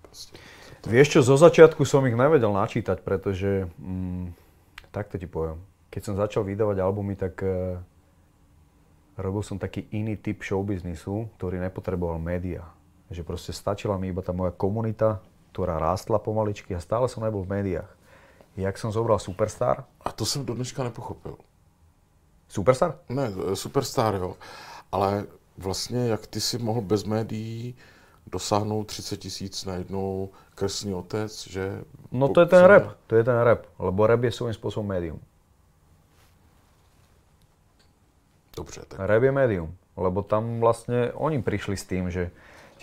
Prostě. 0.02 0.38
Vieš 0.88 1.10
čo, 1.10 1.20
zo 1.24 1.38
začiatku 1.39 1.88
som 1.88 2.04
ich 2.04 2.16
nevedel 2.16 2.52
načítať, 2.52 3.00
pretože, 3.08 3.72
mm, 3.80 4.36
takto 4.92 5.16
ti 5.16 5.24
poviem, 5.32 5.56
keď 5.88 6.02
som 6.04 6.16
začal 6.20 6.44
vydávať 6.44 6.84
albumy, 6.84 7.16
tak 7.16 7.39
e, 7.39 7.80
robil 9.16 9.44
som 9.48 9.56
taký 9.56 9.88
iný 9.96 10.20
typ 10.20 10.44
showbiznisu, 10.44 11.32
ktorý 11.39 11.63
nepotreboval 11.63 12.20
médiá. 12.20 12.68
Že 13.13 13.23
proste 13.23 13.54
stačila 13.54 13.95
mi 14.02 14.10
iba 14.10 14.26
tá 14.26 14.34
moja 14.34 14.49
komunita, 14.49 15.21
ktorá 15.54 15.78
rástla 15.78 16.17
pomaličky 16.17 16.73
a 16.73 16.82
stále 16.82 17.06
som 17.06 17.21
nebol 17.21 17.45
v 17.45 17.62
médiách. 17.62 17.91
Jak 18.58 18.78
som 18.78 18.89
zobral 18.89 19.21
Superstar, 19.21 19.86
A 20.02 20.12
to 20.12 20.26
jsem 20.26 20.45
do 20.45 20.54
dneška 20.54 20.84
nepochopil. 20.84 21.38
Superstar? 22.49 22.97
Ne, 23.10 23.30
superstar, 23.54 24.15
jo. 24.15 24.38
Ale 24.91 25.26
vlastně, 25.58 26.08
jak 26.08 26.28
ty 26.28 26.41
si 26.41 26.58
mohl 26.58 26.82
bez 26.82 27.04
médií 27.04 27.76
dosáhnout 28.28 28.84
30 28.84 29.17
tisíc 29.17 29.65
na 29.65 29.73
jednou 29.73 30.30
kresný 30.56 30.93
otec, 30.93 31.47
že... 31.47 31.82
No 32.12 32.28
to 32.28 32.39
je 32.39 32.45
ten 32.45 32.65
rap, 32.65 32.97
to 33.08 33.15
je 33.15 33.23
ten 33.23 33.38
rap, 33.38 33.65
lebo 33.80 34.08
rap 34.08 34.23
je 34.23 34.32
svojím 34.32 34.54
spôsobom 34.54 34.88
médium. 34.88 35.19
Dobře, 38.58 38.82
tak 38.88 38.99
Rap 38.99 39.23
je 39.23 39.32
médium, 39.32 39.76
lebo 39.97 40.21
tam 40.21 40.62
vlastne 40.62 41.10
oni 41.17 41.41
prišli 41.41 41.73
s 41.73 41.89
tým, 41.89 42.13
že 42.13 42.30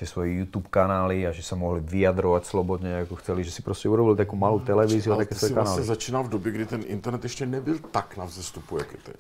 tie 0.01 0.09
svoje 0.09 0.33
YouTube 0.33 0.73
kanály 0.73 1.29
a 1.29 1.31
že 1.37 1.45
sa 1.45 1.61
mohli 1.61 1.85
vyjadrovať 1.85 2.49
slobodne, 2.49 3.05
ako 3.05 3.21
chceli, 3.21 3.45
že 3.45 3.53
si 3.53 3.61
proste 3.61 3.85
urobili 3.85 4.17
takú 4.17 4.33
malú 4.33 4.65
televíziu 4.65 5.13
a 5.13 5.21
ale 5.21 5.29
také 5.29 5.37
svoje 5.37 5.53
jsi 5.53 5.55
vlastně 5.55 5.85
kanály. 5.85 5.93
začínal 5.93 6.23
v 6.25 6.29
době, 6.29 6.53
kdy 6.53 6.67
ten 6.67 6.83
internet 6.87 7.23
ještě 7.23 7.47
nebyl 7.47 7.79
tak 7.93 8.17
na 8.17 8.25
vzestupu, 8.25 8.79
jak 8.79 8.93
je 8.93 8.99
teď. 9.05 9.17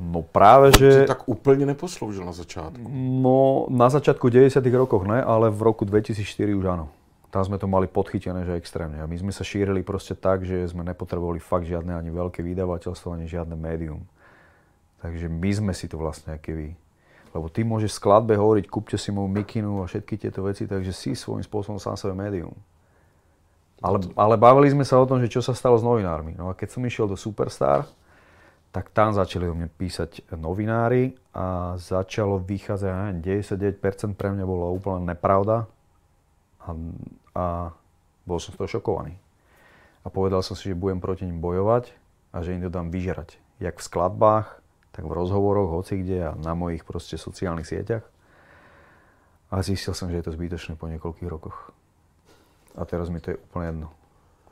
No 0.00 0.22
práve, 0.22 0.74
Že... 0.78 0.92
že... 0.92 1.04
tak 1.04 1.28
úplně 1.28 1.66
neposloužil 1.66 2.24
na 2.24 2.32
začátku. 2.32 2.90
No 3.22 3.66
na 3.70 3.88
začiatku 3.88 4.28
90 4.28 4.66
rokoch 4.66 5.06
ne, 5.06 5.22
ale 5.22 5.50
v 5.50 5.62
roku 5.62 5.84
2004 5.84 6.54
už 6.54 6.64
áno. 6.66 6.88
Tam 7.30 7.46
sme 7.46 7.58
to 7.58 7.66
mali 7.66 7.86
podchytené, 7.86 8.46
že 8.46 8.54
extrémne. 8.54 9.02
A 9.02 9.06
my 9.06 9.18
sme 9.18 9.32
sa 9.34 9.42
šírili 9.42 9.82
proste 9.82 10.14
tak, 10.14 10.46
že 10.46 10.70
sme 10.70 10.86
nepotrebovali 10.86 11.42
fakt 11.42 11.66
žiadne 11.66 11.94
ani 11.94 12.10
veľké 12.10 12.42
vydavateľstvo, 12.42 13.10
ani 13.10 13.26
žiadne 13.26 13.58
médium. 13.58 14.06
Takže 15.02 15.26
my 15.30 15.50
sme 15.50 15.72
si 15.74 15.90
to 15.90 15.98
vlastne 15.98 16.38
keby... 16.38 16.74
Lebo 17.34 17.50
ty 17.50 17.66
môžeš 17.66 17.98
skladbe 17.98 18.38
hovoriť, 18.38 18.70
kúpte 18.70 18.94
si 18.94 19.10
moju 19.10 19.26
mikinu 19.26 19.82
a 19.82 19.90
všetky 19.90 20.14
tieto 20.22 20.46
veci, 20.46 20.70
takže 20.70 20.94
si 20.94 21.18
svojím 21.18 21.42
spôsobom 21.42 21.82
sám 21.82 21.98
sebe 21.98 22.14
médium. 22.14 22.54
Ale, 23.82 24.00
ale 24.14 24.38
bavili 24.38 24.70
sme 24.70 24.86
sa 24.86 25.02
o 25.02 25.04
tom, 25.04 25.18
že 25.18 25.28
čo 25.28 25.42
sa 25.42 25.52
stalo 25.52 25.74
s 25.74 25.82
novinármi. 25.82 26.38
No 26.38 26.48
a 26.48 26.56
keď 26.56 26.78
som 26.78 26.86
išiel 26.86 27.10
do 27.10 27.18
Superstar, 27.18 27.90
tak 28.70 28.90
tam 28.94 29.14
začali 29.14 29.46
o 29.46 29.54
mne 29.54 29.70
písať 29.70 30.34
novinári 30.34 31.14
a 31.30 31.76
začalo 31.78 32.42
vychádzať, 32.42 32.88
ja 32.88 32.96
neviem, 33.12 33.42
99% 33.44 34.18
pre 34.18 34.34
mňa 34.34 34.44
bolo 34.46 34.72
úplne 34.72 35.14
nepravda 35.14 35.70
a, 36.64 36.68
a 37.34 37.44
bol 38.24 38.38
som 38.40 38.50
z 38.50 38.58
toho 38.58 38.70
šokovaný. 38.80 39.14
A 40.02 40.10
povedal 40.10 40.42
som 40.42 40.56
si, 40.56 40.72
že 40.72 40.74
budem 40.74 40.98
proti 40.98 41.28
nim 41.28 41.38
bojovať 41.38 41.92
a 42.34 42.42
že 42.42 42.56
im 42.56 42.64
to 42.64 42.72
dám 42.72 42.88
vyžerať. 42.90 43.36
Jak 43.60 43.78
v 43.78 43.86
skladbách, 43.86 44.63
tak 44.94 45.02
v 45.02 45.10
rozhovoroch, 45.10 45.74
hoci 45.74 45.98
kde 45.98 46.30
a 46.30 46.32
na 46.38 46.54
mojich 46.54 46.86
proste 46.86 47.18
sociálnych 47.18 47.66
sieťach. 47.66 48.06
A 49.50 49.58
zistil 49.66 49.90
som, 49.90 50.06
že 50.06 50.22
je 50.22 50.26
to 50.30 50.34
zbytočné 50.38 50.78
po 50.78 50.86
niekoľkých 50.86 51.26
rokoch. 51.26 51.74
A 52.78 52.86
teraz 52.86 53.10
mi 53.10 53.18
to 53.18 53.34
je 53.34 53.40
úplne 53.42 53.66
jedno. 53.70 53.88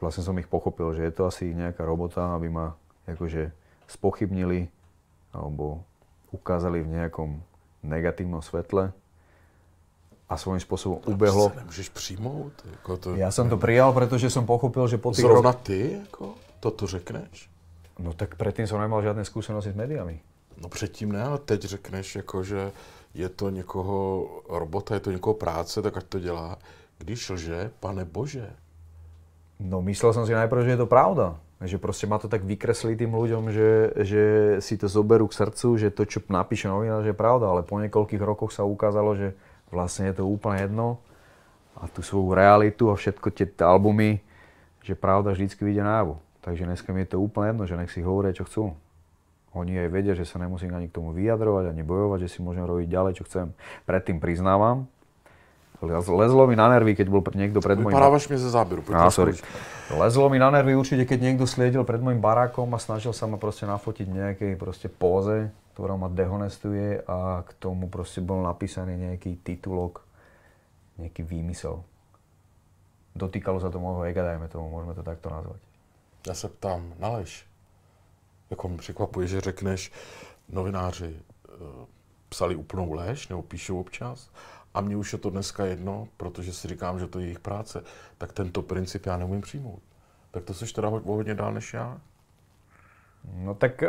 Vlastne 0.02 0.26
som 0.26 0.34
ich 0.42 0.50
pochopil, 0.50 0.90
že 0.98 1.06
je 1.06 1.14
to 1.14 1.30
asi 1.30 1.54
nejaká 1.54 1.86
robota, 1.86 2.34
aby 2.34 2.50
ma 2.50 2.74
akože 3.06 3.54
spochybnili 3.86 4.66
alebo 5.30 5.86
ukázali 6.34 6.82
v 6.82 6.90
nejakom 6.90 7.38
negatívnom 7.86 8.42
svetle 8.42 8.90
a 10.26 10.34
svojím 10.34 10.62
spôsobom 10.64 10.98
ubehlo. 11.06 11.52
Nemůžeš 11.54 11.88
přijmout? 11.88 12.52
Jako 12.70 12.96
to... 12.96 13.08
Ja 13.14 13.30
som 13.30 13.52
to 13.52 13.60
prijal, 13.60 13.92
pretože 13.92 14.32
som 14.32 14.48
pochopil, 14.48 14.88
že 14.88 14.96
po 14.96 15.12
tých 15.12 15.28
Zrovna 15.28 15.52
rokoch... 15.52 15.66
ty, 15.66 16.00
jako, 16.00 16.34
toto 16.60 16.86
řekneš? 16.86 17.50
No 18.00 18.16
tak 18.16 18.40
predtým 18.40 18.64
som 18.64 18.80
nemal 18.80 19.04
žiadne 19.04 19.22
skúsenosti 19.28 19.70
s 19.70 19.76
médiami. 19.76 20.24
No 20.60 20.68
předtím 20.68 21.12
ne, 21.12 21.22
ale 21.22 21.38
teď 21.38 21.64
řekneš, 21.64 22.16
jako, 22.16 22.44
že 22.44 22.72
je 23.14 23.28
to 23.28 23.50
někoho 23.50 24.28
robota, 24.48 24.94
je 24.94 25.00
to 25.00 25.10
někoho 25.12 25.34
práce, 25.34 25.82
tak 25.82 25.96
ať 25.96 26.04
to 26.04 26.18
dělá. 26.18 26.58
Když 26.98 27.30
lže, 27.30 27.70
pane 27.80 28.04
Bože. 28.04 28.50
No 29.60 29.82
myslel 29.82 30.10
som 30.10 30.26
si 30.26 30.34
najprv, 30.34 30.64
že 30.64 30.74
je 30.74 30.82
to 30.82 30.90
pravda. 30.90 31.38
Že 31.62 31.78
proste 31.78 32.10
ma 32.10 32.18
to 32.18 32.26
tak 32.26 32.42
vykreslí 32.42 32.98
tým 32.98 33.14
ľuďom, 33.14 33.54
že, 33.54 33.70
že 34.02 34.22
si 34.58 34.74
to 34.74 34.90
zoberú 34.90 35.30
k 35.30 35.38
srdcu, 35.38 35.78
že 35.78 35.94
to, 35.94 36.02
čo 36.02 36.18
napíše 36.26 36.66
novinár, 36.66 37.06
že 37.06 37.14
je 37.14 37.18
pravda. 37.22 37.46
Ale 37.46 37.62
po 37.62 37.78
niekoľkých 37.78 38.18
rokoch 38.18 38.50
sa 38.50 38.66
ukázalo, 38.66 39.14
že 39.14 39.38
vlastne 39.70 40.10
je 40.10 40.18
to 40.18 40.26
úplne 40.26 40.66
jedno. 40.66 40.98
A 41.78 41.86
tú 41.86 42.02
svoju 42.02 42.34
realitu 42.34 42.90
a 42.90 42.98
všetko 42.98 43.30
tie 43.30 43.46
albumy, 43.62 44.18
že 44.82 44.98
pravda 44.98 45.30
vždycky 45.30 45.62
vyjde 45.62 45.86
nájavo. 45.86 46.18
Takže 46.42 46.66
dneska 46.66 46.90
mi 46.90 47.06
je 47.06 47.14
to 47.14 47.22
úplne 47.22 47.54
jedno, 47.54 47.64
že 47.70 47.78
nech 47.78 47.94
si 47.94 48.02
hovoria, 48.02 48.34
čo 48.34 48.42
chcú. 48.42 48.74
Oni 49.52 49.76
aj 49.76 49.88
vedia, 49.92 50.16
že 50.16 50.24
sa 50.24 50.40
nemusím 50.40 50.72
ani 50.72 50.88
k 50.88 50.96
tomu 50.96 51.12
vyjadrovať, 51.12 51.76
ani 51.76 51.84
bojovať, 51.84 52.24
že 52.24 52.28
si 52.36 52.38
môžem 52.40 52.64
robiť 52.64 52.88
ďalej, 52.88 53.12
čo 53.20 53.28
chcem. 53.28 53.52
Predtým 53.84 54.16
priznávam, 54.16 54.88
Lezlo 55.82 56.46
mi 56.46 56.54
na 56.54 56.70
nervy, 56.70 56.94
keď 56.94 57.10
bol 57.10 57.26
niekto 57.34 57.58
pred 57.58 57.74
môjim... 57.74 57.90
Vypadávaš 57.90 58.30
mi 58.30 58.38
ze 58.38 58.54
záberu. 58.54 58.86
Á, 58.94 59.10
sorry. 59.10 59.34
Lezlo 59.90 60.30
mi 60.30 60.38
na 60.38 60.46
nervy 60.54 60.78
určite, 60.78 61.02
keď 61.02 61.18
niekto 61.18 61.42
sliedil 61.42 61.82
pred 61.82 61.98
môjim 61.98 62.22
barákom 62.22 62.70
a 62.70 62.78
snažil 62.78 63.10
sa 63.10 63.26
ma 63.26 63.34
proste 63.34 63.66
nafotiť 63.66 64.06
nejakej 64.06 64.52
proste 64.54 64.86
póze, 64.86 65.50
ktorá 65.74 65.98
ma 65.98 66.06
dehonestuje 66.06 67.02
a 67.02 67.42
k 67.42 67.50
tomu 67.58 67.90
proste 67.90 68.22
bol 68.22 68.46
napísaný 68.46 68.94
nejaký 68.94 69.42
titulok, 69.42 70.06
nejaký 71.02 71.26
výmysel. 71.26 71.82
Dotýkalo 73.18 73.58
sa 73.58 73.66
to 73.68 73.82
môjho 73.82 74.06
ega, 74.06 74.22
dajme 74.22 74.46
tomu, 74.46 74.70
môžeme 74.70 74.94
to 74.94 75.02
takto 75.02 75.34
nazvať. 75.34 75.58
Já 76.26 76.34
se 76.34 76.48
ptám, 76.48 76.94
na 77.02 77.08
lež. 77.18 77.42
Jako 78.52 78.68
mi 78.68 78.76
překvapuje, 78.76 79.26
že 79.26 79.40
řekneš, 79.40 79.92
novináři 80.48 81.16
uh, 81.16 81.88
psali 82.28 82.56
úplnou 82.56 82.92
lež, 82.92 83.28
nebo 83.28 83.42
píšou 83.42 83.80
občas, 83.80 84.30
a 84.74 84.80
mně 84.80 84.96
už 84.96 85.12
je 85.12 85.18
to 85.18 85.30
dneska 85.30 85.64
jedno, 85.64 86.08
protože 86.16 86.52
si 86.52 86.68
říkám, 86.68 86.98
že 86.98 87.06
to 87.06 87.18
je 87.18 87.24
jejich 87.24 87.40
práce, 87.40 87.84
tak 88.18 88.32
tento 88.32 88.62
princip 88.62 89.06
já 89.06 89.16
neumím 89.16 89.40
přijmout. 89.40 89.82
Tak 90.30 90.44
to 90.44 90.54
seš 90.54 90.72
teda 90.72 90.88
o 90.88 91.12
hodně 91.12 91.34
dál 91.34 91.52
než 91.52 91.74
já? 91.74 92.00
No 93.24 93.54
tak, 93.54 93.82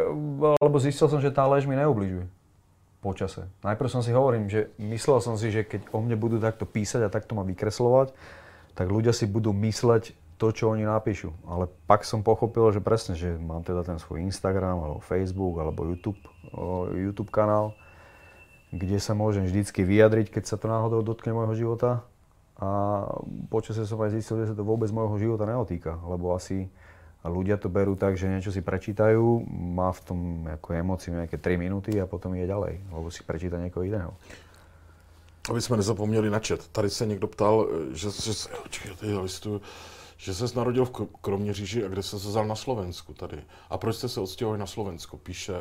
lebo 0.61 0.79
zistil 0.79 1.09
som, 1.09 1.17
že 1.17 1.33
tá 1.33 1.49
lež 1.49 1.65
mi 1.65 1.75
neubližuje 1.75 2.29
po 3.01 3.11
čase. 3.17 3.49
Najprv 3.65 3.89
som 3.89 4.05
si 4.05 4.15
hovorím, 4.15 4.47
že 4.47 4.71
myslel 4.77 5.19
som 5.19 5.35
si, 5.35 5.51
že 5.51 5.67
keď 5.67 5.91
o 5.91 5.99
mne 5.99 6.15
budú 6.15 6.39
takto 6.39 6.63
písať 6.63 7.03
a 7.03 7.09
takto 7.09 7.35
ma 7.35 7.43
vykreslovať, 7.43 8.13
tak 8.77 8.87
ľudia 8.87 9.11
si 9.11 9.25
budú 9.27 9.51
mysleť 9.51 10.13
to, 10.43 10.51
čo 10.51 10.75
oni 10.75 10.83
napíšu. 10.83 11.31
Ale 11.47 11.71
pak 11.87 12.03
som 12.03 12.19
pochopil, 12.19 12.67
že 12.75 12.83
presne, 12.83 13.15
že 13.15 13.39
mám 13.39 13.63
teda 13.63 13.87
ten 13.87 13.95
svoj 13.95 14.27
Instagram, 14.27 14.83
alebo 14.83 14.99
Facebook, 14.99 15.55
alebo 15.55 15.87
YouTube, 15.87 16.19
YouTube 16.91 17.31
kanál, 17.31 17.71
kde 18.75 18.99
sa 18.99 19.15
môžem 19.15 19.47
vždycky 19.47 19.87
vyjadriť, 19.87 20.35
keď 20.35 20.43
sa 20.43 20.59
to 20.59 20.67
náhodou 20.67 20.99
dotkne 20.99 21.31
môjho 21.31 21.55
života. 21.55 22.03
A 22.59 22.67
počasie 23.47 23.87
som 23.87 24.03
aj 24.03 24.19
zistil, 24.19 24.43
že 24.43 24.51
sa 24.51 24.55
to 24.59 24.67
vôbec 24.67 24.91
môjho 24.91 25.15
života 25.15 25.47
neotýka, 25.47 25.95
lebo 26.03 26.35
asi 26.35 26.67
ľudia 27.23 27.55
to 27.55 27.71
berú 27.71 27.95
tak, 27.95 28.19
že 28.19 28.27
niečo 28.27 28.51
si 28.51 28.59
prečítajú, 28.59 29.47
má 29.47 29.95
v 29.95 30.01
tom 30.03 30.19
ako 30.59 30.75
emóciu 30.75 31.15
nejaké 31.15 31.39
3 31.39 31.55
minúty 31.55 31.95
a 31.95 32.03
potom 32.03 32.35
ide 32.35 32.51
ďalej, 32.51 32.83
lebo 32.91 33.07
si 33.07 33.23
prečíta 33.23 33.55
niekoho 33.55 33.87
iného. 33.87 34.11
Aby 35.49 35.59
jsme 35.61 35.77
nezapomněli 35.77 36.29
na 36.29 36.39
chat. 36.39 36.67
Tady 36.71 36.89
se 36.89 37.05
někdo 37.05 37.27
ptal, 37.27 37.67
že, 37.91 38.11
že, 38.11 38.31
čekaj, 38.69 38.95
tady 38.95 39.17
listuju, 39.17 39.59
že 39.59 40.02
se 40.31 40.55
narodil 40.55 40.85
v 40.85 40.91
Kroměříži 41.21 41.83
a 41.85 41.91
kde 41.91 42.03
se 42.03 42.15
vzal 42.15 42.47
na 42.47 42.55
Slovensku 42.55 43.13
tady. 43.13 43.43
A 43.69 43.77
proč 43.77 43.95
jste 43.95 44.07
se 44.09 44.21
odstěhovali 44.21 44.59
na 44.59 44.65
Slovensko, 44.65 45.17
píše 45.17 45.53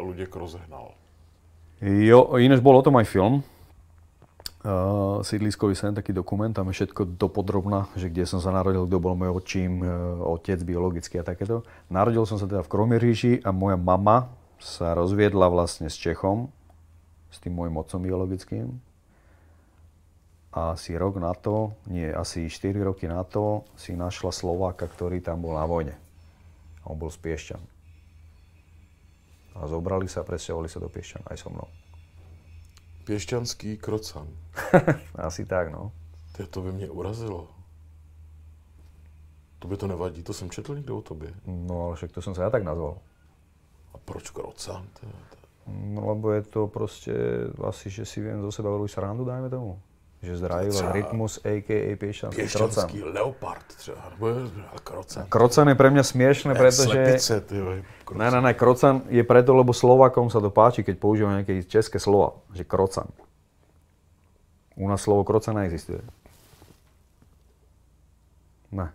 Luděk 0.00 0.36
Rozehnal. 0.36 0.96
Jo, 1.84 2.32
ináč 2.40 2.64
bol 2.64 2.80
o 2.80 2.80
tom 2.80 2.96
aj 2.96 3.04
film. 3.04 3.44
Uh, 4.64 5.20
Sídliskový 5.22 5.76
sen, 5.76 5.94
taký 5.94 6.10
dokument, 6.16 6.50
tam 6.50 6.72
je 6.72 6.80
všetko 6.80 7.20
dopodrobná, 7.20 7.86
že 7.94 8.08
kde 8.10 8.26
som 8.26 8.42
sa 8.42 8.50
narodil, 8.50 8.88
kto 8.88 8.98
bol 8.98 9.14
môj 9.14 9.30
otčím, 9.30 9.78
uh, 9.78 10.18
otec 10.26 10.58
biologický 10.64 11.20
a 11.20 11.28
takéto. 11.28 11.62
Narodil 11.86 12.24
som 12.26 12.40
sa 12.40 12.50
teda 12.50 12.66
v 12.66 12.72
Kromieríži 12.72 13.32
a 13.46 13.54
moja 13.54 13.78
mama 13.78 14.32
sa 14.58 14.96
rozviedla 14.96 15.52
vlastne 15.52 15.86
s 15.86 15.94
Čechom, 15.94 16.50
s 17.30 17.38
tým 17.38 17.54
môjim 17.54 17.76
otcom 17.78 18.00
biologickým. 18.02 18.80
A 20.56 20.72
asi 20.72 20.96
rok 20.96 21.20
na 21.20 21.36
to, 21.36 21.76
nie, 21.92 22.08
asi 22.08 22.48
4 22.48 22.72
roky 22.80 23.04
na 23.04 23.20
to 23.28 23.68
si 23.76 23.92
našla 23.92 24.32
Slováka, 24.32 24.88
ktorý 24.88 25.20
tam 25.20 25.44
bol 25.44 25.52
na 25.52 25.68
vojne. 25.68 26.00
On 26.88 26.96
bol 26.96 27.12
z 27.12 27.20
Piešťan 27.20 27.76
a 29.56 29.64
zobrali 29.64 30.04
sa 30.04 30.20
presťahovali 30.20 30.68
sa 30.68 30.78
do 30.80 30.92
Piešťan 30.92 31.24
aj 31.32 31.36
so 31.40 31.48
mnou. 31.48 31.68
Piešťanský 33.08 33.80
krocan. 33.80 34.28
Asi 35.28 35.48
tak, 35.48 35.72
no. 35.72 35.92
To, 36.36 36.46
to 36.46 36.60
by 36.60 36.72
mě 36.72 36.90
urazilo. 36.90 37.48
To 39.58 39.68
by 39.68 39.76
to 39.76 39.86
nevadí, 39.86 40.22
to 40.22 40.32
jsem 40.32 40.50
četl 40.50 40.74
někde 40.74 40.92
o 40.92 41.02
tobě. 41.02 41.34
No 41.46 41.86
ale 41.86 41.96
však 41.96 42.12
to 42.12 42.22
som 42.22 42.34
sa 42.34 42.42
ja 42.42 42.50
tak 42.50 42.62
nazval. 42.62 43.00
A 43.94 43.98
proč 43.98 44.30
krocan? 44.30 44.84
No 45.66 46.12
lebo 46.12 46.32
je 46.32 46.42
to 46.42 46.68
proste 46.68 47.12
asi, 47.64 47.90
že 47.90 48.04
si 48.04 48.20
viem 48.20 48.42
zo 48.42 48.52
seba 48.52 48.68
robiť 48.68 48.92
srandu, 48.92 49.24
dajme 49.24 49.48
tomu. 49.48 49.80
Že 50.22 50.32
zdravila 50.36 50.92
Rytmus, 50.96 51.38
a.k.a. 51.44 51.92
Piešťanský 51.96 52.40
krocan. 52.48 52.88
Piešťanský 52.88 52.98
leopard 53.14 53.66
třeba, 53.76 54.00
nebo 54.10 54.26
krocan. 54.84 55.26
Krocan 55.28 55.68
je 55.68 55.76
pre 55.76 55.88
mňa 55.92 56.02
smiešne, 56.02 56.52
pretože... 56.56 56.88
Slepice, 56.88 57.34
ty 57.44 57.56
Ne, 58.16 58.30
ne, 58.30 58.40
ne, 58.40 58.52
krocan 58.54 59.02
je 59.12 59.20
preto, 59.26 59.52
lebo 59.52 59.74
Slovakom 59.76 60.30
sa 60.32 60.40
to 60.40 60.48
páči, 60.50 60.80
keď 60.86 60.96
používajú 60.98 61.32
nejaké 61.42 61.62
české 61.68 61.98
slova, 62.00 62.38
že 62.54 62.64
krocan. 62.64 63.06
U 64.78 64.88
nás 64.88 65.02
slovo 65.04 65.24
krocan 65.26 65.56
neexistuje. 65.58 66.00
Ne. 68.72 68.92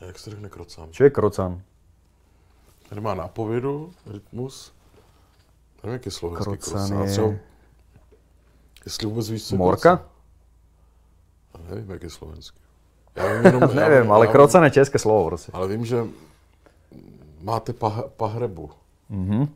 A 0.00 0.04
jak 0.04 0.18
se 0.18 0.30
řekne 0.30 0.48
krocan? 0.48 0.88
Čo 0.90 1.04
je 1.04 1.10
krocan? 1.10 1.62
Ten 2.88 3.00
má 3.02 3.14
nápovědu, 3.14 3.92
rytmus. 4.06 4.72
Nevím, 5.82 5.92
jak 5.92 6.04
je 6.06 6.12
slovenský 6.12 6.44
Krocan 6.44 6.88
krocan. 6.88 7.02
je- 7.08 7.40
jestli 8.84 9.06
vůbec 9.06 9.28
víš, 9.30 9.46
co 9.48 9.56
Morka? 9.56 9.96
krocan. 9.96 10.11
Jak 11.88 12.02
je 12.02 12.10
slovenský. 12.10 12.58
Já 13.16 13.26
vím 13.32 13.44
jenom, 13.44 13.60
Neviem, 13.74 14.02
vím- 14.02 14.12
ale 14.12 14.26
krocan 14.26 14.64
je 14.64 14.70
české 14.70 14.98
slovo 14.98 15.24
proste. 15.28 15.52
Ale 15.54 15.68
vím, 15.68 15.84
že 15.84 16.04
máte 17.42 17.72
pah, 17.72 18.04
pahrebu. 18.16 18.70
Mhm. 19.08 19.46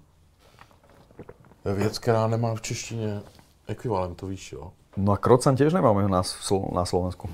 To 1.63 1.69
je 1.69 1.75
věc, 1.75 1.99
která 1.99 2.27
nemá 2.27 2.55
v 2.55 2.61
češtině 2.61 3.21
ekvivalent, 3.67 4.17
to 4.17 4.27
víš, 4.27 4.53
jo? 4.53 4.73
No 4.97 5.13
a 5.13 5.17
krocan 5.17 5.57
tiež 5.57 5.73
nemáme 5.73 6.09
na, 6.09 6.23
Slo- 6.23 6.73
na 6.75 6.85
Slovensku. 6.85 7.29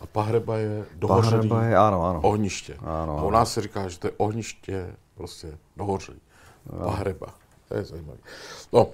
A 0.00 0.06
pahreba 0.06 0.56
je 0.56 0.84
dohořelý 0.94 1.48
Pahreba 1.48 1.62
je, 1.64 1.76
áno, 1.76 1.98
áno. 2.04 2.20
ohniště. 2.22 2.76
Ano, 2.84 3.18
a 3.18 3.22
u 3.22 3.30
nás 3.30 3.52
se 3.52 3.60
říká, 3.60 3.88
že 3.88 3.98
to 3.98 4.06
je 4.06 4.12
ohniště 4.16 4.86
prostě 5.14 5.58
dohořelý. 5.76 6.20
Pahreba. 6.84 7.26
To 7.68 7.74
je 7.76 7.84
zajímavé. 7.84 8.18
No, 8.72 8.86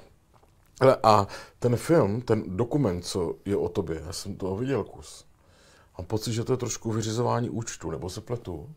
hele, 0.83 0.97
a 1.03 1.26
ten 1.59 1.76
film, 1.76 2.20
ten 2.20 2.43
dokument, 2.57 3.03
co 3.03 3.35
je 3.47 3.57
o 3.57 3.68
tobě, 3.68 4.03
já 4.07 4.12
jsem 4.12 4.35
toho 4.37 4.57
viděl 4.57 4.85
kus. 4.85 5.24
Mám 5.99 6.07
pocit, 6.07 6.33
že 6.33 6.45
to 6.45 6.53
je 6.53 6.57
trošku 6.57 6.93
vyřizování 6.93 7.51
účtu, 7.51 7.91
nebo 7.91 8.11
se 8.11 8.20
pletu. 8.20 8.68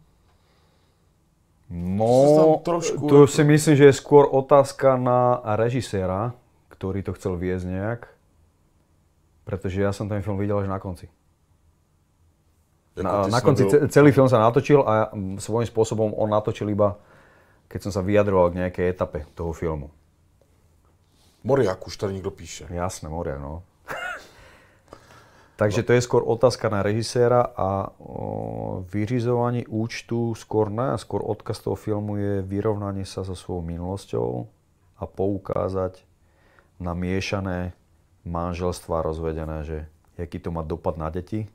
No, 1.70 2.62
trošku 2.64 3.10
to 3.10 3.26
ako- 3.26 3.28
si 3.28 3.43
myslím, 3.43 3.76
že 3.76 3.86
je 3.89 3.93
skôr 3.97 4.30
otázka 4.30 5.01
na 5.01 5.41
režiséra, 5.58 6.38
ktorý 6.70 7.01
to 7.01 7.18
chcel 7.18 7.41
viesť 7.41 7.66
nejak. 7.66 8.01
Pretože 9.49 9.82
ja 9.82 9.89
som 9.89 10.06
ten 10.06 10.22
film 10.22 10.38
videl 10.38 10.62
až 10.62 10.70
na 10.70 10.78
konci. 10.78 11.10
Na, 13.01 13.28
na 13.28 13.41
konci 13.41 13.66
ce- 13.66 13.82
celý 13.89 14.14
film 14.14 14.30
sa 14.30 14.38
natočil 14.39 14.86
a 14.86 15.10
svojím 15.41 15.66
spôsobom 15.66 16.14
on 16.14 16.30
natočil 16.30 16.70
iba, 16.70 17.01
keď 17.68 17.89
som 17.89 17.91
sa 17.91 18.06
vyjadroval 18.06 18.53
k 18.53 18.58
nejakej 18.62 18.86
etape 18.93 19.26
toho 19.34 19.49
filmu. 19.49 19.89
Moriak 21.45 21.87
už 21.87 21.97
tady 21.97 22.13
někdo 22.13 22.31
píše. 22.31 22.65
Jasné, 22.69 23.09
moria, 23.09 23.37
no. 23.37 23.63
Takže 25.55 25.87
to 25.87 25.95
je 25.95 26.03
skôr 26.03 26.19
otázka 26.19 26.67
na 26.67 26.83
režiséra 26.83 27.39
a 27.55 27.87
o, 27.95 28.83
vyřizovanie 28.91 29.63
účtu 29.71 30.35
skôr 30.35 30.67
ne, 30.67 30.91
skôr 30.99 31.23
odkaz 31.23 31.63
toho 31.63 31.79
filmu 31.79 32.19
je 32.19 32.43
vyrovnanie 32.43 33.07
sa 33.07 33.23
so 33.23 33.39
svojou 33.39 33.63
minulosťou 33.63 34.51
a 34.99 35.03
poukázať 35.07 36.03
na 36.75 36.91
miešané 36.91 37.71
manželstva 38.27 38.99
rozvedené, 38.99 39.63
že 39.63 39.77
jaký 40.19 40.43
to 40.43 40.51
má 40.51 40.59
dopad 40.59 40.99
na 40.99 41.07
deti 41.07 41.47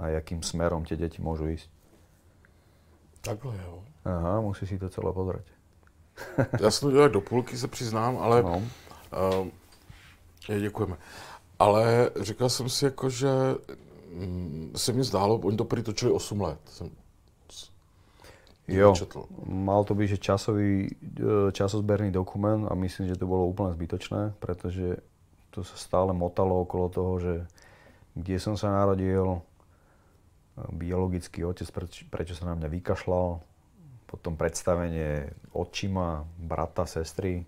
a 0.00 0.08
jakým 0.08 0.40
smerom 0.40 0.88
tie 0.88 0.96
deti 0.96 1.20
môžu 1.20 1.52
ísť. 1.52 1.68
Takhle, 3.20 3.52
jo. 3.52 3.84
Aha, 4.08 4.40
musí 4.40 4.64
si 4.64 4.80
to 4.80 4.88
celé 4.88 5.12
pozrieť. 5.12 5.44
Já 6.60 6.70
jsem 6.70 6.90
to 6.90 7.08
do 7.08 7.20
půlky, 7.20 7.56
se 7.56 7.68
přiznám, 7.68 8.16
ale 8.16 8.42
No. 8.42 8.62
Uh, 9.16 9.48
děkujeme. 10.60 10.96
Ale 11.58 12.10
říkal 12.20 12.48
jsem 12.48 12.68
si 12.68 12.84
jako, 12.84 13.10
že 13.10 13.30
mm, 14.12 14.72
se 14.76 14.92
mi 14.92 15.04
zdálo, 15.04 15.36
oni 15.36 15.56
to 15.56 15.64
prý 15.64 15.82
točili 15.82 16.12
8 16.12 16.40
let. 16.40 16.58
Jsem, 16.66 16.90
Jo, 18.68 18.96
četl. 18.96 19.28
mal 19.44 19.84
to 19.84 19.92
byť 19.92 20.08
že 20.08 20.18
časový, 20.18 20.88
e, 20.88 21.52
časozberný 21.52 22.08
dokument 22.08 22.64
a 22.64 22.72
myslím, 22.72 23.12
že 23.12 23.20
to 23.20 23.28
bolo 23.28 23.44
úplne 23.44 23.76
zbytočné, 23.76 24.32
pretože 24.40 25.04
to 25.52 25.60
sa 25.60 25.76
stále 25.76 26.16
motalo 26.16 26.64
okolo 26.64 26.88
toho, 26.88 27.12
že 27.20 27.34
kde 28.16 28.36
som 28.40 28.56
sa 28.56 28.72
narodil, 28.72 29.36
e, 29.36 29.40
biologický 30.72 31.44
otec, 31.44 31.68
preč, 31.76 32.08
prečo 32.08 32.32
sa 32.32 32.48
na 32.48 32.56
mňa 32.56 32.68
vykašľal, 32.72 33.44
potom 34.08 34.32
predstavenie 34.32 35.28
otčima, 35.52 36.24
brata, 36.40 36.88
sestry. 36.88 37.44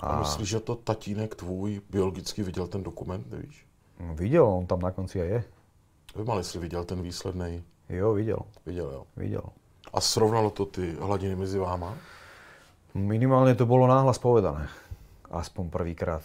A, 0.00 0.06
a 0.06 0.18
myslíš, 0.20 0.48
že 0.48 0.60
to 0.60 0.74
tatínek 0.74 1.34
tvůj 1.34 1.82
biologicky 1.90 2.42
viděl 2.42 2.66
ten 2.66 2.82
dokument, 2.82 3.30
nevíš? 3.30 3.66
No, 4.00 4.14
viděl, 4.14 4.46
on 4.46 4.66
tam 4.66 4.80
na 4.80 4.90
konci 4.90 5.20
aj 5.20 5.28
je. 5.28 5.44
Vím, 6.16 6.30
ale 6.30 6.40
jestli 6.40 6.58
viděl 6.58 6.84
ten 6.84 7.02
výsledný 7.02 7.62
Jo, 7.88 8.12
viděl. 8.12 8.38
Viděl, 8.66 8.90
jo. 8.90 9.06
Viděl. 9.16 9.42
A 9.92 10.00
srovnalo 10.00 10.50
to 10.50 10.66
ty 10.66 10.92
hladiny 11.00 11.36
mezi 11.36 11.58
váma? 11.58 11.96
Minimálne 12.92 13.56
to 13.56 13.64
bolo 13.64 13.88
náhlas 13.88 14.20
povedané. 14.20 14.68
Aspoň 15.32 15.72
prvýkrát 15.72 16.24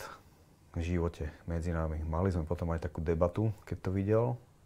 v 0.76 0.84
živote 0.84 1.32
medzi 1.48 1.72
nami. 1.72 2.04
Mali 2.04 2.32
sme 2.32 2.44
potom 2.44 2.72
aj 2.76 2.88
takú 2.88 3.00
debatu, 3.00 3.52
keď 3.64 3.78
to 3.80 3.90
videl. 3.96 4.26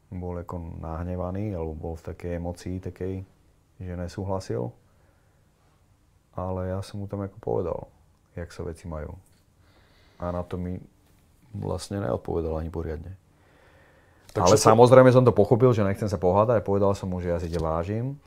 Bol 0.10 0.42
ako 0.42 0.82
nahnevaný, 0.82 1.54
alebo 1.54 1.78
bol 1.78 1.94
v 1.94 2.06
takej 2.14 2.42
emocii, 2.42 2.76
takej, 2.82 3.14
že 3.78 3.94
nesúhlasil. 3.94 4.74
Ale 6.34 6.74
ja 6.74 6.82
som 6.82 7.02
mu 7.02 7.06
tam 7.06 7.22
ako 7.22 7.38
povedal, 7.38 7.80
jak 8.38 8.52
sa 8.54 8.62
veci 8.66 8.86
majú. 8.86 9.14
A 10.22 10.34
na 10.34 10.42
to 10.42 10.58
mi 10.58 10.78
vlastne 11.54 12.02
neodpovedal 12.02 12.62
ani 12.62 12.70
poriadne. 12.70 13.14
Takže 14.34 14.54
Ale 14.54 14.58
to... 14.58 14.66
samozrejme 14.70 15.10
som 15.10 15.26
to 15.26 15.34
pochopil, 15.34 15.74
že 15.74 15.86
nechcem 15.86 16.10
sa 16.10 16.22
pohádať. 16.22 16.62
Povedal 16.62 16.94
som 16.94 17.10
mu, 17.10 17.18
že 17.18 17.34
ja 17.34 17.42
si 17.42 17.50
ťa 17.50 17.62
vážim. 17.62 18.18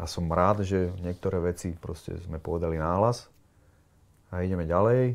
A 0.00 0.08
som 0.08 0.24
rád, 0.26 0.64
že 0.64 0.88
niektoré 1.04 1.38
veci 1.38 1.76
proste 1.76 2.16
sme 2.24 2.40
povedali 2.40 2.80
náhlas. 2.80 3.28
A 4.32 4.40
ideme 4.40 4.64
ďalej. 4.64 5.14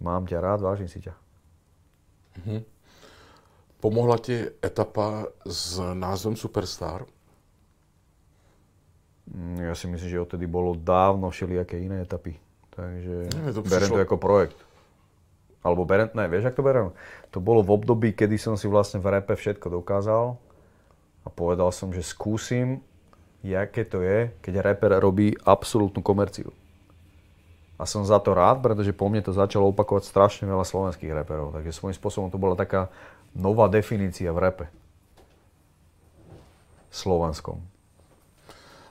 Mám 0.00 0.24
ťa 0.24 0.40
rád, 0.40 0.64
vážim 0.64 0.88
si 0.88 1.04
ťa. 1.04 1.14
Mhm. 2.44 2.60
Pomohla 3.84 4.16
ti 4.16 4.32
etapa 4.64 5.28
s 5.44 5.76
názvem 5.76 6.32
Superstar? 6.40 7.04
Mm, 9.28 9.68
ja 9.68 9.76
si 9.76 9.84
myslím, 9.92 10.08
že 10.08 10.24
odtedy 10.24 10.48
bolo 10.48 10.72
dávno 10.72 11.28
všelijaké 11.28 11.76
iné 11.80 12.00
etapy. 12.00 12.40
Takže 12.74 13.14
Nie, 13.30 13.54
to 13.54 13.62
beriem 13.62 13.90
to 13.90 14.02
ako 14.02 14.18
projekt. 14.18 14.58
Alebo 15.64 15.88
berem, 15.88 16.12
ne, 16.12 16.28
vieš, 16.28 16.52
ak 16.52 16.58
to 16.58 16.66
berem? 16.66 16.92
To 17.32 17.40
bolo 17.40 17.64
v 17.64 17.72
období, 17.72 18.12
kedy 18.12 18.36
som 18.36 18.54
si 18.58 18.68
vlastne 18.68 19.00
v 19.00 19.16
repe 19.16 19.32
všetko 19.32 19.72
dokázal 19.80 20.36
a 21.24 21.28
povedal 21.32 21.72
som, 21.72 21.88
že 21.88 22.04
skúsim, 22.04 22.84
jaké 23.40 23.88
to 23.88 24.04
je, 24.04 24.28
keď 24.44 24.60
reper 24.60 24.92
robí 25.00 25.32
absolútnu 25.40 26.04
komerciu. 26.04 26.52
A 27.80 27.88
som 27.88 28.04
za 28.04 28.20
to 28.20 28.36
rád, 28.36 28.60
pretože 28.60 28.92
po 28.92 29.08
mne 29.08 29.24
to 29.24 29.34
začalo 29.34 29.72
opakovať 29.72 30.04
strašne 30.04 30.44
veľa 30.46 30.62
slovenských 30.62 31.16
reperov. 31.16 31.56
Takže 31.56 31.74
svojím 31.74 31.96
spôsobom 31.96 32.28
to 32.28 32.38
bola 32.38 32.54
taká 32.54 32.92
nová 33.34 33.66
definícia 33.66 34.30
v 34.30 34.38
repe. 34.44 34.66
Slovenskom. 36.92 37.58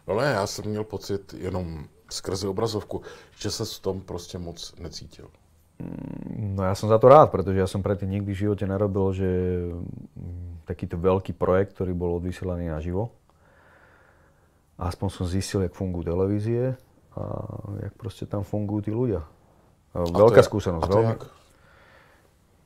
No 0.08 0.20
ne, 0.20 0.36
já 0.36 0.48
jsem 0.48 0.66
měl 0.66 0.84
pocit 0.84 1.34
jenom 1.38 1.88
skrze 2.14 2.48
obrazovku, 2.48 3.02
že 3.36 3.52
se 3.52 3.66
v 3.66 3.80
tom 3.80 4.02
prostě 4.02 4.38
moc 4.38 4.74
necítil. 4.80 5.28
No 6.38 6.64
ja 6.64 6.78
som 6.78 6.88
za 6.88 7.02
to 7.02 7.10
rád, 7.10 7.34
pretože 7.34 7.60
ja 7.60 7.68
som 7.68 7.84
predtým 7.84 8.08
nikdy 8.08 8.32
v 8.32 8.42
živote 8.48 8.64
nerobil, 8.64 9.10
že 9.12 9.30
takýto 10.70 10.96
veľký 10.96 11.34
projekt, 11.36 11.76
ktorý 11.76 11.92
bol 11.98 12.22
odvysielaný 12.22 12.72
naživo. 12.72 13.12
Aspoň 14.78 15.08
som 15.10 15.26
zistil, 15.28 15.66
jak 15.66 15.76
fungujú 15.76 16.14
televízie 16.14 16.78
a 17.14 17.24
jak 17.84 17.94
proste 18.00 18.30
tam 18.30 18.46
fungujú 18.46 18.82
tí 18.86 18.92
ľudia. 18.94 19.22
Veľká 19.94 20.42
je, 20.42 20.48
skúsenosť. 20.48 20.84
A 20.86 20.90
to 20.90 20.98
veľmi... 20.98 21.16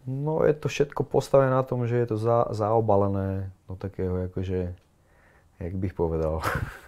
No 0.07 0.47
je 0.47 0.55
to 0.55 0.71
všetko 0.71 1.03
postavené 1.03 1.51
na 1.51 1.67
tom, 1.67 1.83
že 1.83 1.99
je 1.99 2.07
to 2.15 2.15
za, 2.15 2.47
zaobalené 2.55 3.51
do 3.67 3.75
takého 3.75 4.31
akože, 4.31 4.71
jak 5.59 5.73
bych 5.75 5.91
povedal, 5.91 6.39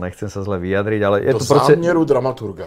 nechcem 0.00 0.28
sa 0.28 0.40
zle 0.44 0.60
vyjadriť, 0.60 1.00
ale 1.02 1.16
je 1.24 1.32
to, 1.34 1.40
to 1.40 1.46
proste... 1.48 1.74
dramaturga. 2.06 2.66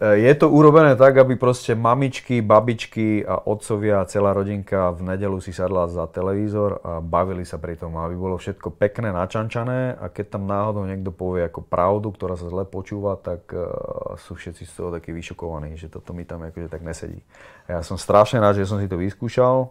Je 0.00 0.32
to 0.38 0.48
urobené 0.48 0.96
tak, 0.96 1.18
aby 1.18 1.36
proste 1.36 1.76
mamičky, 1.76 2.40
babičky 2.40 3.26
a 3.26 3.42
otcovia 3.44 4.00
a 4.00 4.08
celá 4.08 4.32
rodinka 4.32 4.94
v 4.94 5.12
nedelu 5.12 5.36
si 5.44 5.52
sadla 5.52 5.90
za 5.90 6.08
televízor 6.08 6.80
a 6.80 6.92
bavili 7.04 7.44
sa 7.44 7.60
pri 7.60 7.76
tom, 7.76 7.98
aby 7.98 8.16
bolo 8.16 8.40
všetko 8.40 8.70
pekné, 8.80 9.12
načančané 9.12 9.98
a 9.98 10.08
keď 10.08 10.38
tam 10.38 10.48
náhodou 10.48 10.88
niekto 10.88 11.10
povie 11.12 11.44
ako 11.44 11.66
pravdu, 11.66 12.14
ktorá 12.14 12.38
sa 12.38 12.48
zle 12.48 12.64
počúva, 12.64 13.18
tak 13.18 13.50
uh, 13.50 14.16
sú 14.16 14.38
všetci 14.38 14.62
z 14.62 14.72
toho 14.72 14.88
takí 14.94 15.12
vyšokovaní, 15.12 15.76
že 15.76 15.92
toto 15.92 16.16
mi 16.16 16.24
tam 16.24 16.46
akože 16.48 16.70
tak 16.70 16.80
nesedí. 16.80 17.20
A 17.68 17.76
ja 17.76 17.80
som 17.84 18.00
strašne 18.00 18.40
rád, 18.40 18.56
že 18.62 18.70
som 18.70 18.80
si 18.80 18.88
to 18.88 18.96
vyskúšal. 18.96 19.68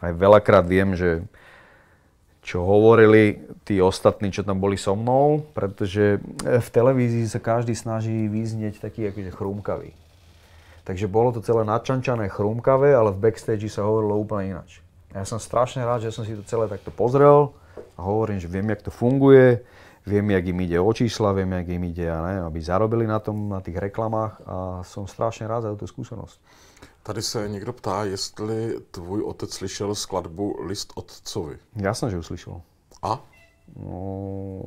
Aj 0.00 0.10
veľakrát 0.16 0.66
viem, 0.66 0.96
že 0.98 1.22
čo 2.46 2.62
hovorili 2.62 3.42
tí 3.66 3.82
ostatní, 3.82 4.30
čo 4.30 4.46
tam 4.46 4.62
boli 4.62 4.78
so 4.78 4.94
mnou, 4.94 5.42
pretože 5.50 6.22
e, 6.22 6.62
v 6.62 6.68
televízii 6.70 7.26
sa 7.26 7.42
každý 7.42 7.74
snaží 7.74 8.30
vyznieť 8.30 8.78
taký 8.78 9.10
akože 9.10 9.34
chrúmkavý. 9.34 9.90
Takže 10.86 11.10
bolo 11.10 11.34
to 11.34 11.42
celé 11.42 11.66
načančané 11.66 12.30
chrúmkavé, 12.30 12.94
ale 12.94 13.10
v 13.10 13.18
backstage 13.18 13.66
sa 13.66 13.82
hovorilo 13.82 14.22
úplne 14.22 14.54
inač. 14.54 14.78
Ja 15.10 15.26
som 15.26 15.42
strašne 15.42 15.82
rád, 15.82 16.06
že 16.06 16.14
som 16.14 16.22
si 16.22 16.38
to 16.38 16.46
celé 16.46 16.70
takto 16.70 16.94
pozrel 16.94 17.50
a 17.98 18.06
hovorím, 18.06 18.38
že 18.38 18.46
viem, 18.46 18.70
jak 18.70 18.86
to 18.86 18.94
funguje, 18.94 19.66
viem, 20.06 20.30
jak 20.30 20.46
im 20.46 20.62
ide 20.62 20.78
o 20.78 20.90
čísla, 20.94 21.34
viem, 21.34 21.50
jak 21.50 21.66
im 21.66 21.82
ide, 21.90 22.06
ja 22.06 22.22
neviem, 22.22 22.46
aby 22.46 22.58
zarobili 22.62 23.10
na 23.10 23.18
tom, 23.18 23.50
na 23.50 23.58
tých 23.58 23.74
reklamách 23.74 24.38
a 24.46 24.86
som 24.86 25.10
strašne 25.10 25.50
rád 25.50 25.66
za 25.66 25.74
túto 25.74 25.90
skúsenosť. 25.90 26.38
Tady 27.06 27.22
se 27.22 27.48
někdo 27.48 27.72
ptá, 27.72 28.04
jestli 28.04 28.80
tvůj 28.90 29.22
otec 29.22 29.54
slyšel 29.54 29.94
skladbu 29.94 30.56
List 30.66 30.92
otcovi. 30.94 31.58
Jasné, 31.76 32.10
že 32.10 32.16
ju 32.16 32.22
slyšel. 32.22 32.60
A? 33.02 33.22
No, 33.78 34.62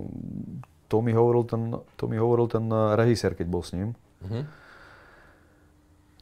to 0.87 1.01
mi 1.01 1.11
hovoril 1.11 1.43
ten, 1.43 1.75
to 1.95 2.07
mi 2.07 2.15
hovoril 2.15 2.47
ten 2.47 2.71
režisér, 2.95 3.35
keď 3.35 3.47
bol 3.47 3.59
s 3.59 3.75
ním. 3.75 3.91
Mm-hmm. 4.23 4.43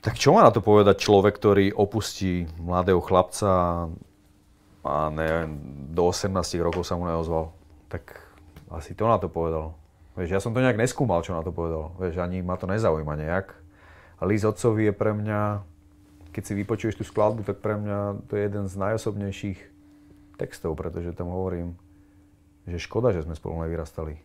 Tak 0.01 0.17
čo 0.17 0.33
má 0.33 0.41
na 0.41 0.49
to 0.49 0.65
povedať 0.65 1.05
človek, 1.05 1.37
ktorý 1.37 1.69
opustí 1.77 2.49
mladého 2.57 3.01
chlapca 3.01 3.85
a 4.89 4.95
neviem, 5.13 5.53
do 5.93 6.09
18 6.09 6.33
rokov 6.65 6.81
sa 6.81 6.97
mu 6.97 7.05
neozval? 7.05 7.53
Tak 7.93 8.17
asi 8.73 8.97
to 8.97 9.05
na 9.05 9.21
to 9.21 9.29
povedal. 9.29 9.77
Vieš, 10.17 10.33
ja 10.33 10.41
som 10.41 10.49
to 10.49 10.65
nejak 10.65 10.81
neskúmal, 10.81 11.21
čo 11.21 11.37
na 11.37 11.45
to 11.45 11.53
povedal. 11.53 11.93
Vieš, 12.01 12.17
ani 12.17 12.41
ma 12.41 12.57
to 12.57 12.65
nezaujíma 12.65 13.13
nejak. 13.21 13.53
A 14.17 14.25
List 14.25 14.49
otcovi 14.49 14.89
je 14.89 14.93
pre 14.97 15.13
mňa 15.13 15.61
keď 16.37 16.43
si 16.45 16.53
vypočuješ 16.53 17.01
tú 17.01 17.03
skladbu, 17.09 17.41
tak 17.41 17.65
pre 17.65 17.81
mňa 17.81 18.29
to 18.29 18.37
je 18.37 18.45
jeden 18.45 18.69
z 18.69 18.77
najosobnejších 18.77 19.59
textov, 20.37 20.77
pretože 20.77 21.17
tam 21.17 21.33
hovorím, 21.33 21.73
že 22.69 22.77
škoda, 22.77 23.09
že 23.09 23.25
sme 23.25 23.33
spolu 23.33 23.65
nevyrastali. 23.65 24.21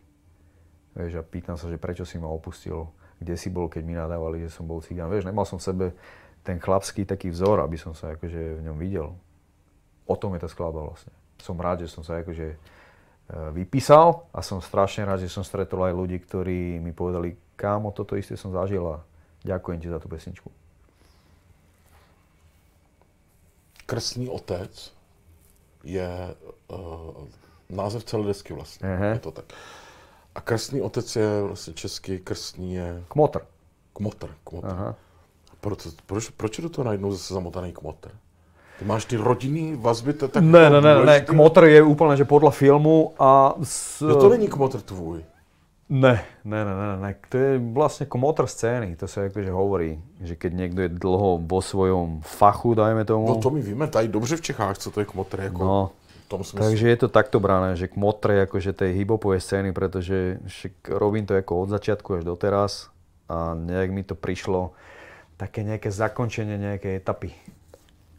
Vieš, 0.93 1.17
a 1.17 1.25
pýtam 1.25 1.57
sa, 1.57 1.73
že 1.73 1.81
prečo 1.81 2.05
si 2.05 2.21
ma 2.21 2.29
opustil, 2.29 2.85
kde 3.17 3.33
si 3.33 3.49
bol, 3.49 3.65
keď 3.65 3.81
mi 3.81 3.97
nadávali, 3.97 4.45
že 4.45 4.53
som 4.53 4.69
bol 4.69 4.77
cigán. 4.85 5.09
Vieš, 5.09 5.25
nemal 5.25 5.49
som 5.49 5.57
v 5.57 5.65
sebe 5.65 5.85
ten 6.45 6.61
chlapský 6.61 7.01
taký 7.01 7.33
vzor, 7.33 7.65
aby 7.65 7.81
som 7.81 7.97
sa 7.97 8.13
akože 8.13 8.61
v 8.61 8.61
ňom 8.61 8.77
videl. 8.77 9.17
O 10.05 10.13
tom 10.13 10.37
je 10.37 10.45
tá 10.45 10.49
skladba 10.51 10.85
vlastne. 10.85 11.09
Som 11.41 11.57
rád, 11.57 11.81
že 11.81 11.89
som 11.89 12.05
sa 12.05 12.21
akože 12.21 12.47
e, 12.53 12.57
vypísal 13.57 14.29
a 14.29 14.45
som 14.45 14.61
strašne 14.61 15.09
rád, 15.09 15.25
že 15.25 15.33
som 15.33 15.41
stretol 15.41 15.81
aj 15.81 15.97
ľudí, 15.97 16.21
ktorí 16.21 16.77
mi 16.77 16.93
povedali, 16.93 17.33
kámo, 17.57 17.89
toto 17.89 18.13
isté 18.13 18.37
som 18.37 18.53
zažil 18.53 18.85
a 18.85 19.01
ďakujem 19.41 19.81
ti 19.81 19.89
za 19.89 19.97
tú 19.97 20.05
pesničku. 20.05 20.62
Krstný 23.93 24.29
otec 24.29 24.91
je 25.83 26.35
uh, 26.67 26.77
název 27.69 28.03
celé 28.03 28.27
desky 28.27 28.53
vlastně. 28.53 28.89
Uh-huh. 28.89 29.11
Je 29.13 29.19
to 29.19 29.31
tak. 29.31 29.45
A 30.35 30.41
krstný 30.41 30.81
otec 30.81 31.15
je 31.15 31.41
vlastně 31.41 31.73
český, 31.73 32.19
krstný 32.19 32.73
je... 32.73 33.03
Kmotr. 33.07 33.39
Kmotr, 33.93 34.29
kmotr. 34.43 34.67
Uh-huh. 34.67 34.95
Proč, 35.61 35.87
proč, 36.05 36.29
proč 36.29 36.57
je 36.57 36.61
do 36.61 36.69
toho 36.69 36.85
najednou 36.85 37.11
zase 37.11 37.33
zamotaný 37.33 37.73
kmotr? 37.73 38.09
Ty 38.79 38.85
máš 38.85 39.05
ty 39.05 39.15
rodinný 39.15 39.75
vazby, 39.75 40.13
to 40.13 40.27
tak... 40.27 40.43
Ne, 40.43 40.69
ne, 40.69 40.81
ne, 40.81 41.05
ne, 41.05 41.21
kmotr 41.21 41.63
je 41.63 41.83
úplně, 41.83 42.17
že 42.17 42.25
podle 42.25 42.51
filmu 42.51 43.13
a... 43.19 43.55
S... 43.63 44.01
Jo, 44.01 44.15
to 44.15 44.29
není 44.29 44.47
kmotr 44.47 44.81
tvůj. 44.81 45.23
Ne, 45.89 46.23
ne, 46.47 46.59
ne, 46.65 46.73
ne, 46.73 46.97
ne. 46.97 47.11
To 47.29 47.35
je 47.37 47.59
vlastne 47.59 48.07
komotr 48.07 48.47
scény, 48.47 48.95
to 48.95 49.03
sa 49.03 49.27
akože 49.27 49.51
hovorí, 49.51 49.99
že 50.23 50.39
keď 50.39 50.51
niekto 50.55 50.79
je 50.87 50.89
dlho 50.95 51.43
vo 51.43 51.59
svojom 51.59 52.23
fachu, 52.23 52.71
dajme 52.73 53.03
tomu. 53.03 53.27
No 53.27 53.35
to 53.43 53.51
my 53.51 53.61
víme 53.61 53.87
tady 53.87 54.07
dobře 54.07 54.35
v 54.39 54.41
Čechách, 54.41 54.77
co 54.77 54.91
to 54.91 54.99
je 54.99 55.05
kmotr. 55.05 55.39
Jako 55.39 55.63
no, 55.63 55.91
tom 56.27 56.41
takže 56.57 56.89
je 56.89 56.97
to 56.97 57.07
takto 57.11 57.37
brané, 57.37 57.75
že 57.75 57.91
kmotr 57.91 58.31
je 58.31 58.41
akože 58.47 58.71
tej 58.73 58.91
hiphopovej 58.95 59.43
scény, 59.43 59.69
pretože 59.69 60.39
robím 60.89 61.29
to 61.29 61.37
ako 61.37 61.67
od 61.67 61.69
začiatku 61.69 62.09
až 62.17 62.23
doteraz 62.25 62.89
a 63.29 63.53
nejak 63.53 63.89
mi 63.91 64.01
to 64.01 64.15
prišlo 64.15 64.73
také 65.37 65.61
nejaké 65.61 65.91
zakončenie 65.91 66.57
nejakej 66.57 67.03
etapy. 67.03 67.35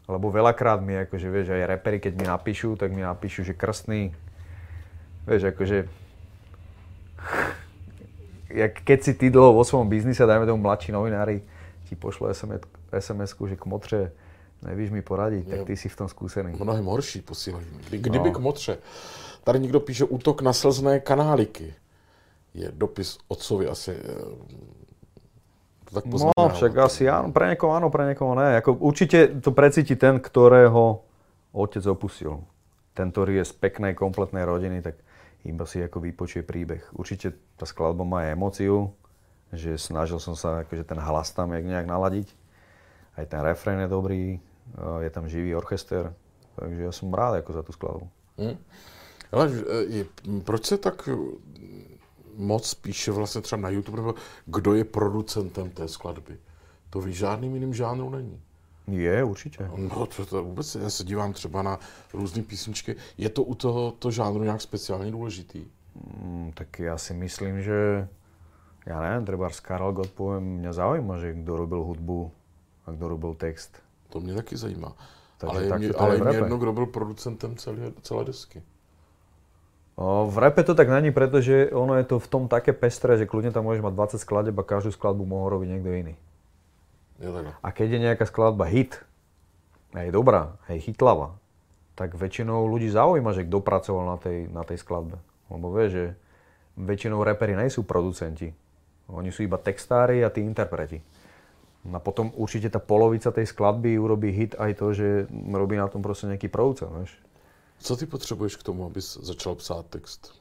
Lebo 0.04 0.28
veľakrát 0.28 0.84
mi 0.84 0.94
akože, 0.94 1.32
vieš, 1.32 1.56
aj 1.56 1.64
repery, 1.64 1.96
keď 1.96 2.12
mi 2.12 2.26
napíšu, 2.28 2.76
tak 2.76 2.92
mi 2.92 3.00
napíšu, 3.00 3.40
že 3.40 3.56
krstný, 3.56 4.12
vieš, 5.24 5.48
akože 5.56 6.03
jak 8.50 8.82
keď 8.82 8.98
si 9.02 9.12
ty 9.14 9.30
dlho 9.30 9.52
vo 9.52 9.64
svojom 9.64 9.88
biznise, 9.88 10.26
dajme 10.26 10.46
tomu 10.46 10.62
mladší 10.62 10.92
novinári, 10.92 11.42
ti 11.88 11.96
pošlo 11.96 12.30
SMS, 12.34 12.62
SMS-ku, 12.92 13.46
že 13.46 13.56
kmotře, 13.56 14.12
nevíš 14.62 14.90
mi 14.90 15.02
poradiť, 15.02 15.44
tak 15.48 15.60
ty 15.66 15.76
si 15.76 15.88
v 15.88 15.96
tom 15.96 16.08
skúsený. 16.08 16.56
Mnohem 16.56 16.84
horší 16.84 17.20
posílají. 17.20 17.66
Kdy, 17.88 17.98
kdyby 17.98 18.28
no. 18.30 18.34
kmotře. 18.34 18.78
Tady 19.44 19.60
někdo 19.60 19.80
píše 19.80 20.04
útok 20.04 20.42
na 20.42 20.52
slzné 20.52 21.00
kanáliky. 21.00 21.74
Je 22.54 22.72
dopis 22.72 23.18
otcovi 23.28 23.68
asi 23.68 23.92
to 25.84 26.00
tak 26.00 26.04
No, 26.10 26.32
však 26.50 26.72
asi 26.80 27.02
áno, 27.06 27.30
pre 27.30 27.52
niekoho 27.52 27.70
áno, 27.76 27.92
pre 27.92 28.08
niekoho 28.08 28.34
ne. 28.34 28.58
Ako, 28.58 28.80
určite 28.82 29.38
to 29.38 29.54
precíti 29.54 29.94
ten, 29.94 30.18
ktorého 30.18 31.04
otec 31.54 31.84
opustil. 31.86 32.42
Ten, 32.94 33.10
ktorý 33.10 33.42
je 33.42 33.44
z 33.46 33.52
peknej, 33.58 33.92
kompletnej 33.94 34.46
rodiny, 34.46 34.82
tak 34.82 34.98
iba 35.44 35.64
si 35.68 35.84
ako 35.84 36.00
vypočuje 36.00 36.42
príbeh. 36.42 36.82
Určite 36.96 37.36
tá 37.56 37.68
skladba 37.68 38.04
má 38.04 38.24
aj 38.24 38.32
emóciu, 38.32 38.92
že 39.52 39.78
snažil 39.78 40.18
som 40.18 40.34
sa 40.34 40.64
akože 40.64 40.84
ten 40.84 40.98
hlas 40.98 41.30
tam 41.30 41.52
nejak 41.52 41.86
naladiť. 41.86 42.28
Aj 43.14 43.24
ten 43.28 43.40
refrén 43.44 43.78
je 43.84 43.88
dobrý, 43.88 44.40
je 45.00 45.10
tam 45.12 45.28
živý 45.28 45.54
orchester, 45.54 46.10
takže 46.56 46.82
ja 46.82 46.92
som 46.92 47.14
rád 47.14 47.44
ako 47.44 47.50
za 47.52 47.62
tú 47.62 47.72
skladbu. 47.72 48.06
Hmm. 48.40 48.58
Ale 49.30 49.44
je, 49.86 50.04
proč 50.44 50.66
se 50.66 50.78
tak 50.78 51.08
moc 52.36 52.74
píše 52.74 53.10
vlastně 53.10 53.40
třeba 53.40 53.62
na 53.62 53.68
YouTube, 53.68 54.18
kdo 54.46 54.74
je 54.74 54.84
producentem 54.84 55.70
té 55.70 55.88
skladby. 55.88 56.38
To 56.90 57.00
v 57.00 57.06
žádným 57.06 57.54
jiným 57.54 57.74
žánru 57.74 58.10
není. 58.10 58.40
Je, 58.86 59.24
určitě. 59.24 59.70
No 59.76 60.06
to, 60.06 60.26
to 60.26 60.44
vůbec, 60.44 60.74
já 60.74 60.90
se 60.90 61.04
dívám 61.04 61.32
třeba 61.32 61.62
na 61.62 61.78
různé 62.12 62.42
písničky. 62.42 62.96
Je 63.18 63.28
to 63.28 63.42
u 63.42 63.54
tohoto 63.54 64.10
žánru 64.10 64.44
nějak 64.44 64.60
speciálně 64.60 65.10
důležitý? 65.10 65.64
Mm, 66.22 66.52
tak 66.54 66.78
já 66.78 66.98
si 66.98 67.14
myslím, 67.14 67.62
že 67.62 68.08
ja 68.84 69.00
neviem, 69.00 69.24
treba 69.24 69.48
z 69.48 69.60
Karel 69.64 69.96
Gott 69.96 70.12
poviem, 70.12 70.60
mňa 70.60 70.72
zaujíma, 70.76 71.14
že 71.16 71.32
kto 71.40 71.52
robil 71.56 71.80
hudbu 71.80 72.20
a 72.84 72.92
kto 72.92 73.04
robil 73.08 73.32
text. 73.34 73.80
To 74.12 74.20
mě 74.20 74.34
taky 74.34 74.56
zajímá. 74.56 74.92
Takže 75.38 75.56
ale 75.56 75.64
je, 75.64 75.78
mě, 75.78 75.88
ale 75.96 76.18
mě 76.18 76.36
jedno, 76.36 76.56
kdo 76.58 76.72
byl 76.72 76.86
producentem 76.86 77.56
celé, 77.56 77.92
celé 78.02 78.24
desky. 78.24 78.62
O, 79.96 80.26
v 80.30 80.38
repe 80.38 80.62
to 80.62 80.74
tak 80.74 80.88
není, 80.88 81.10
pretože 81.10 81.70
ono 81.70 81.94
je 81.94 82.04
to 82.04 82.18
v 82.18 82.28
tom 82.28 82.48
také 82.48 82.72
pestré, 82.72 83.14
že 83.14 83.30
kľudne 83.30 83.54
tam 83.54 83.62
môžeš 83.62 83.78
mať 83.78 83.94
20 84.18 84.18
skladeb 84.18 84.56
a 84.58 84.66
každú 84.66 84.90
skladbu 84.90 85.22
mohol 85.22 85.54
robiť 85.54 85.68
niekto 85.70 85.90
iný. 85.94 86.14
A 87.62 87.68
keď 87.72 87.88
je 87.96 88.04
nejaká 88.10 88.24
skladba 88.28 88.68
hit, 88.68 89.00
a 89.94 90.02
je 90.02 90.10
dobrá, 90.10 90.58
je 90.66 90.82
hitlava, 90.82 91.38
tak 91.94 92.18
väčšinou 92.18 92.66
ľudí 92.66 92.90
zaujíma, 92.90 93.30
že 93.30 93.46
kto 93.46 93.62
pracoval 93.62 94.04
na 94.10 94.18
tej, 94.18 94.38
na 94.50 94.62
tej 94.66 94.82
skladbe. 94.82 95.22
Lebo 95.46 95.70
vie, 95.70 95.86
že 95.86 96.04
väčšinou 96.74 97.22
reperi 97.22 97.54
nejsú 97.54 97.86
producenti. 97.86 98.50
Oni 99.06 99.30
sú 99.30 99.46
iba 99.46 99.60
textári 99.60 100.26
a 100.26 100.32
tí 100.32 100.42
interpreti. 100.42 100.98
A 101.84 102.00
potom 102.00 102.32
určite 102.34 102.72
tá 102.72 102.80
polovica 102.80 103.28
tej 103.30 103.46
skladby 103.46 104.00
urobí 104.00 104.32
hit 104.32 104.56
aj 104.56 104.72
to, 104.80 104.86
že 104.96 105.08
robí 105.30 105.76
na 105.76 105.86
tom 105.86 106.00
proste 106.00 106.26
nejaký 106.26 106.48
producent, 106.48 106.90
vieš. 106.90 107.12
Co 107.78 107.96
ty 107.96 108.06
potřebuješ 108.06 108.56
k 108.56 108.62
tomu, 108.62 108.86
abys 108.86 109.20
začal 109.20 109.54
psát 109.54 109.86
text? 109.86 110.32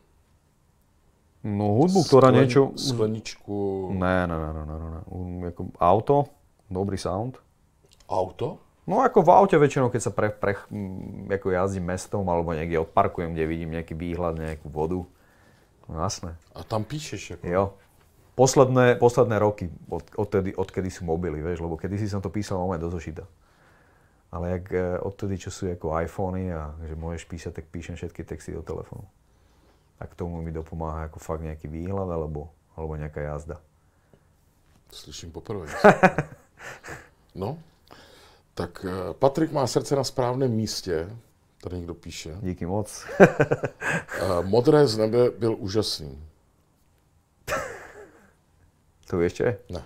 No 1.43 1.75
hudbu, 1.75 2.07
ktorá 2.07 2.31
Sklen, 2.31 2.39
niečo... 2.39 2.61
Skleničku... 2.71 3.91
Ne, 3.99 4.23
ne, 4.31 4.38
ne, 4.39 4.51
ne, 4.55 4.63
ne, 4.63 4.77
ne. 4.79 5.01
Jako 5.51 5.75
auto, 5.75 6.31
dobrý 6.74 6.97
sound. 6.97 7.38
Auto? 8.09 8.59
No 8.84 8.99
ako 8.99 9.24
v 9.24 9.30
aute 9.32 9.55
väčšinou, 9.55 9.88
keď 9.88 10.01
sa 10.03 10.11
pre, 10.11 10.28
pre, 10.28 10.59
ako 11.32 11.47
jazdím 11.55 11.88
mestom 11.88 12.28
alebo 12.28 12.51
niekde 12.51 12.84
odparkujem, 12.84 13.32
kde 13.32 13.47
vidím 13.47 13.71
nejaký 13.71 13.95
výhľad, 13.95 14.36
nejakú 14.36 14.67
vodu. 14.67 14.99
No 15.88 15.93
jasné. 16.03 16.36
A 16.51 16.67
tam 16.67 16.84
píšeš? 16.84 17.39
Ako... 17.39 17.43
Jo. 17.47 17.63
Posledné, 18.36 18.99
posledné 18.99 19.38
roky, 19.39 19.71
od, 19.88 20.03
odtedy, 20.17 20.51
odkedy 20.57 20.89
sú 20.91 21.07
mobily, 21.07 21.39
vieš, 21.39 21.63
lebo 21.63 21.78
kedy 21.80 21.95
si 22.01 22.11
som 22.11 22.19
to 22.19 22.34
písal 22.34 22.59
moment 22.59 22.82
do 22.82 22.91
zošita. 22.91 23.24
Ale 24.34 24.57
jak 24.57 24.65
e, 24.74 24.97
odtedy, 24.99 25.38
čo 25.38 25.53
sú 25.53 25.69
ako 25.69 25.93
iPhony 26.01 26.49
a 26.49 26.74
že 26.84 26.97
môžeš 26.97 27.24
písať, 27.30 27.61
tak 27.61 27.69
píšem 27.69 27.93
všetky 27.95 28.26
texty 28.26 28.51
do 28.51 28.65
telefónu. 28.65 29.05
A 30.01 30.09
k 30.09 30.17
tomu 30.17 30.41
mi 30.41 30.49
dopomáha 30.49 31.07
ako 31.07 31.21
fakt 31.21 31.45
nejaký 31.45 31.69
výhľad 31.69 32.09
alebo, 32.09 32.49
alebo 32.74 32.97
nejaká 32.97 33.21
jazda. 33.21 33.61
Slyším 34.89 35.30
poprvé. 35.32 35.69
no, 37.36 37.57
tak 38.53 38.86
e, 38.89 39.14
Patrik 39.14 39.51
má 39.51 39.68
srdce 39.68 39.95
na 39.95 40.03
správném 40.03 40.51
místě, 40.51 41.09
tady 41.61 41.78
někdo 41.78 41.93
píše. 41.93 42.38
Díky 42.41 42.66
moc. 42.66 43.05
E, 43.20 44.41
modré 44.41 44.88
z 44.88 44.97
nebe 44.97 45.32
byl 45.32 45.55
úžasný. 45.59 46.24
To 49.09 49.22
ještě? 49.22 49.57
Ne. 49.70 49.84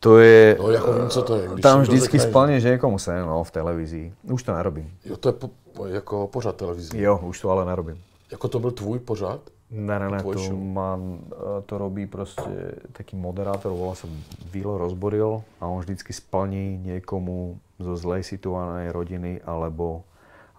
To 0.00 0.18
je... 0.18 0.56
No, 0.60 0.70
jako 0.70 0.92
vím, 0.92 1.08
co 1.08 1.22
to 1.22 1.36
je. 1.36 1.48
Když 1.48 1.62
tam 1.62 1.80
vždycky 1.80 2.18
řekne, 2.18 2.30
splníš 2.30 2.64
někomu 2.64 2.98
sen, 2.98 3.26
no, 3.26 3.44
v 3.44 3.50
televizi. 3.50 4.14
Už 4.22 4.42
to 4.42 4.54
nerobím. 4.54 4.98
Jo, 5.04 5.16
to 5.16 5.28
je 5.28 5.32
po, 5.32 5.50
jako 5.86 6.26
pořád 6.26 6.56
televizní. 6.56 7.00
Jo, 7.00 7.20
už 7.22 7.40
to 7.40 7.50
ale 7.50 7.64
nerobím. 7.64 8.02
Jako 8.30 8.48
to 8.48 8.58
byl 8.58 8.70
tvůj 8.70 8.98
pořád? 8.98 9.40
Ne, 9.72 9.96
ne, 9.98 10.08
ne, 10.12 10.20
to, 10.20 10.52
mám, 10.52 11.24
e, 11.32 11.64
to 11.64 11.80
robí 11.80 12.04
proste 12.04 12.76
taký 12.92 13.16
moderátor, 13.16 13.72
volá 13.72 13.96
sa 13.96 14.04
Vilo 14.52 14.76
Rozboril 14.76 15.40
a 15.64 15.64
on 15.64 15.80
vždycky 15.80 16.12
splní 16.12 16.76
niekomu 16.76 17.56
zo 17.80 17.96
zlej 17.96 18.20
situovanej 18.20 18.92
rodiny 18.92 19.40
alebo, 19.48 20.04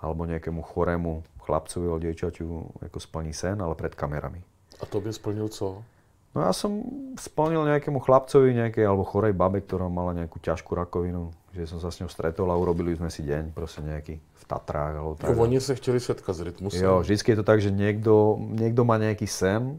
alebo 0.02 0.26
nejakému 0.26 0.66
chorému 0.66 1.22
chlapcovi 1.46 1.86
alebo 1.86 2.02
dievčaťu 2.02 2.46
ako 2.90 2.98
splní 2.98 3.38
sen, 3.38 3.62
ale 3.62 3.78
pred 3.78 3.94
kamerami. 3.94 4.42
A 4.82 4.90
to 4.90 4.98
by 4.98 5.14
splnil 5.14 5.46
co? 5.54 5.86
No 6.34 6.50
ja 6.50 6.50
som 6.50 6.82
splnil 7.14 7.70
nejakému 7.70 8.02
chlapcovi 8.02 8.58
nejakej 8.58 8.90
alebo 8.90 9.06
chorej 9.06 9.38
babe, 9.38 9.62
ktorá 9.62 9.94
mala 9.94 10.18
nejakú 10.18 10.42
ťažkú 10.42 10.74
rakovinu, 10.74 11.30
že 11.54 11.70
som 11.70 11.78
sa 11.78 11.94
s 11.94 12.02
ňou 12.02 12.10
stretol 12.10 12.50
a 12.50 12.58
urobili 12.58 12.98
sme 12.98 13.14
si 13.14 13.22
deň, 13.22 13.54
proste 13.54 13.86
nejaký 13.86 14.18
v 14.18 14.44
Tatrách 14.50 14.96
alebo 14.98 15.14
tak. 15.14 15.38
Oni 15.38 15.62
sa 15.62 15.78
chceli 15.78 16.02
setkať 16.02 16.34
s 16.34 16.42
rytmusom. 16.42 16.82
Jo, 16.82 17.06
vždycky 17.06 17.32
je 17.32 17.38
to 17.38 17.46
tak, 17.46 17.62
že 17.62 17.70
niekto, 17.70 18.42
niekto 18.42 18.82
má 18.82 18.98
nejaký 18.98 19.30
sen, 19.30 19.78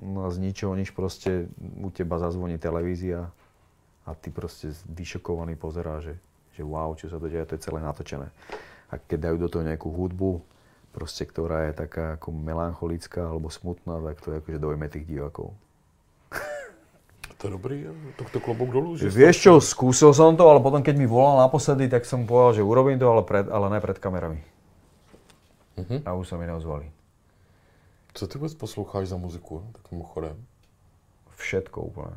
no 0.00 0.24
a 0.24 0.28
z 0.32 0.40
ničoho 0.40 0.72
nič 0.72 0.90
proste 0.96 1.46
u 1.60 1.92
teba 1.92 2.16
zazvoní 2.16 2.56
televízia 2.56 3.28
a 4.02 4.10
ty 4.16 4.32
proste 4.32 4.72
vyšokovaný 4.88 5.54
pozerá, 5.60 6.00
že, 6.00 6.16
že 6.56 6.64
wow, 6.64 6.96
čo 6.96 7.12
sa 7.12 7.20
to 7.20 7.28
deje, 7.28 7.46
to 7.46 7.54
je 7.54 7.64
celé 7.68 7.78
natočené. 7.84 8.32
A 8.88 8.98
keď 8.98 9.30
dajú 9.30 9.36
do 9.44 9.48
toho 9.52 9.62
nejakú 9.62 9.92
hudbu, 9.92 10.42
proste, 10.92 11.24
ktorá 11.24 11.68
je 11.68 11.72
taká 11.84 12.20
ako 12.20 12.32
melancholická 12.32 13.28
alebo 13.28 13.48
smutná, 13.48 14.00
tak 14.04 14.20
to 14.20 14.28
je 14.32 14.38
akože 14.40 14.58
dojme 14.60 14.86
tých 14.92 15.08
divákov. 15.08 15.56
To 17.42 17.50
je 17.50 17.52
dobrý, 17.58 17.76
to, 18.14 18.22
to 18.30 18.38
klobok 18.38 18.70
dolu. 18.70 18.94
Že 18.94 19.10
Vieš 19.10 19.36
čo, 19.42 19.52
skúsil 19.58 20.14
som 20.14 20.38
to, 20.38 20.46
ale 20.46 20.62
potom 20.62 20.78
keď 20.78 20.94
mi 20.94 21.10
volal 21.10 21.42
naposledy, 21.42 21.90
tak 21.90 22.06
som 22.06 22.22
povedal, 22.22 22.62
že 22.62 22.62
urobím 22.62 23.02
to, 23.02 23.10
ale, 23.10 23.26
pred, 23.26 23.50
ale 23.50 23.66
ne 23.66 23.82
pred 23.82 23.98
kamerami. 23.98 24.38
Uh-huh. 25.74 25.98
A 26.06 26.14
už 26.14 26.30
sa 26.30 26.38
mi 26.38 26.46
neozvali. 26.46 26.86
Co 28.14 28.30
ty 28.30 28.38
vôbec 28.38 28.54
posloucháš 28.54 29.10
za 29.10 29.18
muziku, 29.18 29.66
takým 29.82 30.06
chodem? 30.06 30.38
Všetko 31.34 31.90
úplne. 31.90 32.14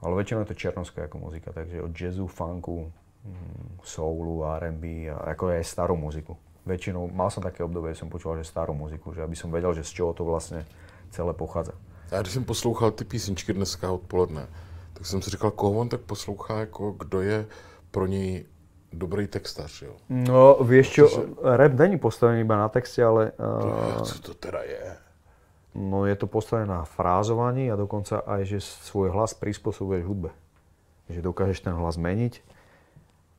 Ale 0.00 0.16
väčšinou 0.16 0.48
je 0.48 0.56
to 0.56 0.56
černovská 0.56 1.04
ako 1.04 1.20
muzika, 1.20 1.52
takže 1.52 1.84
od 1.84 1.92
jazzu, 1.92 2.24
funku, 2.24 2.88
mm, 3.28 3.84
soulu, 3.84 4.48
R&B 4.56 5.12
a 5.12 5.36
ako 5.36 5.52
aj 5.52 5.68
starú 5.68 6.00
muziku 6.00 6.32
väčšinou, 6.62 7.10
mal 7.10 7.28
som 7.30 7.42
také 7.42 7.66
obdobie, 7.66 7.94
že 7.94 8.06
som 8.06 8.10
počúval 8.10 8.38
že 8.38 8.46
starú 8.46 8.74
muziku, 8.74 9.10
že 9.10 9.22
aby 9.26 9.34
som 9.34 9.50
vedel, 9.50 9.74
že 9.74 9.82
z 9.82 9.98
čoho 9.98 10.14
to 10.14 10.22
vlastne 10.22 10.62
celé 11.10 11.34
pochádza. 11.34 11.74
Já 12.12 12.20
když 12.20 12.32
jsem 12.32 12.44
poslouchal 12.44 12.90
ty 12.90 13.04
písničky 13.04 13.52
dneska 13.52 13.92
odpoledne, 13.92 14.46
tak 14.92 15.06
jsem 15.06 15.22
si 15.22 15.30
říkal, 15.30 15.50
koho 15.50 15.80
on 15.80 15.88
tak 15.88 16.00
poslouchá, 16.00 16.60
jako 16.60 16.92
kdo 16.92 17.20
je 17.20 17.46
pro 17.90 18.06
něj 18.06 18.44
dobrý 18.92 19.26
textař, 19.26 19.82
jo? 19.82 19.96
No, 20.08 20.56
vieš 20.60 20.90
čo, 20.90 21.08
Protože... 21.08 21.56
rap 21.56 21.72
není 21.72 21.98
postavený 21.98 22.40
iba 22.40 22.56
na 22.56 22.68
texte, 22.68 23.04
ale... 23.04 23.32
Uh, 23.96 24.02
co 24.02 24.18
to 24.18 24.34
teda 24.34 24.62
je? 24.62 24.96
No 25.74 26.06
je 26.06 26.16
to 26.16 26.26
postavené 26.26 26.68
na 26.68 26.84
frázovaní 26.84 27.72
a 27.72 27.80
dokonca 27.80 28.20
aj, 28.20 28.44
že 28.44 28.60
svoj 28.60 29.08
hlas 29.08 29.32
prispôsobuješ 29.32 30.04
hudbe. 30.04 30.28
Že 31.08 31.24
dokážeš 31.24 31.64
ten 31.64 31.72
hlas 31.72 31.96
meniť 31.96 32.44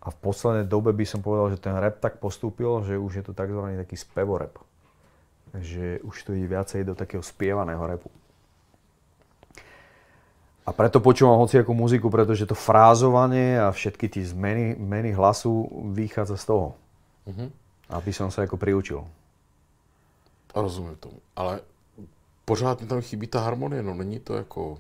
a 0.02 0.10
v 0.10 0.18
poslednej 0.18 0.66
dobe 0.66 0.92
by 0.92 1.06
som 1.06 1.22
povedal, 1.22 1.54
že 1.54 1.62
ten 1.62 1.78
rap 1.78 2.02
tak 2.02 2.18
postúpil, 2.18 2.82
že 2.84 2.98
už 2.98 3.22
je 3.22 3.24
to 3.24 3.38
tzv. 3.38 3.62
taký 3.78 3.96
spevorap. 3.96 4.58
Takže 5.54 6.02
už 6.02 6.16
to 6.26 6.34
ide 6.34 6.50
viacej 6.50 6.82
do 6.84 6.98
takého 6.98 7.22
spievaného 7.22 7.86
rapu. 7.86 8.10
A 10.64 10.72
preto 10.72 11.04
počúvam 11.04 11.44
hociakú 11.44 11.76
muziku, 11.76 12.08
pretože 12.08 12.48
to 12.48 12.56
frázovanie 12.56 13.60
a 13.60 13.68
všetky 13.76 14.08
tie 14.08 14.24
zmeny, 14.24 14.80
zmeny 14.80 15.12
hlasu 15.12 15.68
vychádza 15.92 16.40
z 16.40 16.46
toho. 16.48 16.68
Mm-hmm. 17.28 17.50
Aby 17.92 18.12
som 18.16 18.32
sa 18.32 18.48
ako 18.48 18.56
priučil. 18.56 19.04
Rozumím 20.56 20.96
tomu. 20.96 21.20
Ale 21.36 21.60
pořád 22.46 22.82
mi 22.82 22.88
tam 22.88 23.02
chybí 23.02 23.28
ta 23.28 23.44
harmonie, 23.44 23.84
no 23.84 23.94
není 23.94 24.20
to 24.20 24.36
jako, 24.36 24.78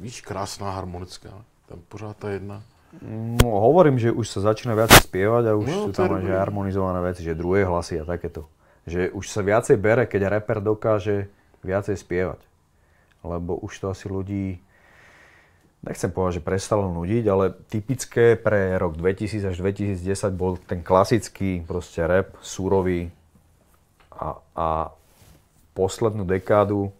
víš, 0.00 0.20
krásná 0.20 0.70
harmonická. 0.70 1.30
Tam 1.68 1.78
pořád 1.88 2.16
ta 2.16 2.30
jedna 2.30 2.62
No, 3.44 3.60
hovorím, 3.60 4.00
že 4.00 4.08
už 4.08 4.24
sa 4.32 4.40
začína 4.40 4.72
viac 4.72 4.88
spievať 4.96 5.52
a 5.52 5.58
už 5.60 5.68
no, 5.68 5.80
sú 5.84 5.90
tam 5.92 6.08
aj 6.16 6.24
harmonizované 6.24 7.04
veci, 7.04 7.20
že 7.20 7.36
druhé 7.36 7.68
hlasy 7.68 8.00
a 8.00 8.08
takéto. 8.08 8.48
Že 8.88 9.12
už 9.12 9.28
sa 9.28 9.44
viacej 9.44 9.76
bere, 9.76 10.08
keď 10.08 10.40
reper 10.40 10.64
dokáže 10.64 11.28
viacej 11.60 12.00
spievať. 12.00 12.40
lebo 13.20 13.60
už 13.60 13.72
to 13.76 13.86
asi 13.92 14.08
ľudí, 14.08 14.62
nechcem 15.82 16.10
povedať, 16.10 16.42
že 16.42 16.46
prestalo 16.46 16.90
nudiť, 16.90 17.24
ale 17.30 17.54
typické 17.70 18.34
pre 18.34 18.74
rok 18.78 18.98
2000 18.98 19.54
až 19.54 19.56
2010 19.62 20.34
bol 20.34 20.58
ten 20.58 20.82
klasický 20.82 21.62
proste 21.62 22.02
rap, 22.02 22.34
súrový 22.42 23.10
a, 24.10 24.38
a 24.58 24.68
poslednú 25.74 26.26
dekádu 26.26 26.90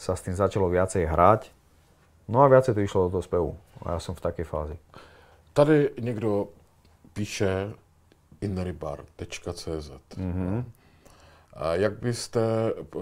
sa 0.00 0.16
s 0.16 0.24
tým 0.24 0.34
začalo 0.34 0.72
viacej 0.72 1.04
hrať, 1.04 1.52
no 2.26 2.42
a 2.42 2.50
viacej 2.50 2.74
to 2.74 2.80
išlo 2.80 3.06
do 3.06 3.20
toho 3.20 3.24
spevu. 3.24 3.50
A 3.84 3.98
ja 3.98 4.00
som 4.00 4.16
v 4.16 4.24
takej 4.24 4.46
fázi. 4.46 4.76
Tady 5.52 5.90
někdo 6.00 6.48
píše 7.12 7.74
inrybar.cz. 8.40 9.90
Mm-hmm. 10.16 10.64
A 11.52 11.74
jak 11.74 12.00
byste, 12.00 12.40
eh, 12.96 13.00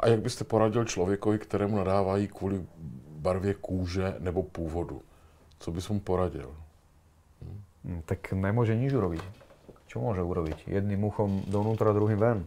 a 0.00 0.08
jak 0.08 0.20
byste 0.20 0.44
poradil 0.44 0.84
člověkovi, 0.84 1.38
kterému 1.38 1.76
nadávají 1.76 2.28
kvůli 2.28 2.66
barvě 3.20 3.54
kůže 3.54 4.16
nebo 4.18 4.42
původu? 4.42 5.02
Co 5.60 5.72
bys 5.72 5.88
mu 5.88 6.00
poradil? 6.00 6.48
Hm? 7.84 8.02
Tak 8.08 8.32
nemôže 8.32 8.72
nič 8.76 8.92
urobiť. 8.96 9.20
Čo 9.88 10.00
môže 10.00 10.24
urobiť? 10.24 10.70
Jedným 10.70 11.04
uchom 11.04 11.44
dovnútra, 11.50 11.92
druhým 11.92 12.20
ven. 12.20 12.38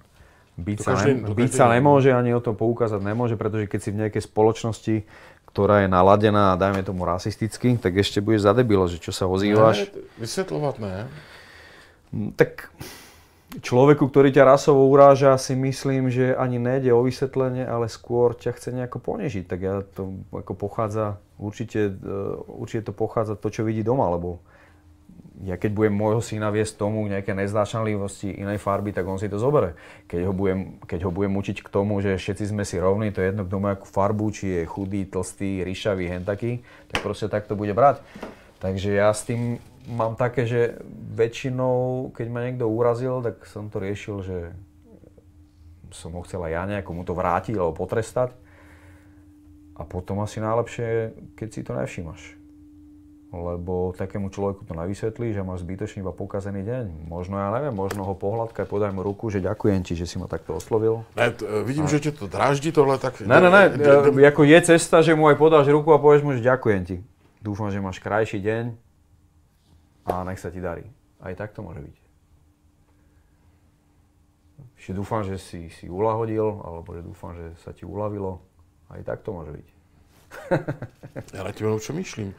Byť, 0.53 0.77
sa, 0.85 0.93
každý, 0.93 1.25
ne, 1.25 1.33
byť 1.33 1.51
sa 1.51 1.65
nemôže 1.65 2.13
ani 2.13 2.29
o 2.31 2.41
tom 2.41 2.53
poukázať 2.53 3.01
nemôže, 3.01 3.33
pretože 3.33 3.65
keď 3.65 3.79
si 3.81 3.89
v 3.89 3.99
nejakej 4.05 4.23
spoločnosti, 4.29 4.95
ktorá 5.49 5.85
je 5.85 5.89
naladená, 5.89 6.53
dajme 6.55 6.85
tomu 6.85 7.09
rasisticky, 7.09 7.77
tak 7.81 7.97
ešte 7.97 8.21
budeš 8.21 8.45
za 8.45 8.53
debilo, 8.53 8.85
že 8.85 9.01
čo 9.01 9.09
sa 9.09 9.25
ozývaš. 9.25 9.89
Ne, 9.89 10.05
vysvetľovať 10.21 10.75
ne. 10.77 10.95
Hm, 12.13 12.29
tak 12.37 12.69
človeku, 13.61 14.09
ktorý 14.09 14.33
ťa 14.33 14.49
rasovo 14.49 14.89
uráža, 14.89 15.37
si 15.37 15.53
myslím, 15.53 16.09
že 16.09 16.33
ani 16.33 16.57
nejde 16.57 16.89
o 16.95 17.05
vysvetlenie, 17.05 17.67
ale 17.67 17.91
skôr 17.91 18.33
ťa 18.33 18.55
chce 18.57 18.69
nejako 18.73 18.97
ponežiť. 19.03 19.45
Tak 19.45 19.59
ja 19.59 19.85
to 19.85 20.25
ako 20.33 20.57
pochádza, 20.57 21.21
určite, 21.37 21.93
e, 21.93 22.13
určite 22.49 22.89
to 22.89 22.93
pochádza 22.95 23.37
to, 23.37 23.51
čo 23.53 23.61
vidí 23.67 23.85
doma, 23.85 24.09
lebo 24.09 24.41
ja 25.43 25.57
keď 25.57 25.75
budem 25.75 25.97
môjho 25.97 26.21
syna 26.23 26.53
viesť 26.53 26.77
tomu 26.77 27.03
nejaké 27.09 27.33
neznášanlivosti 27.33 28.31
inej 28.37 28.61
farby, 28.61 28.93
tak 28.93 29.03
on 29.03 29.17
si 29.17 29.27
to 29.27 29.41
zobere. 29.41 29.75
Keď 30.07 30.29
ho 30.29 30.33
budem, 30.33 30.79
keď 30.85 31.09
ho 31.09 31.11
budem 31.11 31.33
učiť 31.35 31.65
k 31.65 31.69
tomu, 31.73 31.99
že 31.99 32.15
všetci 32.15 32.53
sme 32.53 32.63
si 32.63 32.77
rovní, 32.77 33.11
to 33.11 33.19
je 33.19 33.33
jedno, 33.33 33.43
kto 33.43 33.57
má 33.59 33.75
akú 33.75 33.89
farbu, 33.89 34.29
či 34.31 34.61
je 34.61 34.69
chudý, 34.69 35.09
tlstý, 35.09 35.65
ríšavý, 35.65 36.05
hen 36.07 36.23
taký, 36.23 36.61
tak 36.93 37.01
proste 37.01 37.27
tak 37.27 37.49
to 37.49 37.57
bude 37.57 37.73
brať. 37.73 37.99
Takže 38.61 38.95
ja 38.95 39.11
s 39.11 39.27
tým 39.27 39.59
mám 39.87 40.15
také, 40.15 40.47
že 40.47 40.79
väčšinou, 41.13 42.09
keď 42.15 42.27
ma 42.31 42.39
niekto 42.47 42.65
urazil, 42.67 43.19
tak 43.19 43.43
som 43.47 43.67
to 43.67 43.83
riešil, 43.83 44.23
že 44.23 44.37
som 45.93 46.15
ho 46.17 46.25
chcel 46.25 46.41
aj 46.41 46.51
ja 46.51 46.63
nejako 46.65 46.91
mu 46.97 47.03
to 47.05 47.13
vrátiť 47.13 47.53
alebo 47.53 47.77
potrestať. 47.77 48.33
A 49.73 49.85
potom 49.85 50.21
asi 50.21 50.37
najlepšie, 50.37 51.13
keď 51.33 51.47
si 51.49 51.61
to 51.65 51.73
nevšímaš. 51.73 52.21
Lebo 53.33 53.97
takému 53.97 54.29
človeku 54.29 54.61
to 54.61 54.77
nevysvetlí, 54.77 55.33
že 55.33 55.41
máš 55.41 55.65
zbytočne 55.65 56.05
iba 56.05 56.13
pokazený 56.13 56.61
deň. 56.61 57.09
Možno, 57.09 57.41
ja 57.41 57.49
neviem, 57.49 57.73
možno 57.73 58.05
ho 58.05 58.13
pohľadkaj, 58.13 58.69
podaj 58.69 58.93
mu 58.93 59.01
ruku, 59.01 59.33
že 59.33 59.41
ďakujem 59.41 59.81
ti, 59.81 59.97
že 59.97 60.05
si 60.05 60.21
ma 60.21 60.29
takto 60.29 60.53
oslovil. 60.61 61.01
Ne, 61.17 61.33
t- 61.33 61.41
vidím, 61.65 61.89
a... 61.89 61.89
že 61.89 61.97
ti 61.97 62.13
to 62.13 62.29
dráždi 62.29 62.69
tohle, 62.69 63.01
tak... 63.01 63.25
Ne, 63.25 63.41
ne, 63.41 63.49
ne, 63.49 63.63
ako 64.29 64.45
je 64.45 64.59
cesta, 64.77 65.01
že 65.01 65.17
mu 65.17 65.25
aj 65.33 65.41
podáš 65.41 65.65
ruku 65.73 65.89
a 65.89 65.97
povieš 65.97 66.21
mu, 66.21 66.37
že 66.37 66.45
ďakujem 66.45 66.81
ti. 66.85 66.97
Dúfam, 67.41 67.73
že 67.73 67.81
máš 67.81 67.97
krajší 67.97 68.37
deň, 68.37 68.77
a 70.05 70.23
nech 70.23 70.39
sa 70.39 70.51
ti 70.51 70.59
darí. 70.61 70.83
Aj 71.23 71.35
tak 71.35 71.51
to 71.55 71.63
môže 71.63 71.79
byť. 71.79 71.97
Ešte 74.77 74.93
dúfam, 74.93 75.23
že 75.23 75.39
si, 75.39 75.71
si 75.71 75.87
ulahodil, 75.87 76.59
alebo 76.63 76.91
že 76.91 77.01
dúfam, 77.01 77.31
že 77.35 77.55
sa 77.63 77.71
ti 77.71 77.87
uľavilo. 77.87 78.41
Aj 78.91 78.99
tak 79.03 79.23
to 79.23 79.31
môže 79.31 79.51
byť. 79.55 79.67
Já 81.33 81.43
na 81.43 81.51
tím 81.51 81.65
jenom 81.65 81.79
přemýšlím. 81.79 82.33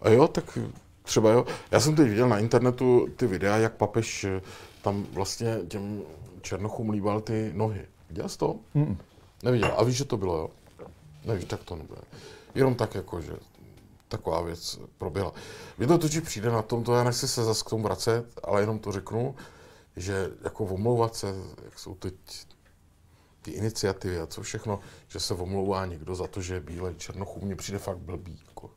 A 0.00 0.08
jo, 0.08 0.28
tak 0.28 0.58
třeba 1.02 1.30
jo. 1.30 1.46
Já 1.70 1.80
jsem 1.80 1.96
teď 1.96 2.08
viděl 2.08 2.28
na 2.28 2.38
internetu 2.38 3.08
ty 3.16 3.26
videa, 3.26 3.56
jak 3.56 3.72
papež 3.72 4.24
eh, 4.24 4.40
tam 4.82 5.06
vlastně 5.12 5.58
těm 5.68 6.02
černochům 6.42 6.90
líbal 6.90 7.20
ty 7.20 7.52
nohy. 7.54 7.86
Viděl 8.08 8.28
jsi 8.28 8.38
to? 8.38 8.56
Mm. 8.74 8.98
Neviděl. 9.42 9.74
A 9.76 9.84
víš, 9.84 9.96
že 9.96 10.04
to 10.04 10.16
bylo, 10.16 10.36
jo? 10.36 10.50
Nevíš, 11.24 11.44
tak 11.44 11.64
to 11.64 11.76
nebude. 11.76 12.00
Jenom 12.54 12.74
tak 12.74 12.94
jako, 12.94 13.20
že 13.20 13.32
taková 14.08 14.40
věc 14.42 14.78
proběhla. 14.98 15.32
Mně 15.78 15.86
to 15.86 15.98
totiž 15.98 16.20
přijde 16.20 16.50
na 16.50 16.62
tom, 16.62 16.84
to 16.84 16.94
já 16.94 17.04
nechci 17.04 17.28
se 17.28 17.44
zase 17.44 17.64
k 17.66 17.70
tomu 17.70 17.82
vracet, 17.82 18.24
ale 18.44 18.60
jenom 18.60 18.78
to 18.78 18.92
řeknu, 18.92 19.34
že 19.96 20.30
jako 20.44 20.64
omlouvat 20.64 21.14
se, 21.14 21.34
jak 21.64 21.78
jsou 21.78 21.94
teď 21.94 22.14
ty 23.42 23.50
iniciativy 23.50 24.18
a 24.18 24.26
co 24.26 24.42
všechno, 24.42 24.80
že 25.08 25.20
se 25.20 25.34
omlouvá 25.34 25.86
někdo 25.86 26.14
za 26.14 26.26
to, 26.26 26.40
že 26.42 26.54
je 26.54 26.60
bílej 26.60 26.94
černochů, 26.94 27.40
mně 27.44 27.56
přijde 27.56 27.78
fakt 27.78 27.98
blbý. 27.98 28.38
Jako. 28.48 28.70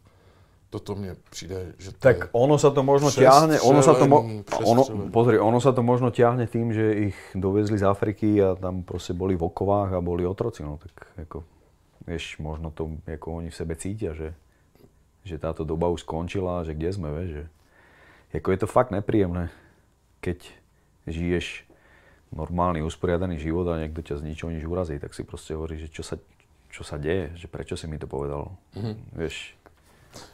Toto 0.70 0.96
mne 0.96 1.18
přijde, 1.30 1.74
že 1.82 1.92
to 1.92 1.98
Tak 1.98 2.18
je 2.18 2.26
ono 2.32 2.62
sa 2.62 2.70
to 2.70 2.86
možno 2.86 3.10
ťahne, 3.10 3.58
ono 3.58 3.82
sa 3.82 3.98
to, 3.98 4.06
mo- 4.06 4.46
ono, 4.62 5.10
pozri, 5.10 5.42
ono 5.42 5.58
sa 5.58 5.74
to 5.74 5.82
možno 5.82 6.14
ťahne 6.14 6.46
tým, 6.46 6.70
že 6.70 7.10
ich 7.10 7.18
dovezli 7.34 7.82
z 7.82 7.90
Afriky 7.90 8.38
a 8.38 8.54
tam 8.54 8.86
proste 8.86 9.18
boli 9.18 9.34
v 9.34 9.50
okovách 9.50 9.98
a 9.98 10.00
boli 10.06 10.30
otroci, 10.30 10.62
no 10.62 10.78
tak 10.78 10.94
ako, 11.18 11.42
vieš, 12.06 12.38
možno 12.38 12.70
to 12.70 13.02
ako 13.10 13.42
oni 13.42 13.50
v 13.50 13.58
sebe 13.58 13.74
cítia, 13.74 14.14
že 14.14 14.38
že 15.24 15.42
táto 15.42 15.68
doba 15.68 15.92
už 15.92 16.08
skončila, 16.08 16.64
že 16.64 16.74
kde 16.74 16.90
sme, 16.94 17.10
vieš, 17.12 17.30
že 17.32 17.44
ako 18.40 18.50
je 18.54 18.60
to 18.62 18.68
fakt 18.70 18.92
nepríjemné, 18.94 19.50
keď 20.22 20.46
žiješ 21.10 21.66
normálny, 22.30 22.86
usporiadaný 22.86 23.42
život 23.42 23.66
a 23.74 23.82
niekto 23.82 24.06
ťa 24.06 24.22
z 24.22 24.26
ničoho 24.26 24.54
nič 24.54 24.62
urazí, 24.66 25.02
tak 25.02 25.18
si 25.18 25.26
proste 25.26 25.58
hovorí, 25.58 25.82
že 25.82 25.90
čo 25.90 26.06
sa, 26.06 26.22
čo 26.70 26.86
sa 26.86 27.02
deje, 27.02 27.34
že 27.34 27.50
prečo 27.50 27.74
si 27.74 27.90
mi 27.90 27.98
to 27.98 28.06
povedal, 28.06 28.54
mm-hmm. 28.78 28.96
vieš. 29.18 29.58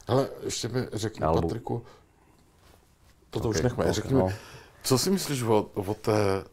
Ale 0.08 0.28
ešte 0.44 0.68
mi 0.68 0.82
řekni, 0.92 1.24
Albu... 1.24 1.48
Patriku, 1.48 1.76
toto 3.32 3.52
okay, 3.52 3.60
už 3.60 3.64
nechme, 3.64 3.84
okay, 3.84 3.96
řekni 3.96 4.16
no. 4.16 4.28
mi, 4.28 4.34
co 4.84 4.96
si 4.98 5.10
myslíš 5.12 5.40
o, 5.44 5.58
o 5.76 5.94
té, 5.94 6.44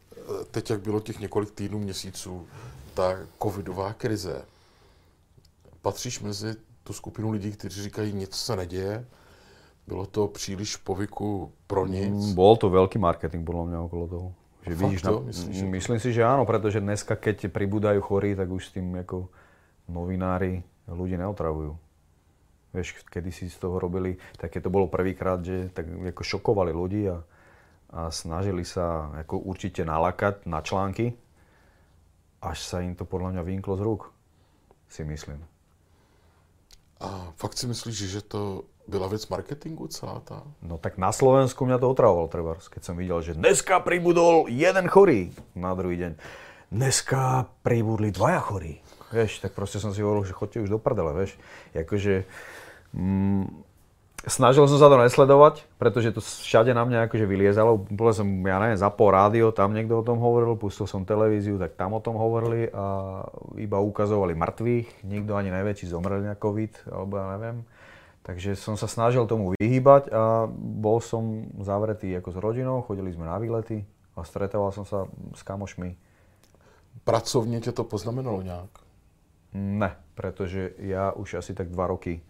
teď 0.50 0.70
jak 0.70 0.80
bylo 0.80 1.00
těch 1.00 1.18
několik 1.18 1.50
týdnů, 1.50 1.78
měsíců, 1.78 2.46
ta 2.94 3.18
covidová 3.42 3.92
krize, 3.92 4.44
patříš 5.82 6.20
mezi 6.20 6.56
tu 6.84 6.92
skupinu 6.92 7.30
lidí, 7.30 7.52
kteří 7.52 7.82
říkají, 7.82 8.12
nic 8.12 8.34
se 8.34 8.56
neděje, 8.56 9.06
bylo 9.86 10.06
to 10.06 10.28
příliš 10.28 10.76
povyku 10.76 11.52
pro 11.66 11.86
nic. 11.86 12.14
Mm, 12.14 12.34
bol 12.34 12.54
to 12.56 12.70
veľký 12.70 13.02
marketing 13.02 13.42
podľa 13.42 13.64
mňa 13.66 13.78
okolo 13.86 14.04
toho. 14.06 14.28
Že 14.62 14.74
vidíš, 14.78 15.00
to? 15.02 15.14
Myslíš, 15.26 15.56
že... 15.58 15.64
Myslím 15.66 15.98
si, 15.98 16.08
že 16.14 16.22
áno, 16.22 16.46
pretože 16.46 16.78
dneska, 16.78 17.18
keď 17.18 17.50
pribúdajú 17.50 17.98
chorí, 17.98 18.38
tak 18.38 18.46
už 18.46 18.70
s 18.70 18.74
tým 18.78 18.94
ako 18.94 19.26
novinári 19.90 20.62
ľudí 20.86 21.18
neotravujú. 21.18 21.74
Vieš, 22.72 23.02
kedy 23.10 23.34
si 23.34 23.50
z 23.50 23.58
toho 23.58 23.82
robili, 23.82 24.16
tak 24.38 24.54
keď 24.54 24.70
to 24.70 24.74
bolo 24.74 24.86
prvýkrát, 24.86 25.42
že 25.42 25.68
tak 25.74 25.90
ako 25.90 26.22
šokovali 26.22 26.72
ľudí 26.72 27.10
a, 27.10 27.20
a 27.90 28.00
snažili 28.08 28.62
sa 28.62 29.10
ako 29.18 29.44
určite 29.44 29.82
nalakať 29.82 30.46
na 30.46 30.62
články, 30.62 31.12
až 32.38 32.58
sa 32.62 32.80
im 32.80 32.94
to 32.94 33.02
podľa 33.02 33.36
mňa 33.36 33.42
vynklo 33.42 33.74
z 33.76 33.82
rúk, 33.82 34.02
si 34.88 35.02
myslím. 35.04 35.51
A 37.02 37.34
fakt 37.34 37.58
si 37.58 37.66
myslíš, 37.66 37.98
že 37.98 38.22
to 38.22 38.64
byla 38.88 39.08
věc 39.08 39.28
marketingu 39.28 39.86
celá 39.86 40.22
tá? 40.22 40.42
No 40.62 40.78
tak 40.78 40.98
na 40.98 41.10
Slovensku 41.10 41.66
mňa 41.66 41.78
to 41.78 41.90
otravovalo 41.90 42.28
treba, 42.30 42.54
keď 42.58 42.82
som 42.82 42.94
videl, 42.98 43.22
že 43.22 43.38
dneska 43.38 43.82
pribudol 43.82 44.46
jeden 44.50 44.86
chorý 44.86 45.34
na 45.54 45.74
druhý 45.74 45.98
deň. 45.98 46.12
Dneska 46.72 47.46
pribudli 47.62 48.14
dvaja 48.14 48.40
chorí. 48.40 48.80
Vieš, 49.12 49.44
tak 49.44 49.52
proste 49.52 49.76
som 49.76 49.92
si 49.92 50.00
hovoril, 50.00 50.24
že 50.24 50.32
chodte 50.32 50.56
už 50.62 50.72
do 50.72 50.80
prdele, 50.80 51.12
vieš. 51.12 51.36
Jakože, 51.76 52.24
mm, 52.96 53.44
Snažil 54.22 54.62
som 54.70 54.78
sa 54.78 54.86
to 54.86 55.02
nesledovať, 55.02 55.66
pretože 55.82 56.14
to 56.14 56.22
všade 56.22 56.70
na 56.70 56.86
mňa 56.86 57.10
akože 57.10 57.26
vyliezalo. 57.26 57.74
Bol 57.90 58.14
som, 58.14 58.26
ja 58.46 58.62
neviem, 58.62 58.78
zapol 58.78 59.10
rádio, 59.10 59.50
tam 59.50 59.74
niekto 59.74 59.98
o 59.98 60.06
tom 60.06 60.22
hovoril, 60.22 60.54
pustil 60.54 60.86
som 60.86 61.02
televíziu, 61.02 61.58
tak 61.58 61.74
tam 61.74 61.98
o 61.98 62.00
tom 62.00 62.14
hovorili 62.14 62.70
a 62.70 63.26
iba 63.58 63.82
ukazovali 63.82 64.38
mŕtvych. 64.38 65.02
Nikto 65.02 65.34
ani 65.34 65.50
nevie, 65.50 65.74
či 65.74 65.90
zomreli 65.90 66.22
na 66.22 66.38
COVID, 66.38 66.86
alebo 66.94 67.18
ja 67.18 67.34
neviem. 67.34 67.66
Takže 68.22 68.54
som 68.54 68.78
sa 68.78 68.86
snažil 68.86 69.26
tomu 69.26 69.58
vyhýbať 69.58 70.14
a 70.14 70.46
bol 70.54 71.02
som 71.02 71.50
zavretý 71.58 72.14
ako 72.14 72.30
s 72.30 72.38
rodinou, 72.38 72.86
chodili 72.86 73.10
sme 73.10 73.26
na 73.26 73.42
výlety 73.42 73.82
a 74.14 74.22
stretával 74.22 74.70
som 74.70 74.86
sa 74.86 75.10
s 75.34 75.42
kamošmi. 75.42 75.98
Pracovne 77.02 77.58
ťa 77.58 77.74
to 77.74 77.82
poznamenalo 77.82 78.46
nejak? 78.46 78.70
Ne, 79.58 79.98
pretože 80.14 80.78
ja 80.78 81.10
už 81.10 81.42
asi 81.42 81.58
tak 81.58 81.74
dva 81.74 81.90
roky 81.90 82.22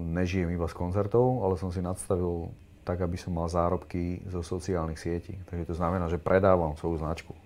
nežijem 0.00 0.50
iba 0.50 0.66
z 0.68 0.74
koncertov, 0.74 1.44
ale 1.44 1.60
som 1.60 1.68
si 1.68 1.84
nadstavil 1.84 2.48
tak, 2.84 3.04
aby 3.04 3.16
som 3.20 3.36
mal 3.36 3.46
zárobky 3.46 4.24
zo 4.26 4.40
sociálnych 4.40 4.98
sietí. 4.98 5.36
Takže 5.46 5.68
to 5.68 5.74
znamená, 5.76 6.08
že 6.08 6.16
predávam 6.16 6.74
svoju 6.80 6.98
značku. 6.98 7.36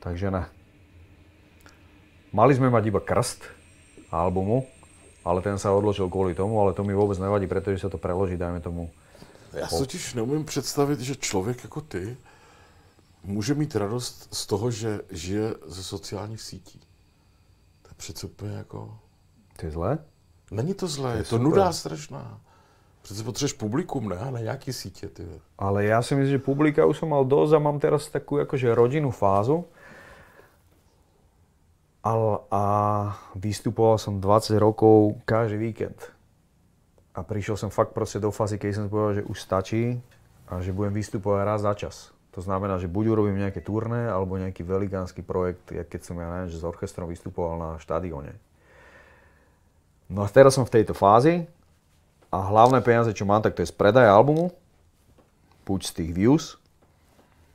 Takže 0.00 0.30
ne. 0.30 0.44
Mali 2.30 2.54
sme 2.54 2.70
mať 2.70 2.84
iba 2.92 3.00
krst 3.02 3.42
albumu, 4.12 4.68
ale 5.26 5.42
ten 5.42 5.58
sa 5.58 5.74
odložil 5.74 6.06
kvôli 6.06 6.36
tomu, 6.36 6.60
ale 6.60 6.76
to 6.76 6.86
mi 6.86 6.94
vôbec 6.94 7.18
nevadí, 7.18 7.50
pretože 7.50 7.82
sa 7.82 7.90
to 7.90 7.98
preloží, 7.98 8.36
dajme 8.36 8.60
tomu. 8.60 8.90
Já 9.50 9.66
si 9.66 9.78
totiž 9.78 10.14
neumím 10.14 10.44
představit, 10.44 11.00
že 11.00 11.16
člověk 11.16 11.64
jako 11.64 11.80
ty 11.80 12.16
může 13.24 13.54
mít 13.54 13.76
radost 13.76 14.28
z 14.34 14.46
toho, 14.46 14.70
že 14.70 15.00
žije 15.10 15.54
ze 15.66 15.82
sociálních 15.82 16.40
sítí. 16.40 16.80
přece 17.96 18.26
úplně 18.26 18.52
jako... 18.56 18.98
To 19.56 19.66
je 19.66 19.72
zlé? 19.72 19.98
Není 20.50 20.74
to 20.74 20.86
zlé, 20.86 21.12
To 21.12 21.18
je 21.18 21.24
to 21.24 21.36
super. 21.38 21.44
nuda 21.44 21.72
strašná. 21.72 22.40
Přece 23.02 23.24
potřebuješ 23.24 23.52
publikum, 23.52 24.08
ne? 24.08 24.18
A 24.18 24.30
ne 24.30 24.42
nějaký 24.42 24.72
sítě, 24.72 25.08
ty. 25.08 25.24
Ale 25.58 25.84
ja 25.84 26.02
si 26.02 26.14
myslím, 26.14 26.36
že 26.36 26.44
publika 26.44 26.84
už 26.84 26.98
som 26.98 27.08
mal 27.08 27.24
dosť 27.24 27.56
a 27.56 27.58
mám 27.58 27.80
teraz 27.80 28.12
takú 28.12 28.36
akože 28.44 28.76
rodinnú 28.76 29.08
fázu. 29.08 29.64
A, 32.04 32.12
a 32.50 32.62
vystupoval 33.36 33.96
som 33.96 34.20
20 34.20 34.56
rokov 34.60 35.16
každý 35.24 35.56
víkend. 35.56 35.96
A 37.16 37.24
prišiel 37.24 37.56
som 37.56 37.70
fakt 37.72 37.96
proste 37.96 38.20
do 38.20 38.28
fázy, 38.28 38.60
keď 38.60 38.70
som 38.76 38.92
povedal, 38.92 39.20
že 39.20 39.28
už 39.28 39.36
stačí 39.40 40.00
a 40.48 40.60
že 40.60 40.72
budem 40.72 40.92
vystupovať 40.92 41.40
raz 41.44 41.60
za 41.64 41.72
čas. 41.74 41.96
To 42.36 42.40
znamená, 42.40 42.78
že 42.78 42.86
buď 42.86 43.04
urobím 43.10 43.42
nejaké 43.42 43.60
turné, 43.64 44.06
alebo 44.06 44.38
nejaký 44.38 44.62
velikánsky 44.62 45.24
projekt, 45.24 45.72
keď 45.72 46.00
som 46.04 46.20
ja 46.20 46.30
neviem, 46.30 46.52
že 46.52 46.62
s 46.62 46.68
orchestrom 46.68 47.08
vystupoval 47.10 47.58
na 47.58 47.70
štadióne. 47.82 48.36
No 50.10 50.26
a 50.26 50.28
teraz 50.28 50.58
som 50.58 50.66
v 50.66 50.74
tejto 50.74 50.90
fázi 50.90 51.46
a 52.34 52.42
hlavné 52.50 52.82
peniaze, 52.82 53.14
čo 53.14 53.22
mám, 53.22 53.46
tak 53.46 53.54
to 53.54 53.62
je 53.62 53.70
z 53.70 53.74
predaja 53.74 54.10
albumu, 54.10 54.50
buď 55.62 55.80
z 55.86 55.92
tých 56.02 56.10
views, 56.10 56.44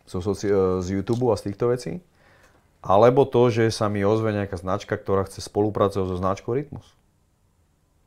zo 0.07 0.23
e, 0.23 0.79
z 0.79 0.87
YouTube 0.87 1.27
a 1.27 1.35
z 1.35 1.51
týchto 1.51 1.67
vecí, 1.75 1.99
alebo 2.79 3.27
to, 3.27 3.51
že 3.51 3.67
sa 3.75 3.91
mi 3.91 4.07
ozve 4.07 4.31
nejaká 4.31 4.55
značka, 4.55 4.95
ktorá 4.95 5.27
chce 5.27 5.43
spolupracovať 5.43 6.07
so 6.07 6.15
značkou 6.15 6.55
Rytmus. 6.55 6.87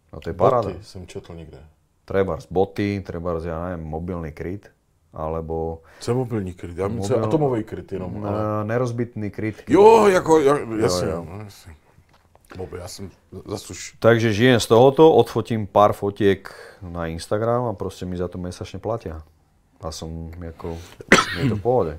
No 0.09 0.25
to 0.25 0.33
je 0.33 0.37
paráda. 0.37 0.73
Boty 0.73 0.85
jsem 0.85 1.05
četl 1.07 1.35
někde. 1.35 1.61
Trebárs 2.09 2.49
boty, 2.49 3.05
trebárs, 3.05 3.45
ja 3.45 3.61
neviem, 3.69 3.85
mobilný 3.85 4.33
kryt, 4.33 4.73
alebo 5.13 5.85
Co 6.01 6.11
je 6.11 6.15
mobilní 6.17 6.57
kryt? 6.57 6.73
Myslím, 6.73 7.21
Mobil- 7.21 7.25
atomový 7.29 7.65
kryt 7.65 7.93
jenom. 7.93 8.25
Ale... 8.25 8.65
e, 8.65 8.65
nerozbitný 8.65 9.29
kryt. 9.31 9.69
Jo, 9.69 10.09
jako, 10.09 10.41
ja, 10.41 10.57
jasně. 10.81 11.09
jo. 11.09 11.13
Jo, 11.13 11.25
no, 11.29 11.45
Mobil, 12.57 12.81
já 12.81 12.89
jsem 12.89 13.11
zase 13.47 13.73
už... 13.73 13.95
Takže 13.99 14.33
žijem 14.33 14.61
z 14.61 14.67
tohoto, 14.67 15.13
odfotím 15.13 15.67
pár 15.67 15.93
fotiek 15.93 16.55
na 16.83 17.07
Instagram 17.07 17.65
a 17.65 17.73
proste 17.73 18.07
mi 18.07 18.17
za 18.17 18.29
to 18.29 18.39
mesačne 18.39 18.81
platia. 18.81 19.21
A 19.79 19.93
som 19.93 20.33
jako, 20.43 20.79
je 21.39 21.49
to 21.49 21.57
v 21.57 21.63
pohode. 21.63 21.99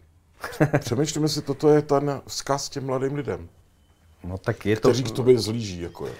Přemýšlím, 0.78 1.22
jestli 1.22 1.42
toto 1.42 1.68
je 1.68 1.82
ten 1.82 2.20
vzkaz 2.26 2.68
těm 2.68 2.86
mladým 2.86 3.14
lidem, 3.14 3.48
No 4.24 4.38
tak 4.38 4.66
je 4.66 4.76
to, 4.76 4.88
kteří 4.88 5.04
k 5.04 5.10
tobě 5.10 5.38
zlíží. 5.38 5.80
Jako 5.80 6.06
je. 6.06 6.12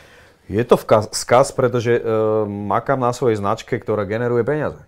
je 0.48 0.64
to 0.64 0.76
vkaz, 0.76 1.08
skaz, 1.12 1.52
pretože 1.52 2.00
uh, 2.00 2.48
makám 2.48 3.00
na 3.00 3.12
svojej 3.12 3.36
značke, 3.36 3.76
ktorá 3.76 4.08
generuje 4.08 4.40
peniaze. 4.44 4.80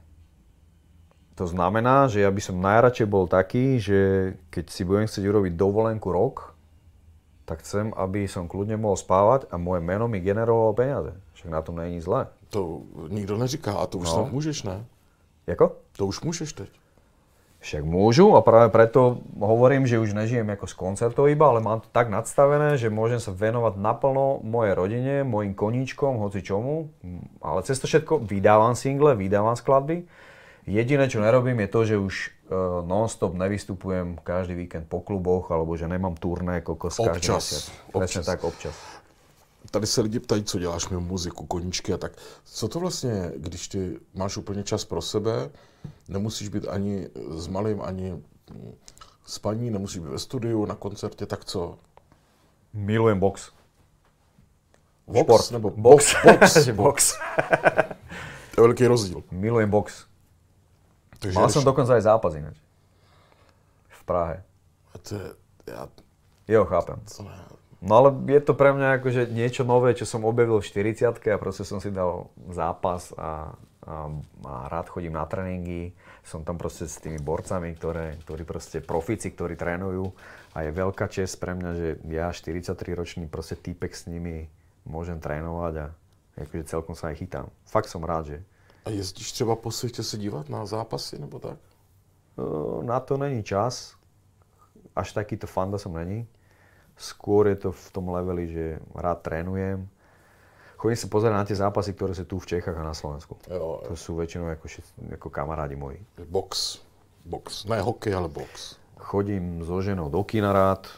To 1.36 1.48
znamená, 1.48 2.08
že 2.08 2.24
ja 2.24 2.30
by 2.32 2.40
som 2.44 2.60
najradšej 2.60 3.08
bol 3.08 3.24
taký, 3.24 3.80
že 3.80 4.32
keď 4.52 4.64
si 4.68 4.82
budem 4.84 5.08
chcieť 5.08 5.24
urobiť 5.28 5.52
dovolenku 5.56 6.08
rok, 6.12 6.51
tak 7.44 7.62
chcem, 7.66 7.90
aby 7.96 8.28
som 8.30 8.46
kľudne 8.46 8.78
mohol 8.78 8.94
spávať 8.96 9.50
a 9.50 9.58
moje 9.58 9.82
meno 9.82 10.06
mi 10.06 10.22
generovalo 10.22 10.72
peniaze. 10.72 11.12
Však 11.34 11.48
na 11.50 11.60
tom 11.62 11.76
není 11.76 11.98
zlé. 12.00 12.26
To 12.54 12.82
nikdo 13.08 13.36
neříká, 13.38 13.72
a 13.74 13.86
to 13.86 13.98
už 13.98 14.06
No. 14.08 14.14
snad 14.14 14.32
můžeš, 14.32 14.62
ne? 14.62 14.84
Jako? 15.46 15.72
To 15.96 16.06
už 16.06 16.20
můžeš 16.20 16.52
teď. 16.52 16.70
Však 17.62 17.86
môžu 17.86 18.34
a 18.34 18.42
práve 18.42 18.74
preto 18.74 19.22
hovorím, 19.38 19.86
že 19.86 20.02
už 20.02 20.18
nežijem 20.18 20.50
ako 20.50 20.66
z 20.66 20.74
koncertov 20.74 21.30
iba, 21.30 21.46
ale 21.46 21.62
mám 21.62 21.78
to 21.78 21.86
tak 21.94 22.10
nadstavené, 22.10 22.74
že 22.74 22.90
môžem 22.90 23.22
sa 23.22 23.30
venovať 23.30 23.78
naplno 23.78 24.42
mojej 24.42 24.74
rodine, 24.74 25.14
mojim 25.22 25.54
koníčkom, 25.54 26.18
hoci 26.18 26.42
čomu. 26.42 26.90
Ale 27.38 27.62
cez 27.62 27.78
to 27.78 27.86
všetko 27.86 28.18
vydávam 28.26 28.74
single, 28.74 29.14
vydávam 29.14 29.54
skladby. 29.54 30.02
Jediné, 30.66 31.06
čo 31.06 31.22
nerobím, 31.22 31.62
je 31.62 31.68
to, 31.70 31.80
že 31.86 31.96
už 32.02 32.14
non-stop 32.86 33.34
nevystupujem 33.34 34.18
každý 34.24 34.54
víkend 34.54 34.88
po 34.88 35.00
kluboch, 35.00 35.50
alebo 35.50 35.76
že 35.76 35.88
nemám 35.88 36.14
turné 36.14 36.60
kokos 36.60 36.96
každý 36.96 37.10
Občas, 37.10 37.52
mesiac. 37.52 37.64
Presne 37.92 38.20
občas. 38.20 38.26
tak, 38.26 38.44
občas. 38.44 38.74
Tady 39.70 39.86
se 39.86 40.00
lidi 40.00 40.20
ptají, 40.20 40.44
co 40.44 40.58
děláš 40.58 40.88
mimo 40.88 41.00
muziku, 41.00 41.46
koníčky 41.46 41.92
a 41.92 41.96
tak. 41.98 42.12
Co 42.44 42.68
to 42.68 42.80
vlastně 42.80 43.32
když 43.36 43.68
ty 43.68 43.98
máš 44.14 44.36
úplně 44.36 44.62
čas 44.62 44.84
pro 44.84 45.02
sebe, 45.02 45.50
nemusíš 46.08 46.48
být 46.48 46.68
ani 46.68 47.08
s 47.36 47.46
malým, 47.46 47.82
ani 47.82 48.22
s 49.26 49.38
paní, 49.38 49.70
nemusíš 49.70 49.98
být 49.98 50.08
ve 50.08 50.18
studiu, 50.18 50.66
na 50.66 50.74
koncertě, 50.74 51.26
tak 51.26 51.44
co? 51.44 51.78
Milujem 52.72 53.18
box. 53.20 53.50
Vox 55.06 55.24
Šport. 55.24 55.50
nebo 55.50 55.70
box. 55.70 56.14
Box. 56.24 56.56
Že 56.64 56.72
box. 56.82 57.14
To 58.54 58.60
je 58.60 58.66
velký 58.68 58.86
rozdíl. 58.86 59.22
Milujem 59.30 59.70
box. 59.70 60.11
Takže 61.22 61.38
Mal 61.38 61.48
som 61.48 61.62
dokonca 61.62 61.94
aj 61.94 62.02
zápas 62.02 62.34
ináč. 62.34 62.58
V 63.94 64.02
Prahe. 64.02 64.42
A 64.90 64.98
to 64.98 65.14
je, 65.14 65.26
já 65.70 65.88
Jo, 66.48 66.64
chápem. 66.66 66.98
to 67.16 67.22
ne. 67.22 67.38
No 67.82 67.96
ale 67.98 68.14
je 68.30 68.38
to 68.42 68.54
pre 68.54 68.70
mňa 68.70 69.02
akože 69.02 69.22
niečo 69.34 69.66
nové, 69.66 69.90
čo 69.98 70.06
som 70.06 70.22
objavil 70.22 70.62
v 70.62 70.66
40 70.70 71.18
a 71.18 71.38
proste 71.38 71.66
som 71.66 71.82
si 71.82 71.90
dal 71.90 72.30
zápas 72.50 73.10
a, 73.18 73.58
a, 73.82 74.06
a 74.46 74.52
rád 74.70 74.86
chodím 74.86 75.18
na 75.18 75.26
tréningy. 75.26 75.90
Som 76.22 76.46
tam 76.46 76.62
proste 76.62 76.86
s 76.86 77.02
tými 77.02 77.18
borcami, 77.18 77.74
ktoré, 77.74 78.14
ktorí 78.22 78.46
proste 78.46 78.78
profici, 78.78 79.34
ktorí 79.34 79.58
trénujú 79.58 80.14
a 80.54 80.62
je 80.62 80.70
veľká 80.70 81.10
čest 81.10 81.42
pre 81.42 81.58
mňa, 81.58 81.70
že 81.74 81.88
ja 82.06 82.30
43-ročný 82.30 83.26
proste 83.26 83.58
týpek 83.58 83.90
s 83.90 84.06
nimi 84.06 84.46
môžem 84.86 85.18
trénovať 85.18 85.74
a 85.82 85.86
akože 86.38 86.70
celkom 86.70 86.94
sa 86.94 87.10
aj 87.10 87.18
chytám. 87.18 87.46
Fakt 87.66 87.90
som 87.90 88.06
rád, 88.06 88.30
že 88.30 88.38
A 88.84 88.90
jezdíš 88.90 89.32
třeba 89.32 89.56
po 89.56 89.70
světě 89.70 90.02
se 90.02 90.18
dívat 90.18 90.48
na 90.48 90.66
zápasy 90.66 91.18
nebo 91.18 91.38
tak? 91.38 91.58
e, 92.38 92.84
na 92.84 93.00
to 93.00 93.16
není 93.16 93.42
čas. 93.42 93.94
Až 94.96 95.12
takýto 95.12 95.46
fanda 95.46 95.78
som 95.80 95.96
není. 95.96 96.28
Skôr 97.00 97.48
je 97.48 97.56
to 97.56 97.72
v 97.72 97.86
tom 97.96 98.12
leveli, 98.12 98.52
že 98.52 98.64
rád 98.92 99.24
trénujem. 99.24 99.88
Chodím 100.76 100.98
sa 101.00 101.08
pozerať 101.08 101.36
na 101.38 101.46
tie 101.48 101.56
zápasy, 101.56 101.96
ktoré 101.96 102.12
sú 102.12 102.28
tu 102.28 102.36
v 102.36 102.44
Čechách 102.52 102.76
a 102.76 102.84
na 102.84 102.92
Slovensku. 102.92 103.38
Jo, 103.48 103.80
To 103.88 103.96
sú 103.96 104.18
väčšinou 104.20 104.52
ako, 104.52 104.66
ako 105.16 105.28
kamarádi 105.32 105.78
moji. 105.80 105.96
box. 106.28 106.82
Box. 107.24 107.64
Ne 107.70 107.80
hokej, 107.80 108.12
ale 108.12 108.28
box. 108.28 108.76
Chodím 108.98 109.64
so 109.64 109.80
ženou 109.80 110.10
do 110.12 110.20
kina 110.26 110.52
rád, 110.52 110.90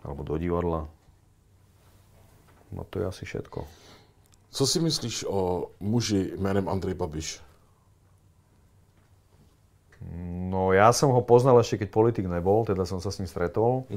alebo 0.00 0.22
do 0.24 0.38
divadla. 0.40 0.88
No 2.72 2.86
to 2.88 3.02
je 3.02 3.06
asi 3.06 3.22
všetko. 3.28 3.66
Co 4.52 4.66
si 4.68 4.80
myslíš 4.80 5.24
o 5.28 5.72
muži 5.80 6.36
jménem 6.36 6.68
Andrej 6.68 6.94
Babiš? 6.94 7.40
No 10.52 10.76
ja 10.76 10.92
som 10.92 11.08
ho 11.16 11.24
poznal 11.24 11.56
ešte, 11.64 11.80
keď 11.80 11.88
politik 11.88 12.26
nebol, 12.28 12.68
teda 12.68 12.84
som 12.84 13.00
sa 13.00 13.08
s 13.08 13.16
ním 13.16 13.30
stretol. 13.30 13.88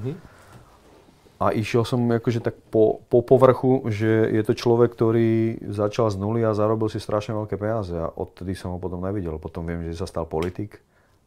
A 1.36 1.52
išiel 1.52 1.84
som 1.84 2.00
akože 2.08 2.40
tak 2.40 2.56
po, 2.72 3.04
po 3.12 3.20
povrchu, 3.20 3.84
že 3.92 4.32
je 4.32 4.40
to 4.48 4.56
človek, 4.56 4.96
ktorý 4.96 5.60
začal 5.68 6.08
z 6.08 6.16
nuly 6.16 6.48
a 6.48 6.56
zarobil 6.56 6.88
si 6.88 7.04
strašne 7.04 7.36
veľké 7.36 7.60
peniaze 7.60 7.92
a 7.92 8.08
odtedy 8.08 8.56
som 8.56 8.72
ho 8.72 8.80
potom 8.80 9.04
nevidel. 9.04 9.36
Potom 9.36 9.68
viem, 9.68 9.84
že 9.84 10.00
sa 10.00 10.08
stal 10.08 10.24
politik 10.24 10.80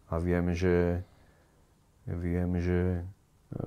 a 0.08 0.16
viem, 0.16 0.56
že, 0.56 1.04
viem, 2.08 2.48
že 2.56 3.04
e, 3.52 3.60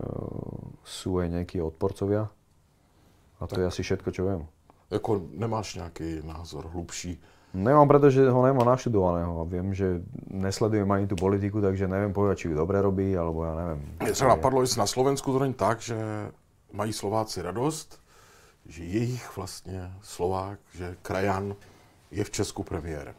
sú 0.82 1.22
aj 1.22 1.30
nejakí 1.30 1.62
odporcovia. 1.62 2.26
A 3.38 3.46
to 3.46 3.62
je 3.62 3.70
asi 3.70 3.86
všetko, 3.86 4.10
čo 4.10 4.26
viem. 4.26 4.42
Jako 4.92 5.22
nemáš 5.32 5.76
nějaký 5.76 6.22
názor 6.24 6.68
hlubší? 6.68 7.22
Nemám, 7.54 7.88
pretože 7.88 8.30
ho 8.30 8.46
nemám 8.46 8.68
naštudovaného 8.68 9.46
viem, 9.46 9.76
že 9.76 10.00
nesledujem 10.32 10.88
ani 10.92 11.08
tú 11.08 11.20
politiku, 11.20 11.60
takže 11.60 11.84
neviem 11.88 12.16
povedať, 12.16 12.38
či 12.38 12.48
ju 12.48 12.56
dobre 12.56 12.80
robí, 12.80 13.12
alebo 13.12 13.44
ja 13.44 13.56
neviem. 13.56 13.80
Mě 14.00 14.12
třeba 14.12 14.30
napadlo, 14.30 14.62
jestli 14.62 14.80
na 14.80 14.88
Slovensku 14.88 15.34
to 15.34 15.40
není 15.40 15.54
tak, 15.54 15.82
že 15.82 15.96
mají 16.72 16.94
Slováci 16.94 17.42
radost, 17.42 18.00
že 18.66 18.84
jejich 18.84 19.36
vlastně 19.38 19.92
Slovák, 20.02 20.60
že 20.76 20.96
krajan 21.02 21.56
je 22.12 22.24
v 22.24 22.32
Česku 22.32 22.64
premiérem. 22.64 23.16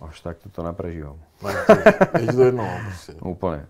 Až 0.00 0.20
tak 0.20 0.36
to 0.52 0.62
neprežívam. 0.62 1.18
Ne, 1.42 1.54
to, 1.66 1.72
je 2.18 2.32
to 2.32 2.42
jedno, 2.42 2.66
prostě. 2.84 3.12
Úplne. 3.22 3.66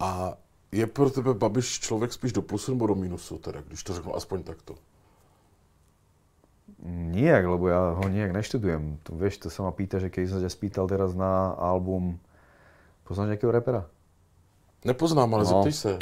A 0.00 0.34
je 0.72 0.86
pro 0.86 1.10
tebe 1.10 1.34
Babiš 1.34 1.80
člověk 1.80 2.12
spíš 2.12 2.32
do 2.32 2.42
plusu 2.42 2.72
nebo 2.72 2.86
do 2.86 2.94
minusu, 2.94 3.38
teda, 3.38 3.60
když 3.60 3.82
to 3.82 3.94
řeknu 3.94 4.16
aspoň 4.16 4.42
takto? 4.42 4.74
Nijak, 6.82 7.44
lebo 7.46 7.68
ja 7.68 7.92
ho 7.92 8.04
nijak 8.04 8.32
neštudujem. 8.32 8.98
To, 9.02 9.12
vieš, 9.12 9.36
to 9.38 9.48
sa 9.48 9.62
ma 9.62 9.70
pýta, 9.70 9.98
že 9.98 10.08
keď 10.08 10.22
som 10.26 10.38
ťa 10.40 10.48
spýtal 10.48 10.84
teraz 10.86 11.12
na 11.12 11.52
album, 11.54 12.16
poznáš 13.04 13.36
nejakého 13.36 13.52
repera? 13.52 13.84
Nepoznám, 14.80 15.28
ale 15.28 15.44
No. 15.44 15.50
zeptej 15.60 15.72
se. 15.72 15.92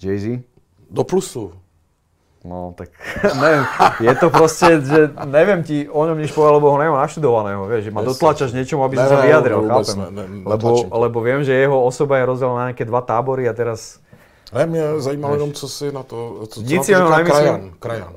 Jay-Z? 0.00 0.42
Do 0.90 1.04
plusu. 1.04 1.54
No 2.42 2.74
tak 2.74 2.90
neviem, 3.38 3.62
je 4.02 4.14
to 4.18 4.26
proste, 4.28 4.82
že 4.82 5.00
neviem 5.30 5.62
ti 5.62 5.86
o 5.86 6.02
ňom 6.02 6.18
nič 6.18 6.34
povedať, 6.34 6.58
lebo 6.58 6.66
ho 6.68 6.78
nemám 6.82 6.98
naštudovaného, 7.00 7.62
vieš, 7.64 7.82
že 7.86 7.94
ma 7.94 8.02
dotlačaš 8.02 8.50
niečomu, 8.50 8.82
aby 8.82 8.98
som 8.98 9.06
Ne, 9.06 9.10
sa 9.14 9.18
ne, 9.18 9.22
vyjadril, 9.22 9.58
vôbec 9.62 9.86
chápem. 9.86 9.98
ne, 10.10 10.24
ne, 10.26 10.42
lebo, 10.42 10.68
lebo 10.90 11.18
viem, 11.22 11.46
že 11.46 11.54
jeho 11.54 11.78
osoba 11.78 12.18
je 12.18 12.26
rozdelená 12.26 12.58
na 12.58 12.66
nejaké 12.66 12.82
dva 12.82 12.98
tábory 12.98 13.46
a 13.46 13.54
teraz 13.54 14.02
Ne, 14.52 14.66
mě 14.66 14.82
zajímalo 15.00 15.34
jenom, 15.34 15.52
co 15.52 15.68
si 15.68 15.92
na 15.92 16.02
to, 16.02 16.44
co, 16.50 16.60
Nic 16.60 16.70
na 16.72 16.78
to 16.78 16.84
si 16.84 16.92
o 16.92 16.98
něm 16.98 17.06
říká 17.06 17.16
nemyslím. 17.16 17.32
krajan. 17.32 17.62
krajan. 17.78 18.12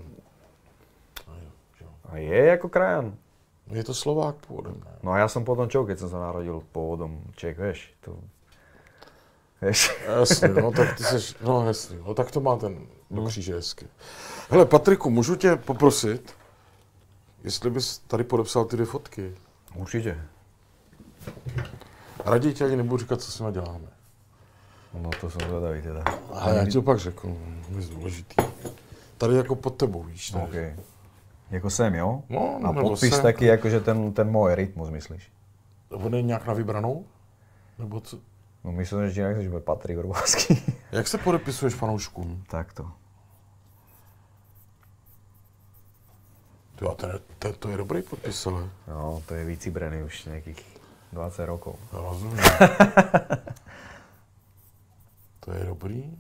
A 2.16 2.24
je 2.24 2.56
ako 2.56 2.72
krajan. 2.72 3.20
Je 3.68 3.84
to 3.84 3.92
Slovák 3.92 4.40
pôvodem, 4.48 4.80
ne? 4.80 4.94
No 5.04 5.12
a 5.12 5.20
ja 5.20 5.28
som 5.28 5.44
potom 5.44 5.68
čo, 5.68 5.84
keď 5.84 6.06
som 6.06 6.10
sa 6.14 6.22
narodil 6.22 6.64
pôvodom 6.72 7.20
Čech, 7.36 7.60
vieš, 7.60 7.92
to... 8.00 8.16
Vieš? 9.62 9.92
Jasně, 10.06 10.48
no 10.48 10.72
tak 10.72 10.98
ty 10.98 11.04
seš, 11.04 11.36
no 11.42 11.68
jasně, 11.68 11.98
no 12.06 12.14
tak 12.14 12.32
to 12.32 12.40
má 12.42 12.56
ten 12.56 12.88
do 13.12 13.26
kříže 13.26 13.56
hezky. 13.56 13.88
Hele, 14.50 14.66
Patriku, 14.66 15.10
můžu 15.10 15.36
tě 15.36 15.56
poprosit, 15.56 16.34
jestli 17.44 17.70
bys 17.70 17.98
tady 17.98 18.24
podepsal 18.24 18.66
ty 18.66 18.76
dvě 18.76 18.86
fotky. 18.86 19.36
Určite. 19.76 20.22
Raději 22.26 22.54
ti 22.54 22.64
ani 22.64 22.76
nebudu 22.76 22.98
říkat, 22.98 23.22
co 23.22 23.32
s 23.32 23.40
nimi 23.40 23.52
děláme. 23.52 23.88
No 24.94 25.10
to 25.22 25.30
som 25.30 25.42
zvedavý 25.42 25.82
teda. 25.82 26.04
Ale 26.32 26.56
já 26.56 26.66
ti 26.66 26.72
to 26.72 26.82
pak 26.82 27.00
řeknu, 27.00 27.40
je 27.80 27.88
důležitý. 27.88 28.36
Tady 29.18 29.36
jako 29.36 29.56
pod 29.56 29.78
tebou, 29.78 30.04
víš. 30.04 30.32
Tady. 30.32 30.44
OK. 30.44 30.80
Jako 31.52 31.70
sem, 31.70 31.96
jo? 31.96 32.24
No, 32.30 32.60
A 32.64 32.74
podpis 32.74 33.14
sem. 33.14 33.24
taký, 33.24 33.52
akože 33.52 33.80
ten, 33.80 34.14
ten 34.14 34.28
môj 34.32 34.56
rytmus, 34.56 34.90
myslíš? 34.90 35.32
On 35.92 36.16
je 36.16 36.22
nějak 36.22 36.46
na 36.48 36.54
vybranou? 36.54 37.06
Nebo 37.80 38.02
co? 38.02 38.18
No 38.64 38.72
myslím, 38.72 39.10
že 39.10 39.22
inak, 39.22 39.42
že 39.44 39.50
bude 39.50 39.62
Patrik 39.62 39.98
Vrbovský. 39.98 40.64
Jak 40.92 41.08
se 41.08 41.18
podepisuješ 41.18 41.74
fanouškům? 41.74 42.44
Takto. 42.50 42.92
Ty, 46.76 46.86
a 46.86 46.94
ten, 46.96 47.20
ten, 47.40 47.54
to 47.54 47.70
je 47.70 47.78
dobrý 47.78 48.02
podpis, 48.02 48.48
ale. 48.48 48.70
No, 48.88 49.24
to 49.26 49.34
je 49.34 49.46
vycibrený 49.46 50.04
už 50.04 50.26
nejakých 50.26 50.66
20 51.14 51.46
rokov. 51.46 51.76
Já 51.94 52.00
rozumím. 52.00 52.38
to 55.40 55.52
je 55.52 55.66
dobrý. 55.66 56.18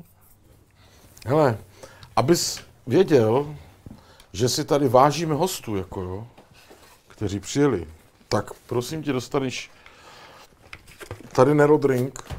Hele, 1.27 1.57
abys 2.15 2.61
věděl, 2.87 3.55
že 4.35 4.49
si 4.49 4.65
tady 4.65 4.87
vážíme 4.87 5.35
hostů, 5.35 5.75
jako 5.75 6.01
jo, 6.01 6.27
kteří 7.07 7.39
přijeli, 7.39 7.87
tak 8.29 8.53
prosím 8.53 9.03
tě 9.03 9.13
dostaneš 9.13 9.71
tady 11.31 11.53
Nero 11.55 11.77
Drink. 11.77 12.21
To 12.21 12.35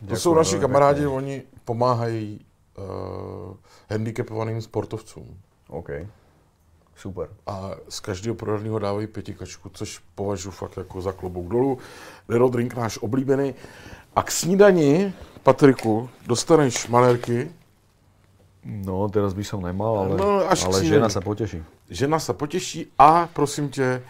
Děkuji 0.00 0.16
jsou 0.16 0.34
naši 0.34 0.50
velmi 0.50 0.66
kamarádi, 0.66 1.00
pěkně. 1.00 1.16
oni 1.16 1.42
pomáhají 1.64 2.46
uh, 2.78 3.56
handicapovaným 3.90 4.62
sportovcům. 4.62 5.40
OK. 5.68 5.88
Super. 6.96 7.28
a 7.46 7.70
z 7.88 8.00
každého 8.00 8.34
prodaného 8.34 8.78
dávají 8.78 9.06
pětikačku, 9.06 9.68
což 9.68 10.00
považuji 10.14 10.50
fakt 10.50 10.76
jako 10.76 11.00
za 11.00 11.12
klobouk 11.12 11.48
dolů. 11.48 11.78
Nero 12.28 12.48
Drink 12.48 12.74
náš 12.74 12.98
oblíbený. 12.98 13.54
A 14.16 14.22
k 14.22 14.30
snídani, 14.30 15.14
Patriku, 15.42 16.10
dostaneš 16.26 16.88
malérky. 16.88 17.50
No, 18.64 19.08
teraz 19.12 19.34
by 19.36 19.44
som 19.44 19.60
nemal, 19.62 19.98
ale, 19.98 20.16
No, 20.16 20.48
až 20.48 20.64
ale 20.64 20.84
žena 20.84 21.08
sa 21.12 21.20
poteší. 21.20 21.60
Žena 21.90 22.18
se 22.18 22.32
potěší 22.32 22.86
a 22.98 23.26
prosím 23.26 23.68
tě, 23.68 24.02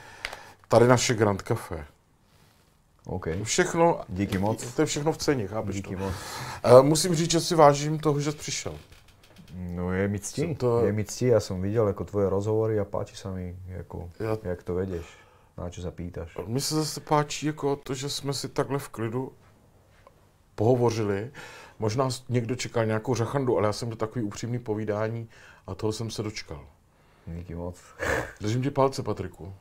tady 0.68 0.86
naše 0.88 1.14
Grand 1.14 1.42
Café. 1.42 1.84
OK. 3.06 3.26
Všechno, 3.42 4.00
Díky 4.08 4.38
moc. 4.38 4.72
to 4.74 4.82
je 4.82 4.86
všechno 4.86 5.12
v 5.12 5.16
ceně, 5.18 5.46
chápeš 5.46 5.76
Díky 5.76 5.96
to? 5.96 6.02
moc. 6.02 6.12
Uh, 6.64 6.82
musím 6.82 7.14
říct, 7.14 7.30
že 7.30 7.40
si 7.40 7.54
vážím 7.54 7.98
toho, 7.98 8.20
že 8.20 8.32
jsi 8.32 8.38
přišel. 8.38 8.74
No 9.54 9.92
je 9.92 10.08
mi. 10.08 10.18
Som 10.18 10.54
to- 10.54 10.86
Je 10.86 10.92
mi 10.92 11.04
cti, 11.04 11.26
ja 11.30 11.38
som 11.40 11.62
videl 11.62 11.86
ako 11.86 12.04
tvoje 12.04 12.26
rozhovory 12.26 12.74
a 12.78 12.84
páči 12.84 13.14
sa 13.14 13.30
mi, 13.30 13.54
ako, 13.80 14.10
Ja- 14.18 14.38
jak 14.42 14.62
to 14.66 14.74
vedeš, 14.74 15.06
na 15.58 15.70
čo 15.70 15.78
sa 15.82 15.90
pýtaš. 15.94 16.34
Mně 16.46 16.60
se 16.60 16.74
zase 16.74 17.00
páčí 17.00 17.46
jako 17.46 17.76
to, 17.76 17.94
že 17.94 18.08
jsme 18.08 18.32
si 18.34 18.48
takhle 18.48 18.78
v 18.78 18.88
klidu 18.88 19.32
pohovořili. 20.54 21.30
Možná 21.78 22.08
někdo 22.28 22.56
čekal 22.56 22.86
nějakou 22.86 23.14
řachandu, 23.14 23.58
ale 23.58 23.66
já 23.66 23.72
jsem 23.72 23.90
to 23.90 23.96
takový 23.96 24.24
upřímný 24.24 24.58
povídání 24.58 25.28
a 25.66 25.74
toho 25.74 25.92
jsem 25.92 26.10
se 26.10 26.22
dočkal. 26.22 26.66
Díky 27.26 27.54
moc. 27.54 27.76
Držím 28.40 28.62
ti 28.62 28.70
palce, 28.70 29.02
Patriku. 29.02 29.54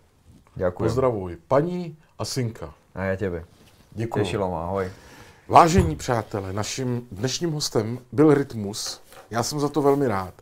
Ďakujem. 0.56 0.90
Pozdravuj. 0.90 1.38
Paní 1.48 1.98
a 2.20 2.26
synka. 2.26 2.74
A 2.96 3.04
ja 3.04 3.18
tebe. 3.18 3.46
Děkuji. 3.92 4.20
Tešilo 4.20 4.52
ma, 4.52 4.64
ahoj. 4.64 4.92
Vážení 5.48 5.96
přátelé, 5.96 6.54
naším 6.54 7.08
dnešním 7.12 7.52
hostem 7.52 8.00
byl 8.12 8.34
Rytmus. 8.34 9.02
Já 9.30 9.44
jsem 9.44 9.60
za 9.60 9.70
to 9.70 9.82
velmi 9.82 10.08
rád. 10.08 10.34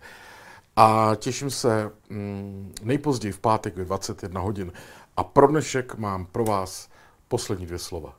A 0.76 1.12
těším 1.16 1.50
se 1.50 1.92
mm, 2.10 2.74
nejpozději 2.84 3.32
v 3.32 3.40
pátek 3.40 3.76
ve 3.76 3.86
21 3.86 4.42
hodin. 4.42 4.72
A 5.18 5.24
pro 5.24 5.48
dnešek 5.48 5.96
mám 5.96 6.26
pro 6.26 6.46
vás 6.46 6.90
poslední 7.28 7.66
dvě 7.66 7.80
slova. 7.80 8.16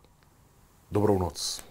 Dobrou 0.90 1.18
noc. 1.18 1.64